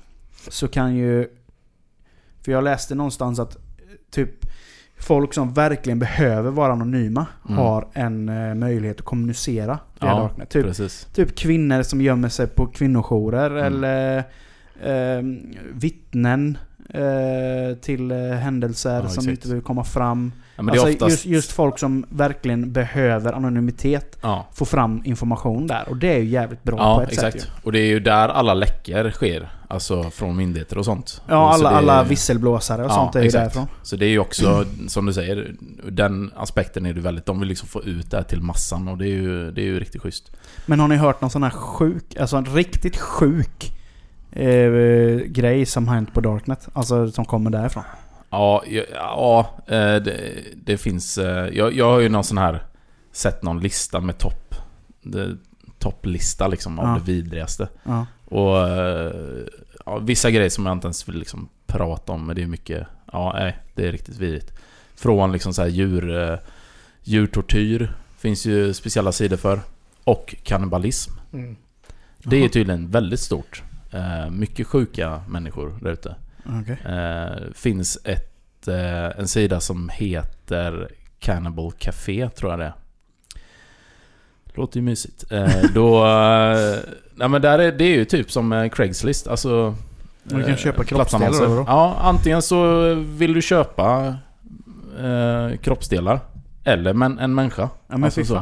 så 0.49 0.69
kan 0.69 0.95
ju... 0.95 1.29
För 2.45 2.53
jag 2.53 2.65
läste 2.65 2.95
någonstans 2.95 3.39
att 3.39 3.57
typ 4.11 4.31
folk 4.99 5.35
som 5.35 5.53
verkligen 5.55 5.99
behöver 5.99 6.51
vara 6.51 6.73
anonyma 6.73 7.27
Mm. 7.49 7.59
har 7.59 7.89
en 7.93 8.29
eh, 8.29 8.55
möjlighet 8.55 8.99
att 9.01 9.07
kommunicera 9.07 9.79
via 10.01 10.11
Ja, 10.11 10.19
Darknet. 10.19 10.51
Typ, 10.51 10.67
Precis. 10.67 11.09
typ 11.15 11.35
kvinnor 11.37 11.83
som 11.83 12.01
gömmer 12.01 12.29
sig 12.29 12.47
på 12.47 12.67
kvinnojourer 12.67 13.51
Mm. 13.51 13.65
eller 13.65 14.19
eh, 14.83 15.23
vittnen 15.73 16.59
till 17.81 18.11
eh, 18.11 18.19
händelser 18.19 19.01
Ja, 19.03 19.09
som 19.09 19.29
inte 19.29 19.49
vill 19.49 19.63
komma 19.63 19.85
fram. 19.85 20.33
Ja, 20.57 20.63
men 20.63 20.67
det 20.67 20.73
alltså 20.73 20.89
är 20.89 20.95
oftast... 20.95 21.11
just, 21.11 21.27
just 21.27 21.53
folk 21.53 21.79
som 21.79 22.07
verkligen 22.09 22.73
behöver 22.73 23.33
anonymitet 23.33 24.19
Ja, 24.21 24.47
få 24.55 24.65
fram 24.65 25.03
information 25.05 25.67
där. 25.67 25.89
Och 25.89 25.97
det 25.97 26.15
är 26.15 26.19
ju 26.19 26.25
jävligt 26.25 26.63
bra 26.63 26.77
på 26.77 26.83
ja 26.83 27.03
ett 27.03 27.13
exakt. 27.13 27.41
sätt 27.41 27.51
ju. 27.57 27.61
Och 27.67 27.73
det 27.73 27.79
är 27.79 27.87
ju 27.87 28.01
där 28.01 28.29
alla 28.29 28.55
läckor 28.55 29.11
sker. 29.11 29.49
Alltså 29.69 30.11
från 30.11 30.37
myndigheter 30.37 30.79
och 30.79 30.85
sånt. 30.85 31.23
Ja, 31.29 31.49
Och 31.49 31.55
så 31.59 31.67
alla, 31.67 31.71
det- 31.71 31.77
alla 31.77 32.03
visselblåsare 32.05 32.85
och 32.85 32.91
sånt 32.93 33.17
är 33.17 33.21
ju 33.21 33.27
exakt. 33.27 33.45
därifrån. 33.45 33.67
Så 33.83 33.97
det 33.97 34.07
är 34.07 34.11
ju 34.11 34.19
också, 34.19 34.65
som 34.89 35.07
du 35.07 35.13
säger, 35.13 35.55
den 35.91 36.31
aspekten 36.37 36.87
är 36.87 36.93
det 36.95 37.01
väldigt... 37.01 37.27
De 37.27 37.41
vill 37.41 37.49
liksom 37.49 37.69
få 37.69 37.83
ut 37.83 38.11
det 38.11 38.17
här 38.17 38.25
till 38.25 38.41
massan 38.41 38.89
och 38.89 38.99
det 38.99 39.05
är 39.05 39.13
ju, 39.13 39.51
det 39.51 39.61
är 39.61 39.65
ju 39.65 39.81
riktigt 39.81 40.03
schysst. 40.03 40.31
Men 40.67 40.81
har 40.81 40.89
ni 40.89 40.97
hört 40.97 41.21
någon 41.21 41.31
sån 41.31 41.43
här 41.43 41.51
sjuk, 41.51 42.17
alltså 42.21 42.37
en 42.37 42.45
riktigt 42.47 42.97
sjuk 42.97 43.73
eh, 44.37 45.17
grej 45.27 45.67
som 45.67 45.89
har 45.89 45.95
hänt 45.95 46.15
på 46.15 46.21
Darknet? 46.21 46.69
Alltså 46.73 47.11
som 47.11 47.25
kommer 47.25 47.51
därifrån. 47.51 47.85
Ja, 48.31 48.63
ja, 48.67 48.83
ja 48.93 49.55
eh, 49.67 49.97
det, 50.03 50.21
det 50.55 50.77
finns... 50.77 51.19
eh, 51.19 51.49
Jag, 51.57 51.73
jag 51.75 51.91
har 51.91 52.01
ju 52.01 52.09
någon 52.09 52.25
sån 52.25 52.39
här... 52.39 52.63
Sett 53.13 53.43
någon 53.43 53.61
lista 53.61 54.01
med 54.01 54.19
topp... 54.19 54.55
Topplista 55.79 56.49
liksom 56.49 56.79
av 56.79 56.87
Ja. 56.89 56.95
det 57.05 57.13
vidrigaste. 57.13 57.69
Ja. 57.85 58.07
Och... 58.25 58.59
eh, 58.69 59.13
Ja, 59.89 59.99
vissa 59.99 60.31
grejer 60.31 60.51
som 60.51 60.67
jag 60.67 60.73
inte 60.73 60.87
ens 60.87 61.09
vill 61.09 61.19
liksom 61.19 61.49
prata 61.67 62.13
om, 62.13 62.27
men 62.27 62.37
det 62.37 62.43
är 62.43 62.47
mycket... 62.47 62.87
Ja, 63.13 63.33
nej, 63.39 63.57
det 63.75 63.89
är 63.89 63.93
riktigt 63.93 64.19
vidrigt. 64.19 64.53
Från 64.95 65.33
liksom 65.33 65.55
så 65.55 65.63
här 65.63 65.69
djur... 65.69 66.39
Djurtortyr 67.03 67.93
finns 68.19 68.47
ju 68.47 68.75
speciella 68.75 69.13
sidor 69.13 69.37
för. 69.37 69.61
Och 70.05 70.35
kannibalism. 70.43 71.13
Mm. 71.33 71.57
Det 72.25 72.45
är 72.45 72.49
tydligen 72.49 72.91
väldigt 72.91 73.21
stort. 73.21 73.63
Eh, 73.97 74.31
mycket 74.31 74.67
sjuka 74.67 75.21
människor 75.29 75.79
där 75.83 75.91
ute. 75.93 76.15
Okej. 76.45 76.79
Eh, 76.95 77.53
finns 77.55 77.99
ett, 78.05 78.69
eh, 78.69 79.19
en 79.19 79.29
sida 79.29 79.61
som 79.61 79.89
heter 79.89 80.89
Cannibal 81.19 81.73
Café, 81.79 82.29
tror 82.29 82.53
jag 82.53 82.59
det 82.59 82.65
är. 82.65 82.75
Låter 84.55 84.77
ju 84.77 84.83
mysigt. 84.83 85.25
Då... 85.75 86.05
Nej 87.15 87.29
men 87.29 87.43
där 87.43 87.59
är, 87.59 87.73
det 87.73 87.85
är 87.85 87.97
ju 87.97 88.05
typ 88.05 88.31
som 88.31 88.71
Craigslist, 88.73 89.29
alltså... 89.29 89.75
Du 90.23 90.45
kan 90.45 90.57
köpa 90.57 90.85
kroppsdelar 90.85 91.27
eller 91.29 91.47
vadå? 91.47 91.65
Ja, 91.69 91.97
antingen 92.01 92.43
så 92.43 92.95
vill 92.95 93.35
du 93.35 93.43
köpa 93.43 94.17
eh, 95.01 95.57
kroppsdelar. 95.57 96.21
Eller 96.65 96.93
men, 96.93 97.19
en 97.19 97.35
människa. 97.35 97.63
Ja 97.63 97.97
men 97.97 98.05
Alltså 98.05 98.25
så. 98.25 98.35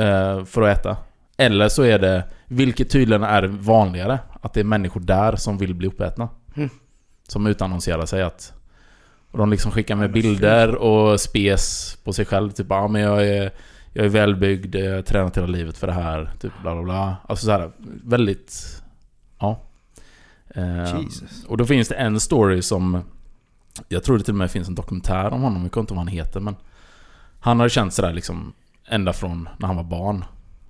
eh, 0.00 0.44
för 0.44 0.62
att 0.62 0.78
äta. 0.78 0.96
Eller 1.36 1.68
så 1.68 1.82
är 1.82 1.98
det, 1.98 2.24
vilket 2.46 2.90
tydligen 2.90 3.22
är 3.22 3.42
vanligare, 3.42 4.18
att 4.40 4.52
det 4.52 4.60
är 4.60 4.64
människor 4.64 5.00
där 5.00 5.36
som 5.36 5.58
vill 5.58 5.74
bli 5.74 5.88
uppätna. 5.88 6.28
Mm. 6.56 6.70
Som 7.28 7.46
utannonserar 7.46 8.06
sig 8.06 8.22
att... 8.22 8.52
Och 9.30 9.38
de 9.38 9.50
liksom 9.50 9.72
skickar 9.72 9.96
med 9.96 10.12
bilder 10.12 10.74
och 10.74 11.20
spes 11.20 11.96
på 12.04 12.12
sig 12.12 12.24
själv. 12.24 12.50
Typ 12.50 12.66
ja 12.70 12.88
men 12.88 13.02
jag 13.02 13.26
är, 13.26 13.52
jag 13.92 14.04
är 14.04 14.08
välbyggd, 14.08 14.74
jag 14.74 14.94
har 14.94 15.02
tränat 15.02 15.36
hela 15.36 15.46
livet 15.46 15.78
för 15.78 15.86
det 15.86 15.92
här. 15.92 16.30
Typ 16.40 16.52
bla 16.62 16.74
bla 16.74 16.82
bla. 16.82 17.16
Alltså 17.28 17.46
så 17.46 17.52
här, 17.52 17.70
väldigt... 18.04 18.82
Ja. 19.38 19.60
Eh, 20.48 21.00
Jesus. 21.00 21.44
och 21.44 21.56
då 21.56 21.66
finns 21.66 21.88
det 21.88 21.94
en 21.94 22.20
story 22.20 22.62
som... 22.62 23.02
Jag 23.88 24.04
tror 24.04 24.18
det 24.18 24.24
till 24.24 24.34
och 24.34 24.38
med 24.38 24.50
finns 24.50 24.68
en 24.68 24.74
dokumentär 24.74 25.30
om 25.30 25.42
honom, 25.42 25.62
jag 25.62 25.72
kommer 25.72 25.82
inte 25.82 25.94
ihåg 25.94 25.96
vad 25.96 26.06
han 26.06 26.16
heter 26.16 26.40
men... 26.40 26.56
Han 27.40 27.60
har 27.60 27.68
känt 27.68 27.94
sådär 27.94 28.12
liksom 28.12 28.52
ända 28.88 29.12
från 29.12 29.48
när 29.58 29.66
han 29.66 29.76
var 29.76 29.84
barn. 29.84 30.24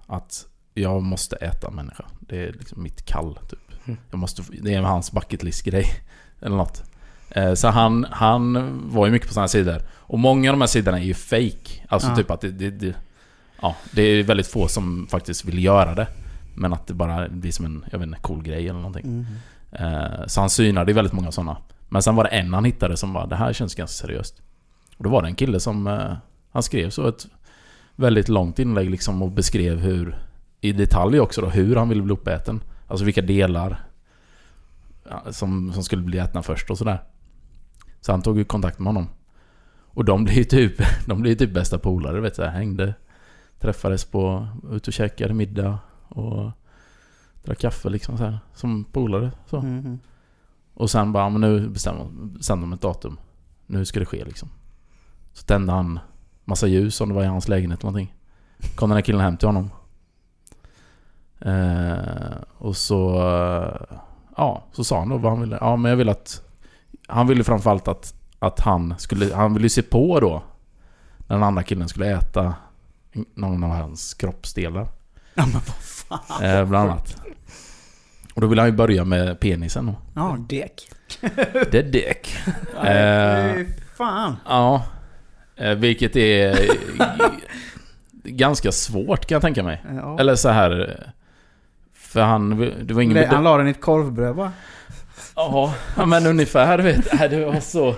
Att 0.06 0.46
jag 0.74 1.02
måste 1.02 1.36
äta 1.36 1.70
människa. 1.70 2.04
Det 2.20 2.42
är 2.48 2.52
liksom 2.52 2.82
mitt 2.82 3.04
kall 3.04 3.38
typ. 3.50 3.58
Mm. 3.86 3.98
Jag 4.10 4.18
måste, 4.18 4.42
det 4.62 4.74
är 4.74 4.82
hans 4.82 5.12
bucket 5.12 5.42
list 5.42 5.64
grej 5.64 5.86
Eller 6.40 6.56
något. 6.56 6.82
Eh, 7.30 7.54
Så 7.54 7.68
han, 7.68 8.06
han 8.10 8.80
var 8.90 9.06
ju 9.06 9.12
mycket 9.12 9.28
på 9.28 9.34
sådana 9.34 9.48
sidor. 9.48 9.82
Och 9.92 10.18
många 10.18 10.50
av 10.50 10.54
de 10.54 10.60
här 10.60 10.68
sidorna 10.68 10.98
är 10.98 11.02
ju 11.04 11.14
fake. 11.14 11.84
Alltså 11.88 12.08
Ja. 12.08 12.16
typ 12.16 12.30
att 12.30 12.40
det, 12.40 12.50
det, 12.50 12.70
det... 12.70 12.94
Ja, 13.62 13.76
det 13.90 14.02
är 14.02 14.22
väldigt 14.22 14.46
få 14.46 14.68
som 14.68 15.06
faktiskt 15.10 15.44
vill 15.44 15.64
göra 15.64 15.94
det. 15.94 16.06
Men 16.54 16.72
att 16.72 16.86
det 16.86 16.94
bara 16.94 17.28
blir 17.28 17.52
som 17.52 17.64
en, 17.64 17.84
jag 17.92 17.98
vet 17.98 18.06
inte, 18.06 18.18
cool 18.20 18.42
grej 18.42 18.68
eller 18.68 18.80
någonting. 18.80 19.04
Mm. 19.72 19.94
Eh, 19.94 20.26
Så 20.26 20.40
han 20.40 20.50
synade 20.50 20.92
väldigt 20.92 21.12
många 21.12 21.32
sådana. 21.32 21.56
Men 21.88 22.02
sen 22.02 22.16
var 22.16 22.24
det 22.24 22.30
en 22.30 22.54
han 22.54 22.64
hittade 22.64 22.96
som 22.96 23.12
bara, 23.12 23.26
det 23.26 23.36
här 23.36 23.52
känns 23.52 23.74
ganska 23.74 24.06
seriöst. 24.06 24.42
Och 24.96 25.04
då 25.04 25.10
var 25.10 25.22
det 25.22 25.28
en 25.28 25.34
kille 25.34 25.60
som, 25.60 25.86
eh, 25.86 26.12
han 26.52 26.62
skrev 26.62 26.90
så 26.90 27.08
ett 27.08 27.26
väldigt 27.96 28.28
långt 28.28 28.58
inlägg 28.58 28.90
liksom 28.90 29.22
och 29.22 29.30
beskrev 29.30 29.78
hur, 29.78 30.16
i 30.64 30.72
detalj 30.72 31.20
också 31.20 31.40
då, 31.40 31.48
hur 31.48 31.76
han 31.76 31.88
ville 31.88 32.02
bli 32.02 32.12
uppäten. 32.12 32.60
Alltså 32.86 33.04
vilka 33.04 33.22
delar 33.22 33.84
som, 35.30 35.72
som 35.72 35.84
skulle 35.84 36.02
bli 36.02 36.18
ätna 36.18 36.42
först 36.42 36.70
och 36.70 36.78
sådär. 36.78 37.02
Så 38.00 38.12
han 38.12 38.22
tog 38.22 38.38
ju 38.38 38.44
kontakt 38.44 38.78
med 38.78 38.86
honom. 38.86 39.08
Och 39.80 40.04
de 40.04 40.24
blev 40.24 40.36
ju 40.36 40.44
typ, 40.44 40.72
de 41.06 41.22
blev 41.22 41.34
typ 41.34 41.54
bästa 41.54 41.78
polare 41.78 42.20
vet 42.20 42.36
du. 42.36 42.44
Hängde, 42.44 42.94
träffades 43.58 44.04
på, 44.04 44.48
ute 44.72 44.90
och 44.90 44.94
käkade 44.94 45.34
middag 45.34 45.78
och 46.08 46.50
drack 47.44 47.58
kaffe 47.58 47.88
liksom 47.88 48.18
så 48.18 48.24
här, 48.24 48.38
Som 48.54 48.84
polare 48.84 49.32
så. 49.46 49.62
Mhm. 49.62 49.98
Och 50.74 50.90
sen 50.90 51.12
bara, 51.12 51.28
men 51.28 51.40
nu 51.40 51.68
bestämde 51.68 52.66
de 52.66 52.72
ett 52.72 52.80
datum. 52.80 53.18
Nu 53.66 53.84
ska 53.84 54.00
det 54.00 54.06
ske 54.06 54.24
liksom. 54.24 54.48
Så 55.32 55.44
tände 55.44 55.72
han 55.72 55.98
massa 56.44 56.66
ljus 56.66 57.00
om 57.00 57.08
det 57.08 57.14
var 57.14 57.22
i 57.22 57.26
hans 57.26 57.48
lägenhet 57.48 57.80
eller 57.80 57.90
någonting. 57.90 58.14
Kom 58.74 58.88
den 58.88 58.96
här 58.96 59.02
killen 59.02 59.20
hem 59.20 59.36
till 59.36 59.48
honom. 59.48 59.70
Eh, 61.40 62.34
och 62.58 62.76
så... 62.76 63.16
eh, 63.90 63.96
Ja, 64.36 64.64
så 64.72 64.84
sa 64.84 64.98
han 64.98 65.08
då 65.08 65.16
vad 65.16 65.32
han 65.32 65.40
ville. 65.40 65.58
Ja, 65.60 65.76
men 65.76 65.90
jag 65.90 65.96
vill 65.96 66.08
att... 66.08 66.42
Han 67.08 67.26
ville 67.26 67.44
framförallt 67.44 67.88
att, 67.88 68.14
att 68.38 68.60
han 68.60 68.94
skulle... 68.98 69.34
Han 69.34 69.54
ville 69.54 69.68
se 69.68 69.82
på 69.82 70.20
då. 70.20 70.42
När 71.26 71.36
den 71.36 71.42
andra 71.42 71.62
killen 71.62 71.88
skulle 71.88 72.06
äta 72.16 72.54
någon 73.34 73.64
av 73.64 73.70
hans 73.70 74.14
kroppsdelar. 74.14 74.86
Ja 75.34 75.42
men 75.46 75.52
vad 75.52 75.64
fan. 75.64 76.42
Eh, 76.44 76.64
bland 76.64 76.90
annat. 76.90 77.16
Och 78.34 78.40
då 78.40 78.46
ville 78.46 78.60
han 78.62 78.70
ju 78.70 78.76
börja 78.76 79.04
med 79.04 79.40
penisen 79.40 79.86
då. 79.86 79.94
Ja, 80.14 80.36
Dek. 80.48 80.88
Det 81.70 81.74
är 81.74 81.82
däck. 81.92 82.36
Eh, 82.84 83.66
fan. 83.96 84.36
Ja. 84.48 84.82
Eh, 85.56 85.70
vilket 85.74 86.16
är 86.16 86.58
ganska 88.24 88.72
svårt 88.72 89.26
kan 89.26 89.34
jag 89.36 89.42
tänka 89.42 89.62
mig. 89.62 89.84
Ja. 89.94 90.20
Eller 90.20 90.34
så 90.34 90.48
här. 90.48 91.02
Eh, 92.14 92.20
För 92.20 92.22
han... 92.22 92.72
Det 92.82 92.94
var 92.94 93.02
ingen... 93.02 93.16
Nej, 93.16 93.26
han 93.26 93.44
la 93.44 93.56
den 93.56 93.66
i 93.66 93.70
ett 93.70 93.80
korvbröd 93.80 94.34
va? 94.34 94.52
Ja, 95.36 95.74
men 96.06 96.26
ungefär 96.26 96.78
vet 96.78 97.12
Nej, 97.12 97.28
det 97.28 97.44
var 97.44 97.60
så... 97.60 97.94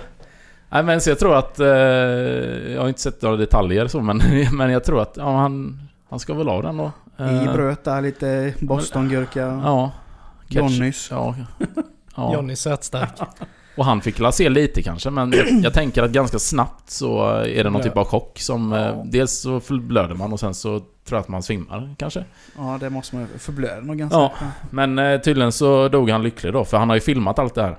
Nej 0.69 0.83
men 0.83 1.01
så 1.01 1.09
jag 1.09 1.19
tror 1.19 1.35
att... 1.35 1.59
Eh, 1.59 1.67
jag 1.67 2.81
har 2.81 2.87
inte 2.87 3.01
sett 3.01 3.21
några 3.21 3.37
detaljer 3.37 3.87
så 3.87 4.01
men, 4.01 4.21
men 4.51 4.71
jag 4.71 4.83
tror 4.83 5.01
att 5.01 5.13
ja, 5.17 5.37
han... 5.37 5.81
Han 6.09 6.19
ska 6.19 6.33
väl 6.33 6.47
ha 6.47 6.61
den 6.61 6.77
då. 6.77 6.91
Eh, 7.17 7.43
I 7.43 7.47
bröd 7.47 7.77
där, 7.83 8.01
lite 8.01 8.53
bostongurka. 8.59 9.39
Ja. 9.39 9.91
Ketchup. 10.47 10.71
Johnnys. 10.71 11.07
Ja. 11.11 11.35
ja. 12.15 12.33
Johnny 12.33 12.55
sötstark. 12.55 13.11
Och 13.77 13.85
han 13.85 14.01
fick 14.01 14.19
la 14.19 14.31
se 14.31 14.49
lite 14.49 14.83
kanske, 14.83 15.09
men 15.09 15.31
jag, 15.31 15.47
jag 15.63 15.73
tänker 15.73 16.03
att 16.03 16.11
ganska 16.11 16.39
snabbt 16.39 16.89
så 16.89 17.27
är 17.29 17.63
det 17.63 17.69
någon 17.69 17.81
typ 17.81 17.97
av 17.97 18.05
chock 18.05 18.39
som... 18.39 18.73
eh, 18.73 18.79
Ja. 18.79 19.03
Dels 19.05 19.39
så 19.41 19.61
blöder 19.69 20.15
man 20.15 20.33
och 20.33 20.39
sen 20.39 20.53
så 20.53 20.79
tror 20.79 20.87
jag 21.09 21.19
att 21.19 21.27
man 21.27 21.43
svimmar 21.43 21.95
kanske. 21.97 22.23
Ja, 22.57 22.77
det 22.79 22.89
måste 22.89 23.15
man 23.15 23.27
förblöda 23.37 23.81
nog 23.81 23.97
ganska. 23.97 24.17
Ja. 24.17 24.33
Men 24.69 24.99
eh, 24.99 25.21
tydligen 25.21 25.51
så 25.51 25.87
dog 25.87 26.09
han 26.09 26.23
lycklig 26.23 26.53
då, 26.53 26.65
för 26.65 26.77
han 26.77 26.89
har 26.89 26.95
ju 26.95 27.01
filmat 27.01 27.39
allt 27.39 27.55
det 27.55 27.61
här. 27.61 27.77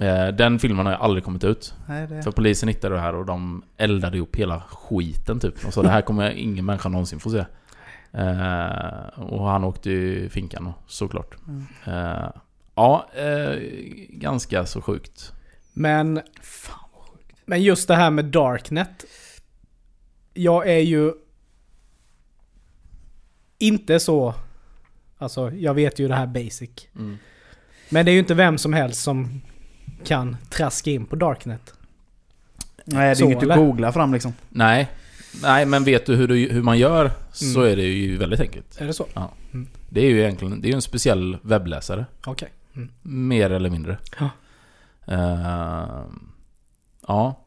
Eh, 0.00 0.34
den 0.34 0.58
filmen 0.58 0.86
har 0.86 0.92
ju 0.92 0.98
aldrig 0.98 1.24
kommit 1.24 1.44
ut. 1.44 1.74
Nej, 1.88 2.06
det... 2.06 2.22
För 2.22 2.30
polisen 2.30 2.68
hittade 2.68 2.94
det 2.94 3.00
här 3.00 3.14
och 3.14 3.26
de 3.26 3.62
eldade 3.76 4.18
upp 4.20 4.36
hela 4.36 4.60
skiten 4.70 5.40
typ. 5.40 5.66
Och 5.66 5.74
så 5.74 5.82
det 5.82 5.88
här 5.88 6.00
kommer 6.02 6.30
ingen 6.30 6.64
människa 6.64 6.88
någonsin 6.88 7.20
få 7.20 7.30
se. 7.30 7.44
Och 9.16 9.46
han 9.48 9.64
åkte 9.64 9.90
ju 9.90 10.28
finkan 10.28 10.64
då, 10.64 10.74
såklart. 10.86 11.34
Mm. 11.48 11.66
Ja, 12.76 13.08
eh, 13.14 13.58
ganska 14.08 14.66
så 14.66 14.80
sjukt. 14.80 15.32
Men... 15.72 16.20
Men 17.46 17.62
just 17.62 17.88
det 17.88 17.94
här 17.94 18.10
med 18.10 18.24
Darknet. 18.24 19.04
Jag 20.34 20.68
är 20.68 20.78
ju... 20.80 21.12
Inte 23.58 24.00
så... 24.00 24.34
Alltså, 25.18 25.50
jag 25.50 25.74
vet 25.74 25.98
ju 25.98 26.08
det 26.08 26.14
här 26.14 26.26
basic. 26.26 26.70
Mm. 26.96 27.18
Men 27.88 28.04
det 28.04 28.10
är 28.10 28.12
ju 28.12 28.18
inte 28.18 28.34
vem 28.34 28.58
som 28.58 28.72
helst 28.72 29.02
som 29.02 29.40
kan 30.04 30.36
traska 30.50 30.90
in 30.90 31.06
på 31.06 31.16
Darknet. 31.16 31.74
Nej, 32.84 33.04
det 33.04 33.10
är 33.10 33.14
Så, 33.14 33.24
inget 33.24 33.40
du 33.40 33.46
eller? 33.46 33.56
googlar 33.56 33.92
fram 33.92 34.12
liksom. 34.12 34.32
Nej. 34.48 34.88
Nej, 35.42 35.66
men 35.66 35.84
vet 35.84 36.06
du 36.06 36.16
hur, 36.16 36.28
du, 36.28 36.34
hur 36.52 36.62
man 36.62 36.78
gör 36.78 37.10
så 37.32 37.60
Mm. 37.60 37.72
är 37.72 37.76
det 37.76 37.82
ju 37.82 38.16
väldigt 38.16 38.40
enkelt. 38.40 38.80
Är 38.80 38.86
det 38.86 38.92
så? 38.92 39.06
Det 39.88 40.00
är 40.00 40.08
ju 40.10 40.20
egentligen 40.20 40.60
det 40.60 40.66
är 40.68 40.70
ju 40.70 40.74
en 40.74 40.82
speciell 40.82 41.38
webbläsare. 41.42 42.06
Okej. 42.24 42.48
Mer 43.02 43.50
eller 43.50 43.70
mindre. 43.70 43.98
Ja. 44.18 44.30
Eh, 45.06 46.04
ja. 47.06 47.44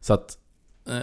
Så 0.00 0.14
att... 0.14 0.38
eh, 0.86 1.00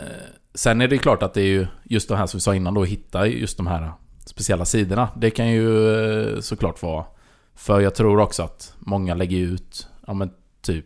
sen 0.53 0.82
är 0.82 0.88
det 0.88 0.97
klart 0.97 1.24
att 1.24 1.34
det 1.34 1.41
är 1.41 1.47
ju 1.47 1.68
just 1.84 2.10
det 2.10 2.18
här 2.18 2.26
som 2.26 2.38
vi 2.38 2.41
sa 2.41 2.56
innan 2.56 2.74
då, 2.74 2.84
hitta 2.84 3.28
just 3.28 3.58
de 3.58 3.68
här 3.68 3.91
speciella 4.26 4.66
sidorna. 4.66 5.10
Det 5.18 5.30
kan 5.32 5.47
ju 5.47 5.89
eh, 5.95 6.39
såklart 6.39 6.82
vara... 6.82 7.06
För 7.56 7.80
jag 7.82 7.95
tror 7.95 8.20
också 8.20 8.43
att 8.43 8.76
många 8.80 9.14
lägger 9.14 9.38
ut, 9.38 9.88
ja 10.08 10.14
men 10.14 10.32
typ 10.62 10.86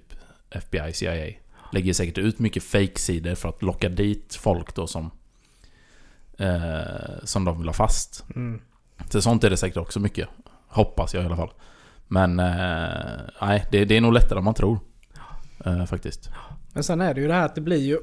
FBI, 0.50 0.94
CIA. 0.94 1.34
Lägger 1.72 1.94
säkert 1.94 2.18
ut 2.18 2.40
mycket 2.40 2.64
fake-sidor 2.64 3.36
för 3.36 3.50
att 3.50 3.62
locka 3.62 3.90
dit 3.90 4.36
folk 4.36 4.76
då 4.76 4.88
som... 4.88 5.12
Eh, 6.38 7.24
som 7.24 7.46
de 7.46 7.58
vill 7.58 7.68
ha 7.68 7.74
fast. 7.74 8.26
Mm. 8.36 8.62
Så 9.10 9.22
sånt 9.22 9.44
är 9.44 9.50
det 9.50 9.58
säkert 9.58 9.78
också 9.78 10.00
mycket. 10.00 10.30
Hoppas 10.68 11.14
jag 11.14 11.24
i 11.24 11.26
alla 11.26 11.36
fall. 11.38 11.52
Men 12.12 12.40
eh, 12.40 13.20
nej, 13.42 13.66
det, 13.72 13.86
det 13.86 13.98
är 13.98 14.02
nog 14.02 14.14
lättare 14.14 14.40
än 14.40 14.46
man 14.46 14.54
tror. 14.54 14.80
Eh, 15.66 15.86
faktiskt. 15.86 16.30
Men 16.74 16.84
sen 16.84 17.02
är 17.02 17.14
det 17.14 17.22
ju 17.22 17.28
det 17.28 17.34
här 17.34 17.46
att 17.46 17.56
det 17.56 17.62
blir 17.62 17.78
ju... 17.86 17.98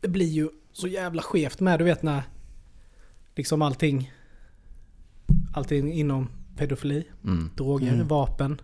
Det 0.00 0.08
blir 0.08 0.26
ju 0.28 0.48
så 0.72 0.88
jävla 0.88 1.22
skevt 1.22 1.60
med, 1.60 1.78
du 1.78 1.84
vet 1.84 2.02
när... 2.02 2.22
Liksom 3.34 3.62
allting... 3.62 4.12
Allting 5.54 5.92
inom 5.92 6.28
pedofili, 6.56 7.04
Mm. 7.24 7.50
droger, 7.56 7.92
Mm. 7.92 8.08
vapen, 8.08 8.60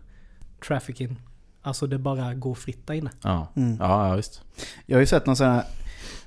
trafficking. 0.67 1.21
Alltså 1.63 1.87
det 1.87 1.99
bara 1.99 2.35
går 2.35 2.55
fritt 2.55 2.87
där 2.87 2.95
inne. 2.95 3.11
Ja. 3.23 3.53
Mm. 3.57 3.77
Ja, 3.81 4.09
ja, 4.09 4.15
visst. 4.17 4.43
Jag 4.87 4.97
har 4.97 5.01
ju 5.01 5.07
sett 5.07 5.27
någon 5.27 5.37
sån 5.37 5.47
här... 5.47 5.65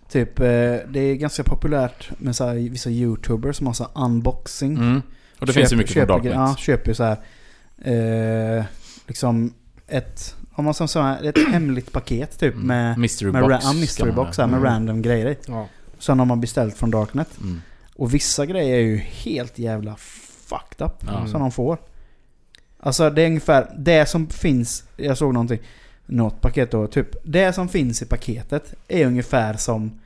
Typ, 0.09 0.39
eh, 0.39 0.45
det 0.89 0.99
är 0.99 1.15
ganska 1.15 1.43
populärt 1.43 2.11
med 2.19 2.35
så 2.35 2.45
här, 2.47 2.55
vissa 2.55 2.89
youtubers 2.89 3.55
som 3.55 3.67
har 3.67 3.73
så 3.73 3.83
här 3.95 4.03
unboxing. 4.05 4.77
Mm. 4.77 5.01
Och 5.39 5.45
det 5.45 5.53
finns 5.53 5.73
ju 5.73 5.77
mycket 5.77 5.93
på 5.93 5.99
köper, 5.99 6.13
Darknet. 6.13 6.33
Ja, 6.33 6.55
köper 6.57 6.87
ju 6.89 6.95
så 6.95 7.03
här... 7.03 7.17
Eh, 7.81 8.63
liksom 9.07 9.53
ett... 9.87 10.35
Om 10.53 10.65
man 10.65 10.73
som 10.73 10.87
så 10.87 11.01
här, 11.01 11.23
ett 11.23 11.47
hemligt 11.51 11.91
paket 11.91 12.39
typ 12.39 12.53
Mm. 12.53 12.67
med... 12.67 12.97
Mystery 12.97 13.31
Med 13.31 13.41
box. 13.41 13.53
ra- 13.53 13.59
ja, 13.63 13.73
mystery 13.73 14.11
box 14.11 14.37
här, 14.37 14.47
med 14.47 14.57
Mm. 14.59 14.71
random 14.71 15.01
grejer 15.01 15.25
i. 15.29 15.37
Ja. 15.47 15.67
Sen 15.99 16.19
har 16.19 16.25
man 16.25 16.41
beställt 16.41 16.77
från 16.77 16.91
Darknet. 16.91 17.29
Mm. 17.41 17.61
Och 17.95 18.13
vissa 18.13 18.45
grejer 18.45 18.75
är 18.75 18.81
ju 18.81 18.97
helt 18.97 19.59
jävla 19.59 19.95
fucked 19.95 20.87
up. 20.87 20.93
Ja. 21.07 21.27
Som 21.27 21.39
de 21.41 21.51
får. 21.51 21.77
Alltså 22.79 23.09
det 23.09 23.21
är 23.21 23.25
ungefär 23.27 23.73
det 23.77 24.05
som 24.05 24.27
finns. 24.27 24.83
Jag 24.97 25.17
såg 25.17 25.33
någonting. 25.33 25.59
Något 26.05 26.41
paket 26.41 26.71
då. 26.71 26.87
Typ 26.87 27.07
det 27.23 27.53
som 27.53 27.67
finns 27.69 28.01
i 28.01 28.05
paketet 28.05 28.73
är 28.87 29.05
ungefär 29.05 29.53
som 29.53 29.99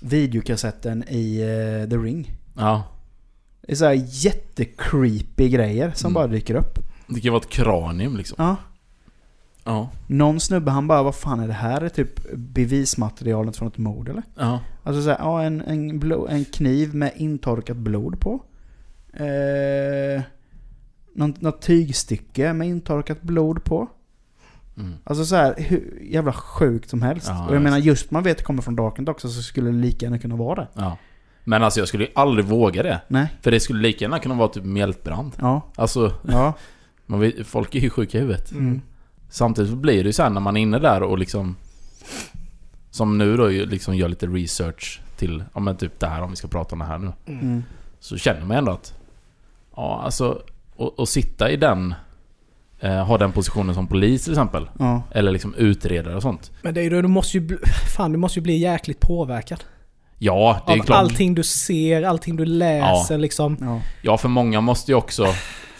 videokassetten 0.00 1.04
i 1.08 1.40
eh, 1.40 1.90
The 1.90 1.96
Ring. 1.96 2.32
Ja. 2.56 2.84
Det 3.66 3.72
är 3.72 3.76
så 3.76 3.84
här 3.84 4.02
jättecreepy 4.08 5.48
grejer 5.48 5.92
som 5.94 6.08
Mm. 6.08 6.14
bara 6.14 6.26
dyker 6.26 6.54
upp. 6.54 6.78
Det 7.06 7.20
kan 7.20 7.32
vara 7.32 7.42
ett 7.42 7.48
kranium 7.50 8.16
liksom. 8.16 8.36
Ja. 8.38 8.56
Ja. 9.64 9.90
Någon 10.06 10.40
snubbe 10.40 10.70
han 10.70 10.86
bara, 10.88 11.02
vad 11.02 11.14
fan 11.14 11.40
är 11.40 11.46
det 11.46 11.52
här? 11.52 11.76
Är 11.76 11.80
det 11.80 11.88
typ 11.90 12.32
bevismaterialet 12.36 13.56
från 13.56 13.68
ett 13.68 13.78
mord 13.78 14.08
eller? 14.08 14.22
Ja. 14.38 14.60
Alltså 14.82 15.02
såhär, 15.02 15.16
ja 15.18 15.42
en, 15.42 15.60
en, 15.60 16.00
blo- 16.02 16.28
en 16.30 16.44
kniv 16.44 16.94
med 16.94 17.12
intorkat 17.16 17.76
blod 17.76 18.20
på. 18.20 18.40
Eh, 19.12 20.22
något, 21.14 21.40
något 21.40 21.62
tygstycke 21.62 22.52
med 22.52 22.68
intorkat 22.68 23.22
blod 23.22 23.64
på. 23.64 23.88
Mm. 24.76 24.92
Alltså 25.04 25.24
så 25.24 25.36
här, 25.36 25.54
hur 25.58 25.98
jävla 26.02 26.32
sjukt 26.32 26.90
som 26.90 27.02
helst. 27.02 27.26
Ja, 27.28 27.34
och 27.46 27.54
jag 27.54 27.60
visst. 27.60 27.64
menar 27.64 27.78
just 27.78 28.10
man 28.10 28.22
vet 28.22 28.30
att 28.32 28.38
det 28.38 28.44
kommer 28.44 28.62
från 28.62 28.76
Darknet 28.76 29.08
också 29.08 29.28
så 29.28 29.42
skulle 29.42 29.70
det 29.70 29.76
lika 29.76 30.06
gärna 30.06 30.18
kunna 30.18 30.36
vara 30.36 30.60
det. 30.60 30.68
ja. 30.74 30.96
Men 31.44 31.62
alltså 31.62 31.80
jag 31.80 31.88
skulle 31.88 32.04
ju 32.04 32.10
aldrig 32.14 32.44
våga 32.46 32.82
det. 32.82 33.00
Nej. 33.08 33.26
För 33.40 33.50
det 33.50 33.60
skulle 33.60 33.82
lika 33.82 34.04
gärna 34.04 34.18
kunna 34.18 34.34
vara 34.34 34.48
typ 34.48 34.64
mjältbrand. 34.64 35.32
Ja. 35.40 35.60
Alltså, 35.76 36.12
Ja. 36.28 36.52
man 37.06 37.20
vet, 37.20 37.46
folk 37.46 37.74
är 37.74 37.80
ju 37.80 37.90
sjuka 37.90 38.18
i 38.18 38.20
huvudet. 38.20 38.52
Mm. 38.52 38.80
Samtidigt 39.28 39.70
så 39.70 39.76
blir 39.76 40.02
det 40.04 40.08
ju 40.08 40.12
så 40.12 40.22
här 40.22 40.30
när 40.30 40.40
man 40.40 40.56
är 40.56 40.60
inne 40.60 40.78
där 40.78 41.02
och 41.02 41.18
liksom... 41.18 41.56
Som 42.90 43.18
nu 43.18 43.36
då 43.36 43.48
liksom 43.48 43.96
gör 43.96 44.08
lite 44.08 44.26
research 44.26 45.00
till, 45.16 45.44
ja 45.54 45.60
men 45.60 45.76
typ 45.76 46.00
det 46.00 46.06
här 46.06 46.22
om 46.22 46.30
vi 46.30 46.36
ska 46.36 46.48
prata 46.48 46.74
om 46.74 46.78
det 46.78 46.84
här 46.84 46.98
nu. 46.98 47.12
Mm. 47.26 47.62
Så 48.00 48.16
känner 48.16 48.44
man 48.44 48.56
ändå 48.56 48.72
att... 48.72 48.94
Ja 49.76 50.00
alltså... 50.04 50.42
Och, 50.76 50.98
och 50.98 51.08
sitta 51.08 51.50
i 51.50 51.56
den... 51.56 51.94
eh, 52.80 53.04
ha 53.06 53.18
den 53.18 53.32
positionen 53.32 53.74
som 53.74 53.86
polis 53.86 54.24
till 54.24 54.32
exempel. 54.32 54.68
Ja. 54.78 55.02
Eller 55.10 55.32
liksom 55.32 55.54
utredare 55.54 56.16
och 56.16 56.22
sånt. 56.22 56.50
Men 56.62 56.74
det 56.74 56.80
är 56.80 56.82
ju 56.84 56.90
då, 56.90 57.02
du 57.02 57.08
måste 57.08 57.38
ju 57.38 57.58
fan 57.96 58.12
du 58.12 58.18
måste 58.18 58.38
ju 58.38 58.42
bli 58.42 58.56
jäkligt 58.56 59.00
påverkad. 59.00 59.64
Ja, 60.24 60.62
det 60.66 60.72
är 60.72 60.78
Av 60.78 60.82
klart. 60.84 60.98
allting 60.98 61.34
du 61.34 61.42
ser, 61.42 62.02
allting 62.02 62.36
du 62.36 62.44
läser 62.44 63.18
liksom. 63.18 63.56
Ja. 63.60 63.80
Ja, 64.02 64.18
för 64.18 64.28
många 64.28 64.60
måste 64.60 64.92
ju 64.92 64.96
också, 64.96 65.26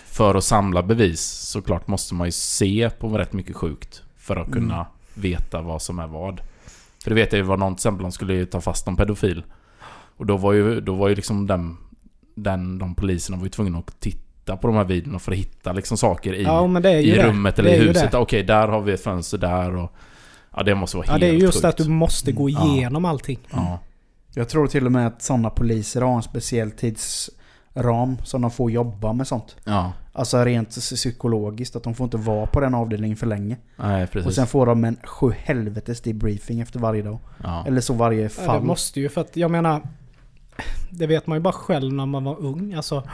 för 0.07 0.35
att 0.35 0.45
samla 0.45 0.83
bevis, 0.83 1.21
såklart 1.23 1.89
måste 1.89 2.15
man 2.15 2.27
ju 2.29 2.33
se 2.33 2.91
på 2.99 3.09
rätt 3.09 3.33
mycket 3.33 3.57
sjukt. 3.57 4.03
För 4.17 4.37
att 4.37 4.53
kunna 4.53 4.87
veta 5.15 5.61
vad 5.63 5.83
som 5.83 5.99
är 5.99 6.07
vad. 6.07 6.41
För 7.03 7.11
det 7.11 7.15
vet 7.15 7.33
jag 7.33 7.37
ju 7.39 7.43
var 7.43 7.57
någon 7.57 7.75
till 7.75 7.79
exempel, 7.79 8.03
de 8.03 8.13
skulle 8.13 8.35
ju 8.35 8.47
ta 8.47 8.61
fast 8.61 8.87
en 8.89 8.97
pedofil. 8.97 9.43
Och 10.17 10.27
då 10.27 10.37
var 10.37 10.53
ju, 10.53 10.81
då 10.81 10.95
var 10.95 11.09
ju 11.09 11.15
liksom 11.15 11.47
den, 11.47 11.77
den, 12.35 12.79
de 12.79 12.95
poliserna 12.95 13.37
var 13.37 13.45
ju 13.45 13.51
tvungna 13.51 13.79
att 13.79 14.01
titta 14.01 14.57
på 14.57 14.67
de 14.67 14.77
här 14.77 14.85
videorna 14.85 15.19
för 15.19 15.33
att 15.33 15.39
hitta 15.39 15.73
liksom 15.73 15.97
saker 15.97 16.35
i, 16.35 16.43
Ja 16.43 16.67
men 16.67 16.83
det 16.83 16.91
är 16.91 17.01
ju 17.01 17.13
i 17.13 17.17
det. 17.17 17.27
rummet 17.29 17.59
eller 17.59 17.71
det 17.71 17.77
i 17.77 17.89
huset. 17.89 18.15
Okej, 18.15 18.43
där 18.43 18.69
har 18.69 18.81
vi 18.81 18.93
ett 18.93 19.03
fönster 19.05 19.39
där 19.39 19.77
och... 19.77 19.93
Ja, 20.57 20.63
det 20.63 20.75
måste 20.75 20.97
vara 20.97 21.07
Ja 21.07 21.11
helt 21.13 21.21
det 21.21 21.27
är 21.29 21.33
ju 21.33 21.39
just 21.39 21.55
sjukt. 21.55 21.65
att 21.65 21.77
du 21.77 21.89
måste 21.89 22.33
gå 22.33 22.51
Ja. 22.51 22.67
igenom 22.67 23.05
allting. 23.05 23.39
Ja. 23.51 23.79
Jag 24.35 24.49
tror 24.49 24.67
till 24.67 24.87
och 24.87 24.93
med 24.93 25.07
att 25.07 25.23
sådana 25.23 25.51
poliser 25.51 26.01
har 26.01 26.17
en 26.17 26.23
speciell 26.23 26.71
tidsram 26.71 28.17
som 28.25 28.43
de 28.43 28.51
får 28.51 28.71
jobba 28.71 29.13
med 29.13 29.27
sånt. 29.27 29.57
Ja. 29.65 29.93
Alltså 30.13 30.45
rent 30.45 30.69
psykologiskt, 30.71 31.77
att 31.77 31.83
de 31.83 31.95
får 31.95 32.05
inte 32.05 32.17
vara 32.17 32.47
på 32.47 32.61
den 32.61 32.75
avdelningen 32.75 33.17
för 33.17 33.27
länge. 33.27 33.57
Nej, 33.77 34.07
precis. 34.07 34.27
Och 34.27 34.35
sen 34.35 34.47
får 34.47 34.67
de 34.67 34.85
en 34.85 34.97
sju 35.05 35.31
helvetes 35.39 36.01
debriefing 36.01 36.61
efter 36.61 36.79
varje 36.81 37.03
dag. 37.03 37.19
ja. 37.43 37.65
Eller 37.67 37.81
så 37.81 37.95
varje 37.95 38.23
Ja, 38.23 38.29
fall. 38.29 38.61
det 38.61 38.67
måste 38.67 39.01
ju 39.01 39.09
för 39.09 39.21
att 39.21 39.37
jag 39.37 39.51
menar... 39.51 39.81
Det 40.91 41.07
vet 41.07 41.27
man 41.27 41.37
ju 41.39 41.43
bara 41.43 41.53
själv 41.53 41.93
när 41.93 42.07
man 42.07 42.25
var 42.25 42.41
ung. 42.41 42.75
Alltså, 42.75 43.09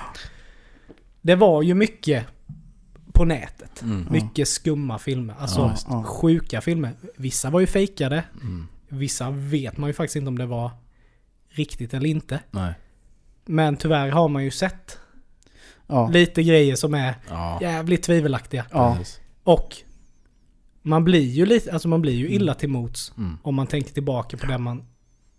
det 1.22 1.34
var 1.34 1.62
ju 1.62 1.74
mycket 1.74 2.24
på 3.12 3.24
nätet. 3.24 3.82
Mm. 3.82 4.06
Mycket 4.10 4.48
skumma 4.48 4.98
filmer. 4.98 5.34
Alltså 5.38 5.72
Ja, 5.88 6.02
sjuka 6.04 6.60
filmer. 6.60 6.92
Vissa 7.16 7.50
var 7.50 7.60
ju 7.60 7.66
fejkade. 7.66 8.24
Mm. 8.42 8.66
Vissa 8.88 9.30
vet 9.30 9.76
man 9.76 9.88
ju 9.90 9.94
faktiskt 9.94 10.16
inte 10.16 10.28
om 10.28 10.38
det 10.38 10.46
var 10.46 10.70
riktigt 11.50 11.94
eller 11.94 12.08
inte. 12.08 12.40
Nej. 12.50 12.72
Men 13.44 13.76
tyvärr 13.76 14.08
har 14.08 14.28
man 14.28 14.44
ju 14.44 14.50
sett 14.50 14.98
Ja. 15.86 16.08
lite 16.08 16.42
grejer 16.42 16.76
som 16.76 16.94
är 16.94 17.14
Ja. 17.28 17.58
jävligt 17.60 18.02
tvivelaktiga. 18.02 18.64
Ja. 18.72 18.98
Och 19.44 19.76
man 20.82 21.04
blir 21.04 21.20
ju 21.28 21.46
lite, 21.46 21.72
alltså 21.72 21.88
man 21.88 22.00
blir 22.02 22.12
ju 22.14 22.28
illa 22.28 22.54
till 22.54 22.68
mots 22.68 23.12
Mm. 23.16 23.38
om 23.42 23.54
man 23.54 23.66
tänker 23.66 23.92
tillbaka 23.94 24.36
på 24.36 24.46
det 24.46 24.58
man 24.58 24.84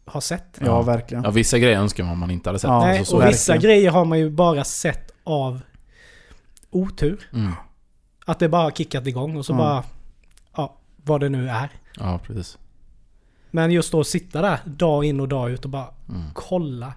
har 0.05 0.21
sett. 0.21 0.57
ja, 0.61 0.81
verkligen. 0.81 1.23
Ja, 1.23 1.29
vissa 1.31 1.59
grejer 1.59 1.79
önskar 1.79 2.03
man 2.03 2.17
man 2.17 2.31
inte 2.31 2.49
hade 2.49 2.59
sett. 2.59 2.67
Ja, 2.67 2.79
Nej, 2.85 2.99
Alltså, 2.99 3.15
och 3.15 3.27
vissa 3.27 3.53
verkligen. 3.53 3.75
grejer 3.75 3.91
har 3.91 4.05
man 4.05 4.19
ju 4.19 4.29
bara 4.29 4.63
sett 4.63 5.11
av 5.23 5.61
otur. 6.69 7.29
Mm. 7.33 7.51
Att 8.25 8.39
det 8.39 8.49
bara 8.49 8.71
kickat 8.71 9.07
igång 9.07 9.37
och 9.37 9.45
så 9.45 9.53
Ja. 9.53 9.57
bara... 9.57 9.83
Ja, 10.55 10.77
vad 10.95 11.21
det 11.21 11.29
nu 11.29 11.49
är. 11.49 11.69
Ja, 11.95 12.19
precis. 12.25 12.57
Men 13.51 13.71
just 13.71 13.91
då 13.91 14.03
sitta 14.03 14.41
där 14.41 14.59
dag 14.65 15.05
in 15.05 15.19
och 15.19 15.27
dag 15.27 15.51
ut 15.51 15.65
och 15.65 15.71
bara 15.71 15.87
Mm. 16.09 16.21
kolla 16.33 16.93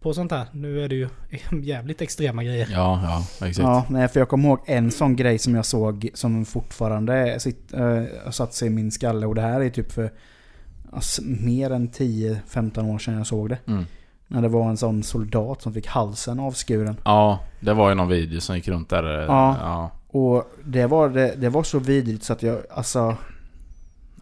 på 0.00 0.14
sånt 0.14 0.32
här. 0.32 0.46
Nu 0.52 0.84
är 0.84 0.88
det 0.88 0.94
ju 0.94 1.08
jävligt 1.62 2.02
extrema 2.02 2.44
grejer. 2.44 2.68
Ja, 2.72 3.00
ja, 3.38 3.46
exakt. 3.46 3.58
Ja, 3.64 3.84
nej, 3.88 4.08
för 4.08 4.20
jag 4.20 4.28
kommer 4.28 4.48
ihåg 4.48 4.58
en 4.66 4.90
sån 4.90 5.16
grej 5.16 5.38
som 5.38 5.54
jag 5.54 5.66
såg 5.66 6.10
som 6.14 6.44
fortfarande 6.44 7.40
sitt, 7.40 7.72
äh, 7.74 8.30
satt 8.30 8.54
sig 8.54 8.68
i 8.68 8.70
min 8.70 8.90
skalle. 8.90 9.26
Och 9.26 9.34
det 9.34 9.40
här 9.42 9.60
är 9.60 9.70
typ 9.70 9.92
för 9.92 10.12
alltså, 10.92 11.22
mer 11.24 11.70
än 11.70 11.88
10-15 11.88 12.94
år 12.94 12.98
sedan 12.98 13.14
jag 13.14 13.26
såg 13.26 13.48
det. 13.48 13.58
Mm. 13.66 13.84
När 14.28 14.42
det 14.42 14.48
var 14.48 14.68
en 14.70 14.76
sån 14.76 15.02
soldat 15.02 15.62
som 15.62 15.72
fick 15.74 15.86
halsen 15.86 16.40
avskuren. 16.40 16.96
Ja, 17.04 17.40
det 17.60 17.72
var 17.72 17.88
ju 17.88 17.94
någon 17.94 18.08
video 18.08 18.40
som 18.40 18.56
gick 18.56 18.68
runt 18.68 18.88
där. 18.88 19.18
eh, 19.20 19.24
Ja. 19.26 19.56
Ja. 19.60 19.90
Och 20.20 20.50
det 20.64 20.86
var, 20.86 21.08
det, 21.08 21.34
det 21.36 21.48
var 21.48 21.62
så 21.62 21.78
vidrigt 21.78 22.24
så 22.24 22.32
att 22.32 22.42
jag, 22.42 22.58
alltså, 22.70 23.16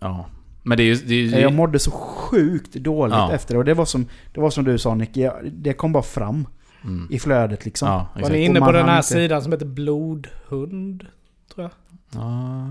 ja. 0.00 0.26
Men 0.62 0.76
det 0.78 0.82
är 0.82 0.84
ju... 0.84 0.94
Det 0.94 1.14
är 1.14 1.18
ju 1.18 1.30
jag 1.40 1.52
mådde 1.52 1.78
så 1.78 1.90
sjukt 1.90 2.72
dåligt 2.74 3.14
Ja. 3.14 3.32
efter 3.32 3.54
det. 3.54 3.58
Och 3.58 3.64
det 3.64 3.74
var 3.74 3.84
som, 3.84 4.08
det 4.34 4.40
var 4.40 4.50
som 4.50 4.64
du 4.64 4.78
sa 4.78 4.94
Nick, 4.94 5.16
jag, 5.16 5.34
det 5.52 5.72
kom 5.72 5.92
bara 5.92 6.02
fram 6.02 6.46
mm. 6.84 7.08
i 7.10 7.18
flödet 7.18 7.64
liksom. 7.64 7.88
Ja, 7.88 8.08
Var 8.22 8.30
ni 8.30 8.44
inne 8.44 8.60
på 8.60 8.72
den 8.72 8.88
här 8.88 8.96
inte- 8.96 9.08
sidan 9.08 9.42
som 9.42 9.52
heter 9.52 9.66
Blodhund? 9.66 11.06
Tror 11.54 11.62
jag. 11.62 11.70
Ja, 12.14 12.66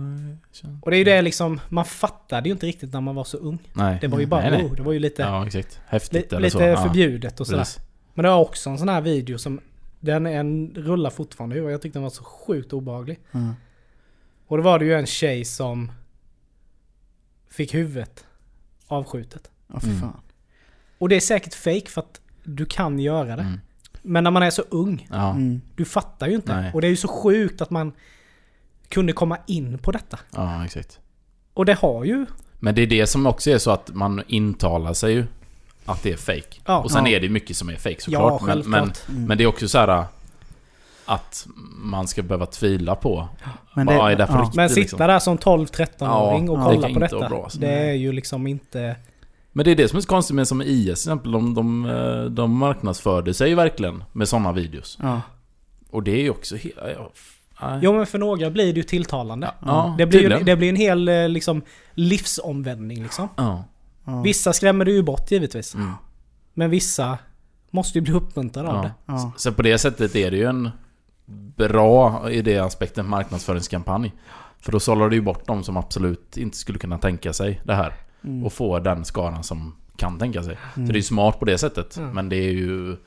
Och 0.81 0.91
det 0.91 0.95
är 0.95 0.97
ju 0.97 1.03
det 1.03 1.21
liksom, 1.21 1.59
man 1.69 1.85
fattade 1.85 2.49
ju 2.49 2.53
inte 2.53 2.65
riktigt 2.65 2.93
när 2.93 3.01
man 3.01 3.15
var 3.15 3.23
så 3.23 3.37
ung. 3.37 3.59
nej. 3.73 3.97
Det 4.01 4.07
var 4.07 4.19
ju 4.19 4.25
bara, 4.25 4.41
nej, 4.41 4.51
nej. 4.51 4.65
oh, 4.65 4.75
det 4.75 4.81
var 4.81 4.93
ju 4.93 4.99
lite, 4.99 5.21
Ja, 5.21 5.45
exakt. 5.47 5.75
li, 5.75 5.81
Häftigt 5.87 6.31
eller 6.33 6.41
lite 6.41 6.57
så. 6.57 6.63
Ja, 6.63 6.83
förbjudet 6.83 7.39
och 7.39 7.47
sådär. 7.47 7.59
precis. 7.59 7.79
Men 8.13 8.23
det 8.23 8.29
var 8.29 8.39
också 8.39 8.69
en 8.69 8.77
sån 8.77 8.89
här 8.89 9.01
video 9.01 9.37
som, 9.37 9.59
den 9.99 10.25
en 10.25 10.71
rullar 10.75 11.09
fortfarande 11.09 11.61
och 11.61 11.71
jag 11.71 11.81
tyckte 11.81 11.99
den 11.99 12.03
var 12.03 12.09
så 12.09 12.23
sjukt 12.23 12.73
obehaglig. 12.73 13.19
Ja. 13.31 13.39
Och 14.47 14.57
då 14.57 14.63
var 14.63 14.79
det 14.79 14.85
ju 14.85 14.93
en 14.93 15.05
tjej 15.05 15.45
som 15.45 15.91
fick 17.51 17.73
huvudet 17.73 18.25
avskjutet. 18.87 19.49
Ja, 19.73 19.79
för 19.79 19.87
Mm. 19.87 20.01
fan. 20.01 20.19
Och 20.97 21.09
det 21.09 21.15
är 21.15 21.19
säkert 21.19 21.53
fake 21.53 21.85
för 21.89 22.01
att 22.01 22.21
du 22.43 22.65
kan 22.65 22.99
göra 22.99 23.35
det. 23.35 23.41
Mm. 23.43 23.59
Men 24.01 24.23
när 24.23 24.31
man 24.31 24.43
är 24.43 24.49
så 24.49 24.61
ung, 24.69 25.07
Ja. 25.11 25.29
Mm. 25.31 25.61
du 25.75 25.85
fattar 25.85 26.27
ju 26.27 26.35
inte. 26.35 26.55
Nej. 26.61 26.71
Och 26.73 26.81
det 26.81 26.87
är 26.87 26.89
ju 26.89 26.95
så 26.97 27.07
sjukt 27.07 27.61
att 27.61 27.69
man 27.69 27.91
kunde 28.89 29.13
komma 29.13 29.37
in 29.47 29.77
på 29.77 29.91
detta. 29.91 30.19
ja, 30.35 30.65
exakt. 30.65 30.99
Och 31.53 31.65
det 31.65 31.73
har 31.73 32.03
ju... 32.03 32.25
Men 32.59 32.75
det 32.75 32.81
är 32.81 32.87
det 32.87 33.07
som 33.07 33.25
också 33.27 33.49
är 33.51 33.57
så 33.57 33.71
att 33.71 33.89
man 33.93 34.23
intalar 34.27 34.93
sig 34.93 35.13
ju 35.13 35.25
att 35.85 36.03
det 36.03 36.11
är 36.11 36.17
fake. 36.17 36.59
Ja. 36.65 36.77
och 36.79 36.91
sen 36.91 37.05
Ja. 37.05 37.11
är 37.11 37.19
det 37.19 37.29
mycket 37.29 37.57
som 37.57 37.69
är 37.69 37.75
fake 37.75 37.95
Ja, 38.07 38.39
såklart. 38.39 38.41
men, 38.41 38.47
men, 38.69 38.79
självklart. 38.79 39.09
Mm. 39.09 39.25
men 39.25 39.37
det 39.37 39.43
är 39.43 39.47
också 39.47 39.67
så 39.67 39.77
här 39.77 40.05
att 41.05 41.47
man 41.77 42.07
ska 42.07 42.21
behöva 42.23 42.45
tvivla 42.45 42.95
på. 42.95 43.27
Men 43.75 43.85
vad 43.85 44.11
är 44.11 44.15
det 44.15 44.27
för 44.27 44.33
ja. 44.33 44.39
riktigt? 44.41 44.55
Men 44.55 44.69
sitta 44.69 44.79
liksom. 44.81 44.99
där 44.99 45.19
som 45.19 45.37
12-13-åring 45.37 46.45
Ja, 46.45 46.51
och 46.51 46.63
kolla 46.63 46.87
Det 46.87 46.93
på 46.93 46.99
detta. 46.99 47.29
bra, 47.29 47.43
alltså. 47.43 47.59
det 47.59 47.67
Nej. 47.67 47.89
är 47.89 47.93
ju 47.93 48.11
liksom 48.11 48.47
inte... 48.47 48.95
Men 49.51 49.65
det 49.65 49.71
är 49.71 49.75
det 49.75 49.87
som 49.87 49.97
är 49.97 50.01
så 50.01 50.07
konstigt 50.07 50.35
med 50.35 50.47
som 50.47 50.61
IS 50.61 50.67
till 50.83 50.91
exempel. 50.91 51.31
De, 51.31 51.53
de, 51.53 51.85
eh, 51.85 52.23
de 52.23 52.57
marknadsförde 52.57 53.33
sig 53.33 53.49
ju 53.49 53.55
verkligen 53.55 54.03
med 54.11 54.27
sådana 54.27 54.51
videos. 54.51 54.97
Ja. 55.01 55.21
Och 55.89 56.03
det 56.03 56.11
är 56.11 56.21
ju 56.21 56.29
också 56.29 56.55
f- 56.55 57.37
nej. 57.61 57.79
Jo 57.81 57.93
men 57.93 58.05
för 58.05 58.19
några 58.19 58.49
blir 58.49 58.73
det 58.73 58.77
ju 58.79 58.83
tilltalande. 58.83 59.51
ja, 59.65 59.95
det, 59.97 60.05
blir 60.05 60.21
ju, 60.21 60.43
det 60.43 60.55
blir 60.55 60.69
en 60.69 60.75
hel 60.75 61.07
eh, 61.09 61.29
liksom, 61.29 61.61
livsomvändning 61.93 63.03
liksom. 63.03 63.27
Ja. 63.35 63.63
Ja. 64.05 64.21
Vissa 64.21 64.53
skrämmer 64.53 64.85
du 64.85 64.91
ju 64.93 65.03
bort 65.03 65.31
givetvis. 65.31 65.75
Mm. 65.75 65.91
Men 66.53 66.69
vissa 66.69 67.17
måste 67.71 67.97
ju 67.97 68.01
bli 68.01 68.13
uppmuntrade 68.13 68.69
av 68.69 68.83
det. 68.83 68.91
Ja. 69.05 69.31
Så 69.37 69.51
på 69.53 69.61
det 69.61 69.77
sättet 69.77 70.15
är 70.15 70.31
det 70.31 70.37
ju 70.37 70.45
en 70.45 70.69
bra, 71.57 72.29
i 72.31 72.41
det 72.41 72.57
aspekten, 72.57 73.09
marknadsföringskampanj. 73.09 74.13
För 74.59 74.71
då 74.71 74.79
sållar 74.79 75.09
du 75.09 75.15
ju 75.15 75.21
bort 75.21 75.47
de 75.47 75.63
som 75.63 75.77
absolut 75.77 76.37
inte 76.37 76.57
skulle 76.57 76.79
kunna 76.79 76.97
tänka 76.97 77.33
sig 77.33 77.61
det 77.63 77.73
här. 77.73 77.93
Mm. 78.23 78.45
Och 78.45 78.53
få 78.53 78.79
den 78.79 79.05
skaran 79.05 79.43
som 79.43 79.75
kan 79.95 80.19
tänka 80.19 80.43
sig. 80.43 80.57
Mm. 80.75 80.87
Så 80.87 80.93
det 80.93 80.97
är 80.97 81.01
ju 81.01 81.03
smart 81.03 81.39
på 81.39 81.45
det 81.45 81.57
sättet. 81.57 81.97
Mm. 81.97 82.09
Men 82.09 82.29
det 82.29 82.35
är 82.35 82.51
ju... 82.51 82.97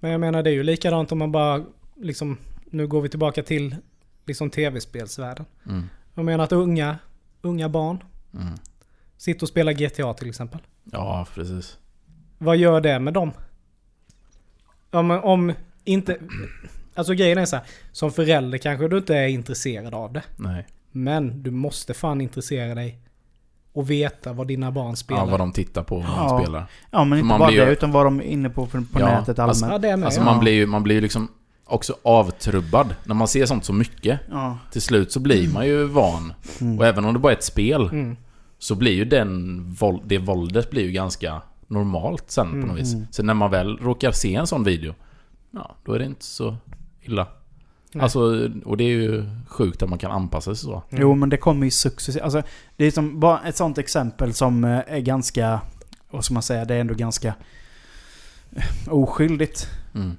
Men 0.00 0.10
jag 0.10 0.20
menar 0.20 0.42
det 0.42 0.50
är 0.50 0.54
ju 0.54 0.62
likadant 0.62 1.12
om 1.12 1.18
man 1.18 1.32
bara 1.32 1.64
liksom... 1.96 2.36
Nu 2.70 2.86
går 2.86 3.00
vi 3.02 3.08
tillbaka 3.08 3.42
till 3.42 3.76
liksom 4.26 4.50
tv-spelsvärlden. 4.50 5.46
Mm, 5.66 5.88
Jag 6.14 6.24
menar 6.24 6.44
att 6.44 6.52
unga, 6.52 6.98
unga 7.42 7.68
barn 7.68 8.02
mm. 8.34 8.54
sitter 9.16 9.42
och 9.42 9.48
spelar 9.48 9.72
GTA 9.72 10.14
till 10.14 10.28
exempel. 10.28 10.60
Ja, 10.84 11.26
precis. 11.34 11.78
Vad 12.38 12.56
gör 12.56 12.80
det 12.80 12.98
med 12.98 13.14
dem? 13.14 13.32
Om, 14.90 15.10
om 15.10 15.52
inte... 15.84 16.18
Alltså 16.94 17.14
grejen 17.14 17.38
är 17.38 17.44
så 17.44 17.56
här, 17.56 17.64
Som 17.92 18.10
förälder 18.12 18.58
kanske 18.58 18.88
du 18.88 18.98
inte 18.98 19.16
är 19.16 19.28
intresserad 19.28 19.94
av 19.94 20.12
det. 20.12 20.22
Nej. 20.36 20.66
Men 20.92 21.42
du 21.42 21.50
måste 21.50 21.94
fan 21.94 22.20
intressera 22.20 22.74
dig 22.74 22.98
och 23.72 23.90
veta 23.90 24.32
vad 24.32 24.46
dina 24.48 24.70
barn 24.72 24.96
spelar. 24.96 25.20
Ja, 25.24 25.26
vad 25.30 25.40
de 25.40 25.52
tittar 25.52 25.82
på 25.82 25.96
och 25.96 26.02
vad 26.02 26.10
Ja. 26.18 26.32
de 26.36 26.42
spelar. 26.44 26.66
ja, 26.90 27.04
men 27.04 27.18
inte 27.18 27.26
man 27.28 27.38
bara 27.40 27.50
ju- 27.52 27.64
det, 27.64 27.72
utan 27.72 27.92
vad 27.92 28.06
de 28.06 28.20
är 28.20 28.24
inne 28.24 28.50
på 28.50 28.66
på, 28.66 28.82
på 28.92 29.00
Ja, 29.00 29.06
nätet 29.06 29.38
allmänt. 29.38 29.48
alltså- 29.48 29.66
Ja, 29.66 29.78
det 29.78 29.96
med. 29.96 30.04
Alltså 30.06 30.20
ja. 30.20 30.24
man 30.24 30.40
blir 30.40 30.52
ju 30.52 30.66
man 30.66 30.82
blir 30.82 30.94
ju 30.94 31.00
liksom 31.00 31.28
också 31.64 31.96
avtrubbad. 32.02 32.94
När 33.04 33.14
man 33.14 33.28
ser 33.28 33.46
sånt 33.46 33.64
så 33.64 33.72
mycket. 33.72 34.20
ja. 34.30 34.58
Till 34.72 34.82
slut 34.82 35.12
så 35.12 35.20
blir 35.20 35.52
man 35.52 35.66
ju 35.66 35.84
van. 35.84 36.32
Mm. 36.60 36.78
Och 36.78 36.86
även 36.86 37.04
om 37.04 37.12
det 37.12 37.18
bara 37.20 37.32
är 37.32 37.36
ett 37.36 37.44
spel. 37.44 37.82
Mm. 37.92 38.16
Så 38.58 38.74
blir 38.74 38.92
ju 38.92 39.04
den 39.04 39.76
det 40.04 40.18
våldet 40.18 40.70
blir 40.70 40.82
ju 40.82 40.90
ganska 40.92 41.42
normalt 41.66 42.30
sen 42.30 42.50
på 42.50 42.66
något 42.66 42.78
vis. 42.78 42.94
Mm. 42.94 43.06
Sen 43.10 43.26
när 43.26 43.34
man 43.34 43.50
väl 43.50 43.76
råkar 43.78 44.12
se 44.12 44.34
en 44.34 44.46
sån 44.46 44.64
video. 44.64 44.94
Ja, 45.50 45.74
då 45.84 45.92
är 45.92 45.98
det 45.98 46.04
inte 46.04 46.24
så 46.24 46.56
illa. 47.02 47.26
Nej. 47.92 48.02
Alltså, 48.02 48.50
och 48.64 48.76
det 48.76 48.84
är 48.84 48.88
ju 48.88 49.24
sjukt 49.48 49.82
att 49.82 49.88
man 49.88 49.98
kan 49.98 50.10
anpassa 50.10 50.54
sig 50.54 50.64
så. 50.64 50.72
Mm. 50.72 51.02
Jo, 51.02 51.14
men 51.14 51.28
det 51.28 51.36
kommer 51.36 51.64
ju 51.64 51.70
successivt. 51.70 52.22
Alltså, 52.22 52.42
det 52.76 52.84
är 52.84 52.90
som 52.90 53.20
bara 53.20 53.40
ett 53.40 53.56
sånt 53.56 53.78
exempel 53.78 54.34
som 54.34 54.64
eh, 54.64 54.80
är 54.86 55.00
ganska... 55.00 55.60
Vad 56.10 56.24
ska 56.24 56.34
man 56.34 56.42
säga? 56.42 56.64
Det 56.64 56.74
är 56.74 56.80
ändå 56.80 56.94
ganska 56.94 57.34
eh, 58.56 58.92
oskyldigt. 58.92 59.68
Mm. 59.94 60.16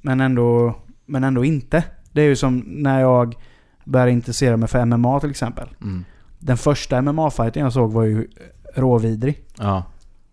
Men 0.00 0.20
ändå, 0.20 0.76
men 1.06 1.24
ändå 1.24 1.44
inte. 1.44 1.84
Det 2.12 2.22
är 2.22 2.26
ju 2.26 2.36
som 2.36 2.58
när 2.66 3.00
jag 3.00 3.34
började 3.84 4.12
intressera 4.12 4.56
mig 4.56 4.68
för 4.68 4.84
MMA 4.84 5.20
till 5.20 5.30
exempel. 5.30 5.68
Mm. 5.80 6.04
Den 6.38 6.56
första 6.56 7.02
MMA-fighten 7.02 7.62
jag 7.62 7.72
såg 7.72 7.92
var 7.92 8.04
ju 8.04 8.28
råvidrig. 8.74 9.44
Ja, 9.58 9.84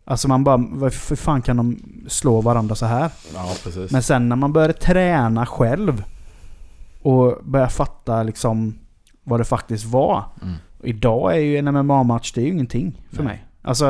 Alltså 0.09 0.27
man 0.27 0.43
bara, 0.43 0.57
varför 0.57 1.15
fan 1.15 1.41
kan 1.41 1.57
de 1.57 1.79
slå 2.07 2.41
varandra 2.41 2.75
så 2.75 2.85
här? 2.85 3.11
ja 3.33 3.53
precis. 3.63 3.91
Men 3.91 4.03
sen 4.03 4.29
när 4.29 4.35
man 4.35 4.53
började 4.53 4.73
träna 4.73 5.45
själv 5.45 6.03
och 7.01 7.37
börja 7.43 7.67
fatta 7.69 8.23
liksom 8.23 8.79
vad 9.23 9.39
det 9.39 9.43
faktiskt 9.45 9.85
var. 9.85 10.23
Mm. 10.41 10.55
Idag 10.83 11.35
är 11.35 11.39
ju 11.39 11.57
en 11.57 11.65
MMA-match, 11.65 12.31
det 12.35 12.41
är 12.41 12.45
ju 12.45 12.51
ingenting 12.51 13.01
för 13.09 13.23
Nej. 13.23 13.25
mig. 13.25 13.45
Alltså 13.61 13.85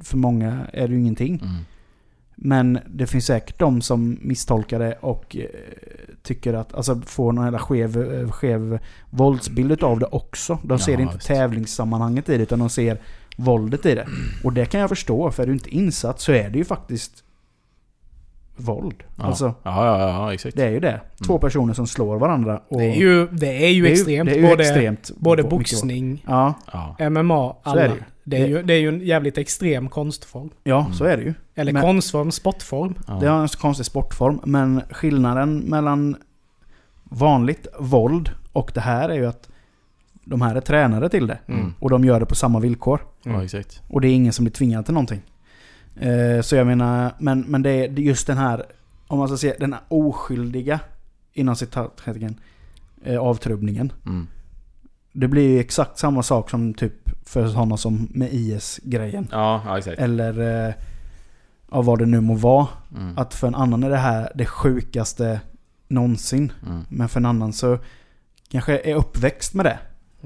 för 0.00 0.16
många 0.16 0.66
är 0.72 0.88
det 0.88 0.94
ju 0.94 1.00
ingenting. 1.00 1.34
Mm. 1.42 1.54
Men 2.34 2.78
det 2.88 3.06
finns 3.06 3.26
säkert 3.26 3.58
de 3.58 3.80
som 3.82 4.18
misstolkar 4.20 4.78
det 4.78 4.92
och 5.00 5.36
eh, 5.36 5.46
tycker 6.22 6.54
att, 6.54 6.74
alltså 6.74 7.00
får 7.06 7.32
någon 7.32 7.44
jävla 7.44 7.58
skev, 7.58 8.14
eh, 8.14 8.30
skev 8.30 8.78
våldsbild 9.10 9.82
av 9.82 9.98
det 9.98 10.06
också. 10.06 10.58
De 10.62 10.78
ser 10.78 10.92
Ja, 10.92 11.00
inte 11.00 11.14
visst. 11.14 11.26
tävlingssammanhanget 11.26 12.28
i 12.28 12.36
det 12.36 12.42
utan 12.42 12.58
de 12.58 12.68
ser 12.70 12.98
våldet 13.36 13.86
i 13.86 13.94
det. 13.94 14.06
Och 14.44 14.52
det 14.52 14.66
kan 14.66 14.80
jag 14.80 14.88
förstå, 14.88 15.30
för 15.30 15.42
är 15.42 15.46
du 15.46 15.52
inte 15.52 15.70
insatt 15.74 16.20
så 16.20 16.32
är 16.32 16.50
det 16.50 16.58
ju 16.58 16.64
faktiskt 16.64 17.22
våld. 18.56 19.02
Ja. 19.16 19.24
Alltså, 19.24 19.54
ja, 19.62 19.86
ja, 19.86 20.08
ja, 20.08 20.34
exakt. 20.34 20.56
det 20.56 20.64
är 20.64 20.70
ju 20.70 20.80
det. 20.80 21.00
Två 21.26 21.38
personer 21.38 21.74
som 21.74 21.86
slår 21.86 22.18
varandra. 22.18 22.60
Och 22.68 22.78
Det 22.78 22.84
är 22.84 22.94
ju, 22.96 23.26
det 23.26 23.64
är 23.66 23.70
ju 23.70 23.82
det 23.82 23.88
är 23.88 23.92
extremt. 23.92 24.30
det 24.30 24.36
är 24.36 24.40
ju 24.42 24.48
både 24.48 24.62
extremt 24.64 25.10
både 25.16 25.42
boxning, 25.42 26.24
Ja. 26.26 26.54
MMA, 27.10 27.56
alla. 27.62 27.82
är 27.82 27.88
det 27.88 27.94
ju. 27.94 28.02
Det 28.24 28.36
är, 28.42 28.46
ju, 28.46 28.62
det 28.62 28.74
är 28.74 28.78
ju 28.78 28.88
en 28.88 29.00
jävligt 29.00 29.38
extrem 29.38 29.88
konstform. 29.88 30.50
ja 30.64 30.80
Mm. 30.80 30.92
så 30.92 31.04
är 31.04 31.16
det 31.16 31.22
ju. 31.22 31.34
Eller 31.54 31.72
Men- 31.72 31.82
konstform, 31.82 32.30
sportform. 32.30 32.94
Ja. 33.06 33.12
Det 33.20 33.26
är 33.26 33.30
en 33.42 33.48
konstig 33.48 33.86
sportform. 33.86 34.40
Men 34.44 34.82
skillnaden 34.90 35.58
mellan 35.58 36.16
vanligt 37.04 37.66
våld 37.78 38.30
och 38.52 38.70
det 38.74 38.80
här 38.80 39.08
är 39.08 39.14
ju 39.14 39.26
att 39.26 39.48
de 40.26 40.42
här 40.42 40.54
är 40.54 40.60
tränare 40.60 41.08
till 41.08 41.26
det. 41.26 41.38
Mm. 41.46 41.74
Och 41.78 41.90
de 41.90 42.04
gör 42.04 42.20
det 42.20 42.26
på 42.26 42.34
samma 42.34 42.60
villkor. 42.60 43.00
ja, 43.22 43.44
exakt. 43.44 43.82
Och 43.88 44.00
det 44.00 44.08
är 44.08 44.14
ingen 44.14 44.32
som 44.32 44.44
blir 44.44 44.52
tvingad 44.52 44.84
till 44.84 44.94
någonting. 44.94 45.22
Eh, 45.96 46.40
så 46.40 46.56
jag 46.56 46.66
menar, 46.66 47.12
men, 47.18 47.40
men 47.40 47.62
det 47.62 47.70
är 47.70 47.88
det 47.88 48.02
är 48.02 48.04
just 48.04 48.26
den 48.26 48.36
här, 48.36 48.64
om 49.06 49.18
man 49.18 49.28
ska 49.28 49.36
säga 49.36 49.54
den 49.58 49.72
här 49.72 49.82
oskyldiga, 49.88 50.80
inom 51.32 51.56
citattecken, 51.56 52.40
eh, 53.04 53.18
avtrubbningen. 53.18 53.92
Mm. 54.06 54.26
Det 55.12 55.28
blir 55.28 55.48
ju 55.48 55.60
exakt 55.60 55.98
samma 55.98 56.22
sak 56.22 56.50
som 56.50 56.74
typ 56.74 56.92
för 57.24 57.48
sådana 57.48 57.76
som 57.76 58.08
med 58.10 58.28
IS-grejen. 58.32 59.28
Ja, 59.32 59.62
ja, 59.66 59.78
exakt. 59.78 59.98
Eller 59.98 60.66
eh, 60.68 60.74
av 61.68 61.84
vad 61.84 61.98
det 61.98 62.06
nu 62.06 62.20
må 62.20 62.34
vara. 62.34 62.66
Mm. 62.96 63.18
Att 63.18 63.34
för 63.34 63.46
en 63.46 63.54
annan 63.54 63.82
är 63.82 63.90
det 63.90 63.96
här 63.96 64.32
det 64.34 64.46
sjukaste 64.46 65.40
någonsin. 65.88 66.52
Mm. 66.66 66.82
Men 66.88 67.08
för 67.08 67.20
en 67.20 67.26
annan 67.26 67.52
så 67.52 67.78
kanske 68.48 68.78
är 68.78 68.94
uppväxt 68.94 69.54
med 69.54 69.66
det. 69.66 69.78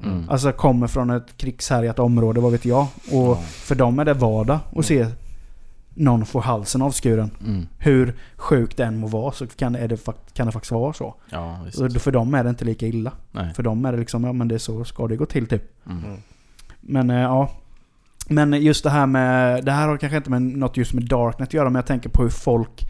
Mm. 0.03 0.29
Alltså 0.29 0.51
kommer 0.51 0.87
från 0.87 1.09
ett 1.09 1.37
krigshärjat 1.37 1.99
område, 1.99 2.39
vad 2.41 2.51
vet 2.51 2.65
jag. 2.65 2.87
Och 3.11 3.27
Ja. 3.27 3.35
för 3.41 3.75
dem 3.75 3.99
är 3.99 4.05
det 4.05 4.13
vardag 4.13 4.59
att 4.75 4.85
se 4.85 5.07
någon 5.93 6.25
få 6.25 6.39
halsen 6.39 6.81
avskuren. 6.81 7.31
Mm. 7.45 7.67
Hur 7.77 8.13
sjukt 8.35 8.77
den 8.77 8.97
må 8.97 9.07
vara 9.07 9.31
så 9.31 9.47
kan, 9.47 9.75
är 9.75 9.87
det, 9.87 10.05
kan 10.33 10.45
det 10.45 10.51
faktiskt 10.51 10.71
vara 10.71 10.93
så. 10.93 11.15
Ja, 11.29 11.59
visst. 11.65 11.79
Och 11.79 11.91
för 11.91 12.11
dem 12.11 12.33
är 12.33 12.43
det 12.43 12.49
inte 12.49 12.65
lika 12.65 12.87
illa. 12.87 13.11
Nej. 13.31 13.53
För 13.53 13.63
dem 13.63 13.85
är 13.85 13.91
det 13.91 13.97
liksom, 13.97 14.23
ja 14.23 14.33
men 14.33 14.47
det 14.47 14.55
är 14.55 14.59
så 14.59 14.83
ska 14.85 15.07
det 15.07 15.15
gå 15.15 15.25
till 15.25 15.47
typ. 15.47 15.63
Mm. 15.89 16.17
Men 16.81 17.09
eh, 17.09 17.19
ja. 17.21 17.51
Men 18.27 18.53
just 18.53 18.83
det 18.83 18.89
här 18.89 19.05
med, 19.05 19.65
det 19.65 19.71
här 19.71 19.87
har 19.87 19.97
kanske 19.97 20.17
inte 20.17 20.29
med 20.29 20.41
något 20.41 20.77
just 20.77 20.93
med 20.93 21.03
Darknet 21.07 21.47
att 21.49 21.53
göra, 21.53 21.65
men 21.69 21.75
jag 21.75 21.85
tänker 21.85 22.09
på 22.09 22.21
hur 22.21 22.29
folk, 22.29 22.85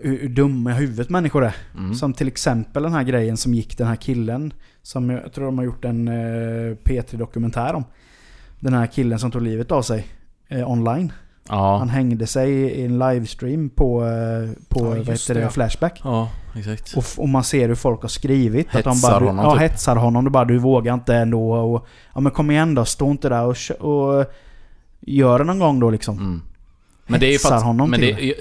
hur 0.00 0.28
dumma 0.28 0.70
i 0.70 0.74
huvudet 0.74 1.10
människor 1.10 1.44
är. 1.44 1.56
Mm. 1.76 1.94
Som 1.94 2.12
till 2.12 2.28
exempel 2.28 2.82
den 2.82 2.92
här 2.92 3.02
grejen 3.02 3.36
som 3.36 3.54
gick 3.54 3.78
den 3.78 3.86
här 3.86 3.96
killen, 3.96 4.52
som 4.82 5.10
jag 5.10 5.32
tror 5.32 5.44
de 5.44 5.58
har 5.58 5.64
gjort 5.64 5.84
en 5.84 6.08
eh, 6.08 6.76
P3-dokumentär 6.84 7.74
om. 7.74 7.84
Den 8.60 8.74
här 8.74 8.86
killen 8.86 9.18
som 9.18 9.30
tog 9.30 9.42
livet 9.42 9.72
av 9.72 9.82
sig 9.82 10.06
eh, 10.48 10.70
online. 10.70 11.12
Ja. 11.48 11.76
Han 11.78 11.88
hängde 11.88 12.26
sig 12.26 12.50
i 12.52 12.84
en 12.84 12.98
livestream 12.98 13.70
på, 13.70 14.04
eh, 14.06 14.50
på 14.68 14.80
Ja, 14.80 14.88
vad 14.88 14.96
heter 14.98 15.34
det, 15.34 15.40
det. 15.40 15.50
Flashback. 15.50 16.00
Ja, 16.04 16.30
exakt. 16.56 16.96
Och, 16.96 17.04
och 17.22 17.28
man 17.28 17.44
ser 17.44 17.68
hur 17.68 17.74
folk 17.74 18.02
har 18.02 18.08
skrivit. 18.08 18.66
att 18.74 18.84
de 18.84 18.90
Hetsar 18.90 19.10
bara, 19.10 19.24
honom, 19.24 19.44
Ja, 19.44 19.52
typ. 19.52 19.60
hetsar 19.62 19.96
honom. 19.96 20.24
Du 20.24 20.30
bara, 20.30 20.44
du 20.44 20.58
vågar 20.58 20.94
inte 20.94 21.14
ändå. 21.14 21.52
Och, 21.52 21.86
ja 22.14 22.20
men 22.20 22.32
kom 22.32 22.50
igen 22.50 22.74
då, 22.74 22.84
stå 22.84 23.10
inte 23.10 23.28
där 23.28 23.44
och, 23.44 23.56
och 24.18 24.24
gör 25.00 25.38
det 25.38 25.44
någon 25.44 25.58
gång 25.58 25.80
då 25.80 25.90
liksom. 25.90 26.18
Mm. 26.18 26.42
Men 27.06 27.20
det 27.20 27.26
är 27.26 27.28
ju 27.28 27.32
Hetsar 27.32 27.50
fast, 27.50 27.64
honom 27.64 27.90
men 27.90 28.00
till 28.00 28.14
det, 28.16 28.30
är- 28.30 28.34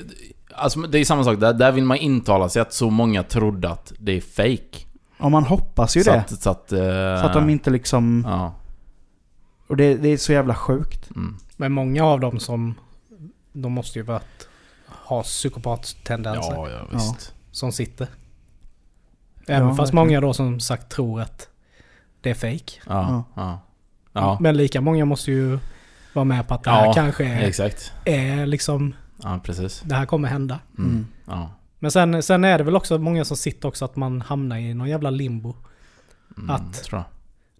alltså, 0.58 0.80
det 0.82 1.00
är 1.00 1.06
samma 1.06 1.24
sak 1.24 1.40
där. 1.40 1.54
Där 1.54 1.72
vill 1.72 1.84
man 1.86 1.98
intala 1.98 2.50
sig 2.50 2.62
att 2.62 2.74
så 2.74 2.90
många 2.90 3.24
trodde 3.24 3.70
att 3.70 3.94
det 4.00 4.12
är 4.12 4.22
fake. 4.22 4.86
Ja 5.20 5.30
man 5.30 5.44
hoppas 5.44 5.98
ju 5.98 6.04
så 6.04 6.12
det. 6.12 6.20
Att, 6.20 6.42
så 6.42 6.50
att... 6.50 6.72
eh, 6.72 6.80
så 7.22 7.26
att 7.26 7.34
de 7.34 7.50
inte 7.50 7.70
liksom... 7.70 8.24
Ja. 8.28 8.54
Och 9.68 9.78
det, 9.78 9.96
det 9.96 10.10
är 10.10 10.18
så 10.18 10.34
jävla 10.34 10.56
sjukt. 10.56 11.10
Mm. 11.16 11.38
Men 11.58 11.72
många 11.72 12.04
av 12.06 12.20
dem 12.20 12.40
som... 12.40 12.76
De 13.54 13.72
måste 13.72 14.00
ju 14.00 14.04
varit, 14.04 14.48
ha 14.88 15.24
psykopattendenser 15.24 16.54
Ja, 16.54 16.70
ja, 16.70 16.86
visst. 16.92 17.34
som 17.52 17.72
sitter. 17.72 18.08
Även 19.48 19.68
Ja, 19.68 19.76
fast 19.76 19.80
verkligen. 19.94 20.08
många 20.08 20.22
då 20.22 20.34
som 20.34 20.60
sagt 20.60 20.90
tror 20.92 21.22
att 21.22 21.50
det 22.22 22.30
är 22.30 22.34
fake. 22.34 22.72
Ja. 22.88 23.24
Ja. 23.36 23.60
Ja. 24.14 24.38
Men 24.42 24.58
lika 24.58 24.82
många 24.82 25.06
måste 25.06 25.32
ju 25.32 25.60
vara 26.14 26.26
med 26.26 26.48
på 26.48 26.54
att 26.54 26.64
det 26.64 26.70
här 26.72 26.86
Ja, 26.86 26.94
kanske 26.94 27.26
är, 27.26 27.48
Exakt. 27.48 27.94
är 28.06 28.46
liksom... 28.46 28.96
Ja, 29.24 29.40
precis. 29.44 29.82
Det 29.86 29.96
här 29.96 30.06
kommer 30.06 30.28
hända. 30.28 30.60
Mm. 30.78 30.90
Mm. 30.92 31.08
Ja. 31.26 31.50
Men 31.80 31.92
sen, 31.92 32.24
sen 32.24 32.44
är 32.44 32.58
det 32.58 32.64
väl 32.64 32.76
också 32.76 32.98
många 32.98 33.26
som 33.26 33.38
sitter 33.38 33.68
också 33.68 33.86
att 33.86 33.96
man 33.96 34.22
hamnar 34.22 34.58
i 34.58 34.74
någon 34.74 34.90
jävla 34.90 35.10
limbo. 35.10 35.56
Mm, 36.38 36.50
Att- 36.50 36.84
Tror 36.84 37.00
jag. 37.00 37.06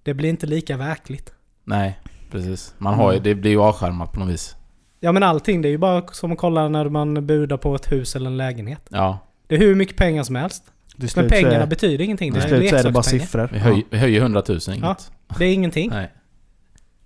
Det 0.04 0.14
blir 0.14 0.30
inte 0.30 0.46
lika 0.48 0.78
verkligt. 0.78 1.34
Nej, 1.64 2.00
precis. 2.32 2.74
Man 2.78 2.94
har 2.94 3.14
ju, 3.14 3.20
det 3.20 3.36
blir 3.36 3.52
ju 3.52 3.60
avskärmat 3.62 4.12
på 4.12 4.20
något 4.20 4.30
vis. 4.30 4.56
Ja 5.00 5.12
men 5.12 5.24
allting, 5.24 5.62
det 5.62 5.68
är 5.68 5.72
ju 5.72 5.78
bara 5.78 6.08
som 6.08 6.32
att 6.32 6.38
kolla 6.38 6.70
när 6.70 6.90
man 6.90 7.28
budar 7.28 7.58
på 7.58 7.76
ett 7.76 7.92
hus 7.92 8.16
eller 8.16 8.28
en 8.30 8.38
lägenhet. 8.38 8.82
Ja. 8.90 9.20
Det 9.48 9.56
är 9.56 9.60
hur 9.60 9.76
mycket 9.76 9.98
pengar 9.98 10.24
som 10.24 10.36
helst. 10.36 10.64
Till 11.00 11.10
Men 11.16 11.28
pengarna 11.30 11.56
är, 11.56 11.68
betyder 11.68 12.04
ingenting. 12.06 12.34
Det 12.34 12.42
till 12.42 12.54
är 12.54 12.58
slut 12.60 12.70
så 12.70 12.76
är 12.76 12.84
det 12.84 12.92
bara 12.92 13.04
siffror. 13.04 13.50
Vi 13.54 13.60
höj, 13.60 13.86
vi 13.90 13.98
höjer 13.98 14.22
100 14.22 14.44
000, 14.48 14.60
inget. 14.76 15.12
Det 15.38 15.46
är 15.46 15.54
ingenting. 15.54 15.90
Nej. 15.90 16.12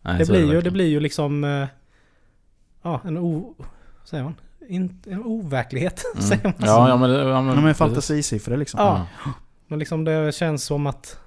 Nej, 0.02 0.18
det, 0.18 0.26
blir 0.26 0.54
ju, 0.54 0.62
det 0.62 0.72
blir 0.72 0.88
ju 0.88 1.00
liksom... 1.00 1.44
eh, 1.44 1.68
Ja, 2.84 3.02
en 3.06 3.18
o... 3.18 3.56
Säger 4.04 4.24
man? 4.24 4.36
In, 4.70 5.00
en 5.08 5.24
overklighet, 5.24 6.04
Mm. 6.16 6.28
säger 6.28 6.44
man. 6.44 6.54
Ja, 6.60 6.90
ja 6.90 6.98
men... 6.98 7.10
det- 7.10 7.18
Ja, 7.30 7.42
men, 7.42 7.56
Ja, 7.56 7.62
men 7.62 7.76
fantasisiffror 7.76 8.58
liksom. 8.58 8.80
Ja. 8.80 9.06
Men 9.68 9.80
liksom 9.80 10.04
det 10.04 10.36
känns 10.36 10.64
som 10.64 10.88
att... 10.88 11.18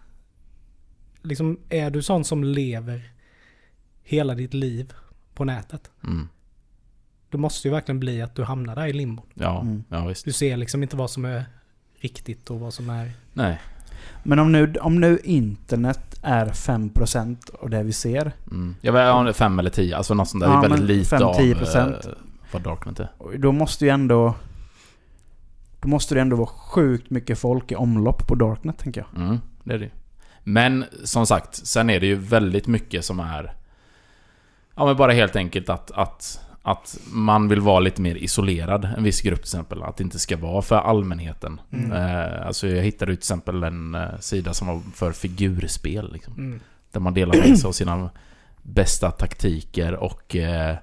Liksom 1.23 1.59
är 1.69 1.91
du 1.91 2.03
sån 2.03 2.25
som 2.25 2.45
lever 2.45 3.11
hela 4.03 4.35
ditt 4.35 4.55
liv 4.55 4.93
på 5.35 5.45
nätet. 5.45 5.91
Mm. 6.05 6.29
Då 7.31 7.39
måste 7.39 7.69
ju 7.69 7.75
verkligen 7.75 8.01
bli 8.01 8.23
att 8.23 8.35
du 8.35 8.45
hamnar 8.45 8.77
där 8.77 8.87
i 8.87 8.93
limbo. 8.93 9.23
Ja, 9.35 9.61
Mm. 9.61 9.85
ja 9.89 10.07
visst. 10.07 10.25
Du 10.25 10.33
ser 10.33 10.57
liksom 10.57 10.83
inte 10.83 10.97
vad 10.97 11.11
som 11.11 11.25
är 11.25 11.45
riktigt 12.01 12.51
och 12.51 12.61
vad 12.61 12.75
som 12.75 12.91
är... 12.91 13.13
Nej. 13.33 13.61
Men 14.23 14.39
om 14.39 14.53
nu, 14.53 14.75
om 14.81 15.01
nu 15.01 15.19
internet 15.25 16.19
är 16.23 16.47
5% 16.47 17.39
av 17.61 17.71
det 17.71 17.83
vi 17.83 17.93
ser. 17.93 18.33
Mm. 18.51 18.77
Jag 18.81 18.93
vet 18.93 19.17
inte, 19.21 19.33
fem 19.39 19.59
eller 19.59 19.71
tio. 19.71 19.97
Alltså 19.97 20.15
något 20.15 20.29
sånt 20.29 20.45
där. 20.45 20.51
Ja, 20.51 20.61
det 20.61 20.67
är 20.67 20.71
väldigt 20.71 20.97
lite 20.97 21.17
5-10%. 21.17 21.77
av 21.79 21.93
eh, 21.93 22.15
vad 22.55 22.63
Darknet 22.63 23.01
är. 23.01 23.09
och 23.19 23.41
Då 23.41 23.53
måste 23.53 23.85
ju 23.85 23.91
ändå... 23.91 24.35
Då 25.81 25.89
måste 25.89 26.15
det 26.15 26.21
ändå 26.21 26.37
vara 26.37 26.47
sjukt 26.47 27.11
mycket 27.11 27.39
folk 27.39 27.73
i 27.73 27.75
omlopp 27.75 28.27
på 28.27 28.35
Darknet 28.35 28.79
tänker 28.79 29.01
jag. 29.11 29.23
Mm, 29.23 29.41
det 29.65 29.75
är 29.75 29.79
det. 29.79 29.91
Men 30.45 30.85
som 31.05 31.27
sagt, 31.27 31.67
sen 31.67 31.91
är 31.91 32.01
det 32.01 32.07
ju 32.07 32.15
väldigt 32.15 32.67
mycket 32.67 33.05
som 33.05 33.21
är... 33.21 33.55
Ja 34.75 34.87
men 34.87 34.97
bara 34.97 35.13
helt 35.13 35.37
enkelt 35.37 35.69
att, 35.69 35.91
att, 35.91 36.41
att 36.63 36.99
man 37.13 37.49
vill 37.49 37.61
vara 37.61 37.81
lite 37.81 38.03
mer 38.03 38.15
isolerad. 38.15 38.89
En 38.97 39.05
viss 39.05 39.21
grupp 39.21 39.39
till 39.39 39.45
exempel. 39.45 39.83
Att 39.83 39.97
det 39.97 40.05
inte 40.05 40.19
ska 40.19 40.37
vara 40.37 40.63
för 40.63 40.77
allmänheten. 40.77 41.61
Mm. 41.73 41.93
Eh, 41.93 42.47
alltså 42.47 42.69
jag 42.69 42.83
hittade 42.83 43.13
till 43.13 43.19
exempel 43.19 43.63
en 43.63 43.95
eh, 43.95 44.19
sida 44.21 44.55
som 44.55 44.67
var 44.67 44.81
för 44.95 45.13
figurspel. 45.13 46.13
Liksom. 46.13 46.35
Mm. 46.35 46.61
Där 46.93 47.01
man 47.01 47.15
delar 47.15 47.35
med 47.35 47.59
sig 47.59 47.69
av 47.69 47.73
sina 47.73 48.11
bästa 48.63 49.11
taktiker 49.11 49.95
och 49.95 50.37
eh, 50.37 50.77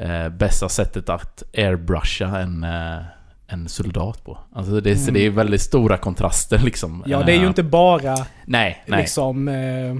eh, 0.00 0.28
bästa 0.28 0.68
sättet 0.68 1.08
att 1.08 1.42
airbrusha 1.56 2.38
en, 2.38 2.64
eh, 2.64 2.98
en 3.46 3.68
soldat 3.68 4.24
på. 4.24 4.38
Alltså 4.52 4.80
det, 4.80 4.92
Mm. 5.02 5.14
det 5.14 5.26
är 5.26 5.30
väldigt 5.30 5.60
stora 5.62 5.96
kontraster 5.96 6.58
liksom. 6.58 7.02
Ja, 7.06 7.22
det 7.22 7.32
är 7.32 7.36
ju 7.36 7.42
Eh, 7.42 7.48
inte 7.48 7.62
bara 7.62 8.16
Nej, 8.44 8.82
nej. 8.86 9.00
liksom 9.00 9.48
eh, 9.48 9.94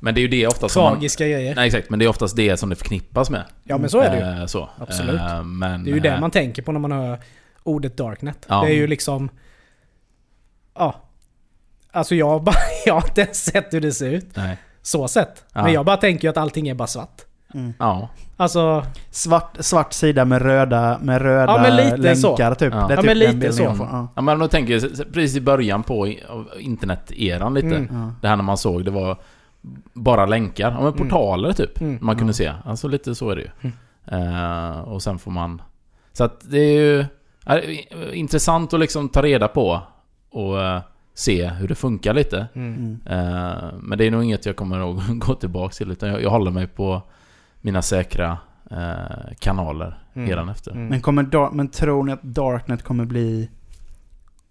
Men 0.00 0.14
det 0.14 0.20
är 0.20 0.22
ju 0.22 0.28
det 0.28 0.46
oftast 0.46 0.74
som 0.74 0.82
man, 0.82 0.92
tragiska 0.92 1.28
grejer. 1.28 1.54
Nej 1.54 1.66
exakt, 1.66 1.90
men 1.90 1.98
det 1.98 2.04
är 2.04 2.08
oftast 2.08 2.36
det 2.36 2.56
som 2.56 2.68
det 2.70 2.76
förknippas 2.76 3.30
med. 3.30 3.44
Ja, 3.64 3.78
men 3.78 3.90
så 3.90 4.00
är 4.00 4.10
det 4.10 4.16
ju. 4.36 4.40
Eh, 4.40 4.46
så. 4.46 4.68
Absolut. 4.78 5.20
Eh, 5.20 5.44
men, 5.44 5.84
Det 5.84 5.90
är 5.90 5.94
ju 5.94 6.00
det 6.00 6.20
man 6.20 6.30
tänker 6.30 6.62
på 6.62 6.72
när 6.72 6.80
man 6.80 6.92
hör 6.92 7.18
ordet 7.62 7.96
Darknet. 7.96 8.46
Ja. 8.48 8.62
Det 8.64 8.70
är 8.70 8.74
ju 8.74 8.86
liksom... 8.86 9.28
Ja. 10.74 10.94
Alltså 11.90 12.14
jag, 12.14 12.42
bara, 12.42 12.56
jag 12.86 12.94
har 12.94 13.08
inte 13.08 13.20
ens 13.20 13.44
sett 13.44 13.74
hur 13.74 13.80
det 13.80 13.92
ser 13.92 14.10
ut. 14.10 14.36
Nej. 14.36 14.56
Så 14.82 15.08
sett. 15.08 15.44
Ja. 15.52 15.62
Men 15.62 15.72
jag 15.72 15.84
bara 15.86 15.96
tänker 15.96 16.24
ju 16.28 16.30
att 16.30 16.36
allting 16.36 16.68
är 16.68 16.74
bara 16.74 16.88
svart. 16.88 17.22
Ja. 17.78 18.08
Alltså... 18.36 18.84
Svart, 19.10 19.56
svart 19.60 19.92
sida 19.92 20.24
med 20.24 20.42
röda, 20.42 20.98
med 21.02 21.22
röda 21.22 21.52
Ja, 21.52 21.62
men 21.62 21.76
lite 21.76 21.96
länkar 21.96 22.54
typ. 22.54 22.72
Ja. 22.74 22.86
Det 22.88 22.94
är 22.94 22.96
Ja, 22.96 23.02
typ 23.02 23.04
men 23.04 23.18
lite 23.18 23.52
så. 23.52 23.62
jag. 23.62 23.76
Ja. 23.76 24.08
ja 24.14 24.22
men 24.22 24.34
om 24.34 24.40
du 24.40 24.48
tänker 24.48 25.04
precis 25.12 25.36
i 25.36 25.40
början 25.40 25.82
på 25.82 26.14
internet-eran 26.58 27.54
lite. 27.54 27.76
Mm. 27.76 28.12
Det 28.20 28.28
här 28.28 28.36
när 28.36 28.44
man 28.44 28.58
såg 28.58 28.84
det 28.84 28.90
var 28.90 29.16
bara 29.92 30.26
länkar. 30.26 30.70
Ja 30.70 30.80
men 30.80 30.92
portaler 30.92 31.52
typ. 31.52 31.80
Mm. 31.80 31.98
Man 32.00 32.16
kunde 32.16 32.30
Ja. 32.30 32.34
se. 32.34 32.52
Alltså 32.64 32.88
lite 32.88 33.14
så 33.14 33.30
är 33.30 33.36
det 33.36 33.42
ju. 33.42 33.50
Mm. 33.60 33.74
Eh, 34.74 34.80
och 34.80 35.02
sen 35.02 35.18
får 35.18 35.30
man... 35.30 35.62
Så 36.12 36.24
att 36.24 36.40
det 36.50 36.58
är 36.58 36.80
ju... 36.80 37.04
Är, 37.46 38.14
intressant 38.14 38.74
att 38.74 38.80
liksom 38.80 39.08
ta 39.08 39.22
reda 39.22 39.48
på. 39.48 39.80
Och... 40.30 40.62
eh, 40.62 40.80
se 41.14 41.48
hur 41.48 41.68
det 41.68 41.74
funkar 41.74 42.14
lite. 42.14 42.46
Mm. 42.54 42.74
Mm. 42.74 43.00
Eh, 43.06 43.72
men 43.80 43.98
det 43.98 44.06
är 44.06 44.10
nog 44.10 44.24
inget 44.24 44.46
jag 44.46 44.56
kommer 44.56 44.90
att 44.90 45.08
gå 45.18 45.34
tillbaka 45.34 45.72
till 45.72 45.90
utan 45.90 46.08
jag, 46.08 46.22
jag 46.22 46.30
håller 46.30 46.50
mig 46.50 46.66
på 46.66 47.02
mina 47.62 47.82
säkra 47.82 48.38
eh, 48.70 49.34
kanaler 49.38 49.98
Mm. 50.14 50.28
hädanefter. 50.28 50.70
Mm. 50.70 50.86
Men, 50.86 51.00
kommer 51.00 51.50
men 51.54 51.68
tror 51.68 52.04
ni 52.04 52.12
att 52.12 52.22
Darknet 52.22 52.82
kommer 52.82 53.04
bli 53.04 53.50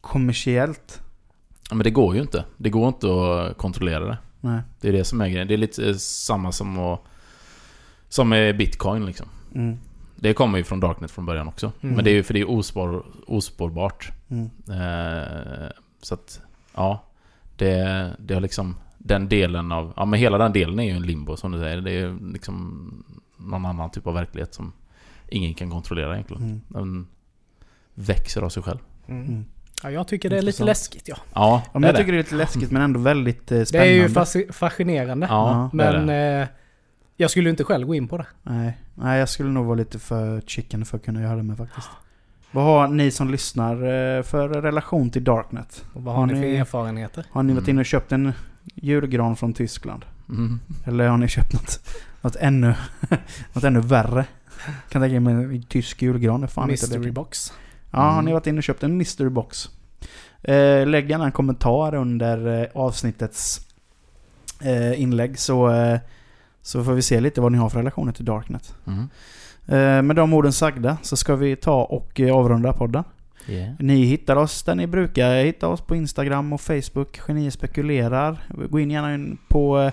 kommersiellt? 0.02 1.02
Ja, 1.70 1.76
men 1.76 1.84
det 1.84 1.92
går 1.92 2.16
ju 2.16 2.22
inte. 2.22 2.46
Det 2.58 2.70
går 2.70 2.88
inte 2.88 3.08
att 3.08 3.58
kontrollera 3.58 4.06
det. 4.06 4.18
Nej. 4.40 4.62
Det 4.82 4.88
är 4.88 4.92
det 4.92 5.04
som 5.04 5.22
är 5.22 5.30
grejen. 5.30 5.48
Det 5.48 5.54
är 5.54 5.58
lite 5.58 5.90
eh, 5.90 5.96
samma 5.96 6.52
som 6.52 6.80
att, 6.80 7.00
Som 8.10 8.30
med 8.30 8.58
bitcoin 8.58 9.06
liksom. 9.06 9.28
Mm. 9.56 9.78
Det 10.16 10.34
kommer 10.34 10.58
ju 10.58 10.64
från 10.64 10.80
Darknet 10.80 11.12
från 11.12 11.26
början 11.26 11.48
också. 11.48 11.72
Mm. 11.82 11.96
Men 11.96 12.06
det 12.06 12.12
är 12.12 12.14
ju 12.16 12.24
för 12.24 12.34
det 12.34 12.40
är 12.40 12.50
ospår, 12.50 13.06
ospårbart. 13.28 14.12
Mm. 14.30 14.50
Eh, 14.70 15.70
så 16.02 16.14
att, 16.14 16.42
ja. 16.76 17.04
Det, 17.56 18.12
det 18.20 18.34
har 18.34 18.42
liksom... 18.42 18.76
Den 19.04 19.30
delen 19.30 19.72
av... 19.72 19.94
Ja 19.96 20.06
men 20.06 20.20
hela 20.20 20.38
den 20.38 20.54
delen 20.54 20.80
är 20.80 20.84
ju 20.84 20.92
en 20.92 21.02
limbo 21.02 21.38
som 21.38 21.52
du 21.52 21.60
säger. 21.60 21.82
Det 21.82 21.92
är 21.92 22.00
ju 22.00 22.32
liksom 22.34 23.04
någon 23.38 23.66
annan 23.66 23.92
typ 23.92 24.08
av 24.08 24.14
verklighet 24.14 24.54
som 24.54 24.74
ingen 25.30 25.54
kan 25.54 25.70
kontrollera 25.72 26.14
egentligen. 26.14 26.44
Mm. 26.44 26.62
Den 26.68 27.08
växer 27.94 28.42
av 28.42 28.50
sig 28.50 28.64
själv. 28.64 28.80
Mm. 29.08 29.26
Mm. 29.28 29.46
Ja, 29.84 29.92
jag 29.92 30.08
tycker 30.08 30.30
det 30.30 30.38
är 30.38 30.42
lite 30.42 30.64
läskigt 30.64 31.08
ja. 31.08 31.16
Ja, 31.34 31.62
Ja, 31.66 31.80
men 31.80 31.84
jag 31.84 31.94
det. 31.94 31.98
tycker 31.98 32.12
det 32.12 32.18
är 32.18 32.24
lite 32.24 32.36
läskigt 32.36 32.72
men 32.72 32.82
ändå 32.82 33.00
väldigt 33.00 33.52
eh, 33.52 33.56
Det 33.56 33.62
är 33.62 33.66
spännande. 33.66 33.94
ju 33.94 34.08
fasci- 34.08 34.52
fascinerande. 34.52 35.28
Ja, 35.30 35.70
men 35.74 36.08
det. 36.08 36.16
eh, 36.42 36.48
jag 37.18 37.32
skulle 37.32 37.50
inte 37.50 37.64
själv 37.64 37.88
gå 37.88 37.96
in 37.96 38.08
på 38.08 38.18
det. 38.18 38.26
Nej. 38.44 38.78
Nej, 38.96 39.20
jag 39.20 39.30
skulle 39.30 39.50
nog 39.50 39.66
vara 39.66 39.76
lite 39.76 40.00
för 40.00 40.42
chicken 40.42 40.86
för 40.86 40.98
att 40.98 41.06
kunna 41.06 41.22
göra 41.22 41.36
det 41.36 41.44
med 41.44 41.58
faktiskt. 41.58 41.90
Vad 42.52 42.64
har 42.64 42.88
ni 42.88 43.12
som 43.12 43.30
lyssnar 43.32 43.74
eh, 43.76 44.24
för 44.24 44.50
relation 44.50 45.10
till 45.10 45.24
Darknet? 45.24 45.86
Och 45.94 46.04
vad 46.04 46.16
har 46.16 46.22
Har 46.22 46.28
ni 46.28 46.34
för 46.42 46.44
erfarenheter? 46.60 47.26
Har 47.32 47.44
ni 47.44 47.54
varit 47.54 47.68
inne 47.68 47.80
och 47.80 47.86
köpt 47.86 48.12
en 48.12 48.34
julgran 48.76 49.36
från 49.36 49.54
Tyskland? 49.54 50.06
Mm. 50.30 50.60
Eller 50.86 51.08
har 51.08 51.18
ni 51.18 51.28
köpt 51.28 51.54
något, 51.54 51.80
något, 52.22 52.36
ännu, 52.36 52.74
något 53.54 53.64
ännu 53.64 53.80
värre? 53.80 54.26
Kan 54.90 55.02
tänka 55.02 55.20
mig 55.20 55.34
en 55.34 55.64
tysk 55.64 56.02
julgran. 56.02 56.48
Fan 56.48 56.64
inte 56.64 56.72
Mystery 56.72 57.06
det. 57.06 57.12
box. 57.12 57.54
Ja, 57.92 58.00
har 58.00 58.12
Mm. 58.14 58.26
ni 58.26 58.34
varit 58.34 58.48
inne 58.48 58.58
och 58.58 58.64
köpt 58.64 58.84
en 58.84 58.98
mystery 58.98 59.30
box? 59.30 59.70
Eh, 60.44 60.88
lägg 60.88 61.10
gärna 61.10 61.26
en 61.26 61.32
kommentar 61.32 61.96
under 61.96 62.62
eh, 62.62 62.68
avsnittets 62.74 63.68
eh, 64.62 65.02
inlägg 65.02 65.40
så, 65.40 65.70
eh, 65.72 66.00
så 66.62 66.84
får 66.84 66.94
vi 66.94 67.02
se 67.02 67.20
lite 67.22 67.42
vad 67.42 67.52
ni 67.52 67.58
har 67.58 67.70
för 67.70 67.78
relationer 67.78 68.12
till 68.12 68.26
Darknet. 68.26 68.76
Mm. 68.88 69.10
Eh, 69.68 70.02
med 70.02 70.16
de 70.16 70.34
orden 70.34 70.54
sagda 70.54 70.98
så 71.02 71.18
ska 71.18 71.36
vi 71.36 71.56
ta 71.56 71.84
och 71.84 72.20
eh, 72.20 72.36
avrunda 72.36 72.74
podden. 72.74 73.04
Yeah. 73.48 73.74
Ni 73.80 74.04
hittar 74.06 74.36
oss 74.36 74.64
där 74.64 74.76
ni 74.76 74.88
brukar 74.88 75.44
hitta 75.44 75.68
oss 75.68 75.82
på 75.82 75.96
Instagram 75.96 76.54
och 76.54 76.62
Facebook. 76.62 77.20
Genier 77.28 77.52
spekulerar. 77.52 78.44
Gå 78.70 78.80
in 78.80 78.92
gärna 78.92 79.14
in 79.14 79.38
på 79.48 79.92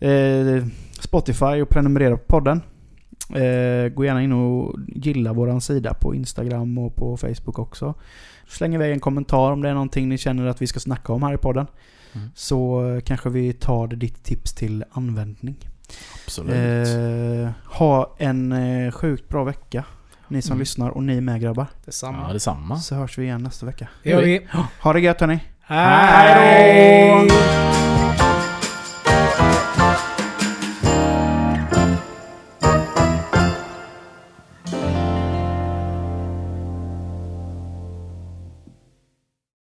eh, 0.00 0.64
Spotify 1.00 1.62
och 1.62 1.68
prenumerera 1.68 2.16
på 2.16 2.24
podden. 2.24 2.62
Eh, 3.34 3.88
gå 3.88 4.04
gärna 4.04 4.22
in 4.22 4.32
och 4.32 4.76
gilla 4.88 5.32
våran 5.32 5.60
sida 5.60 5.94
på 5.94 6.14
Instagram 6.14 6.78
och 6.78 6.96
på 6.96 7.16
Facebook 7.16 7.58
också. 7.58 7.94
Släng 8.48 8.74
iväg 8.74 8.92
en 8.92 9.00
kommentar 9.00 9.52
om 9.52 9.62
det 9.62 9.68
är 9.68 9.74
någonting 9.74 10.08
ni 10.08 10.18
känner 10.18 10.46
att 10.46 10.62
vi 10.62 10.66
ska 10.66 10.80
snacka 10.80 11.12
om 11.12 11.22
här 11.22 11.34
i 11.34 11.38
podden. 11.38 11.66
Mm. 12.12 12.28
Så 12.34 13.00
kanske 13.04 13.30
vi 13.30 13.52
tar 13.52 13.86
ditt 13.86 14.24
tips 14.24 14.52
till 14.52 14.84
användning. 14.90 15.56
Absolut. 16.24 16.54
Eh, 16.54 17.50
ha 17.64 18.14
en 18.18 18.52
eh, 18.52 18.92
sjukt 18.92 19.28
bra 19.28 19.44
vecka. 19.44 19.84
Ni 20.30 20.42
som 20.42 20.52
Mm. 20.52 20.58
lyssnar 20.60 20.88
och 20.90 21.02
ni 21.02 21.20
med 21.20 21.40
grabbar. 21.40 21.66
Detsamma. 21.84 22.24
Ja, 22.26 22.32
detsamma. 22.32 22.76
Så 22.76 22.94
hörs 22.94 23.18
vi 23.18 23.22
igen 23.22 23.42
nästa 23.42 23.66
vecka. 23.66 23.88
Det 24.02 24.10
gör 24.10 24.22
vi. 24.22 24.46
Ha 24.82 24.92
det 24.92 25.00
gött 25.00 25.20
hörni! 25.20 25.40
Hej 25.60 27.28
då! 27.28 27.89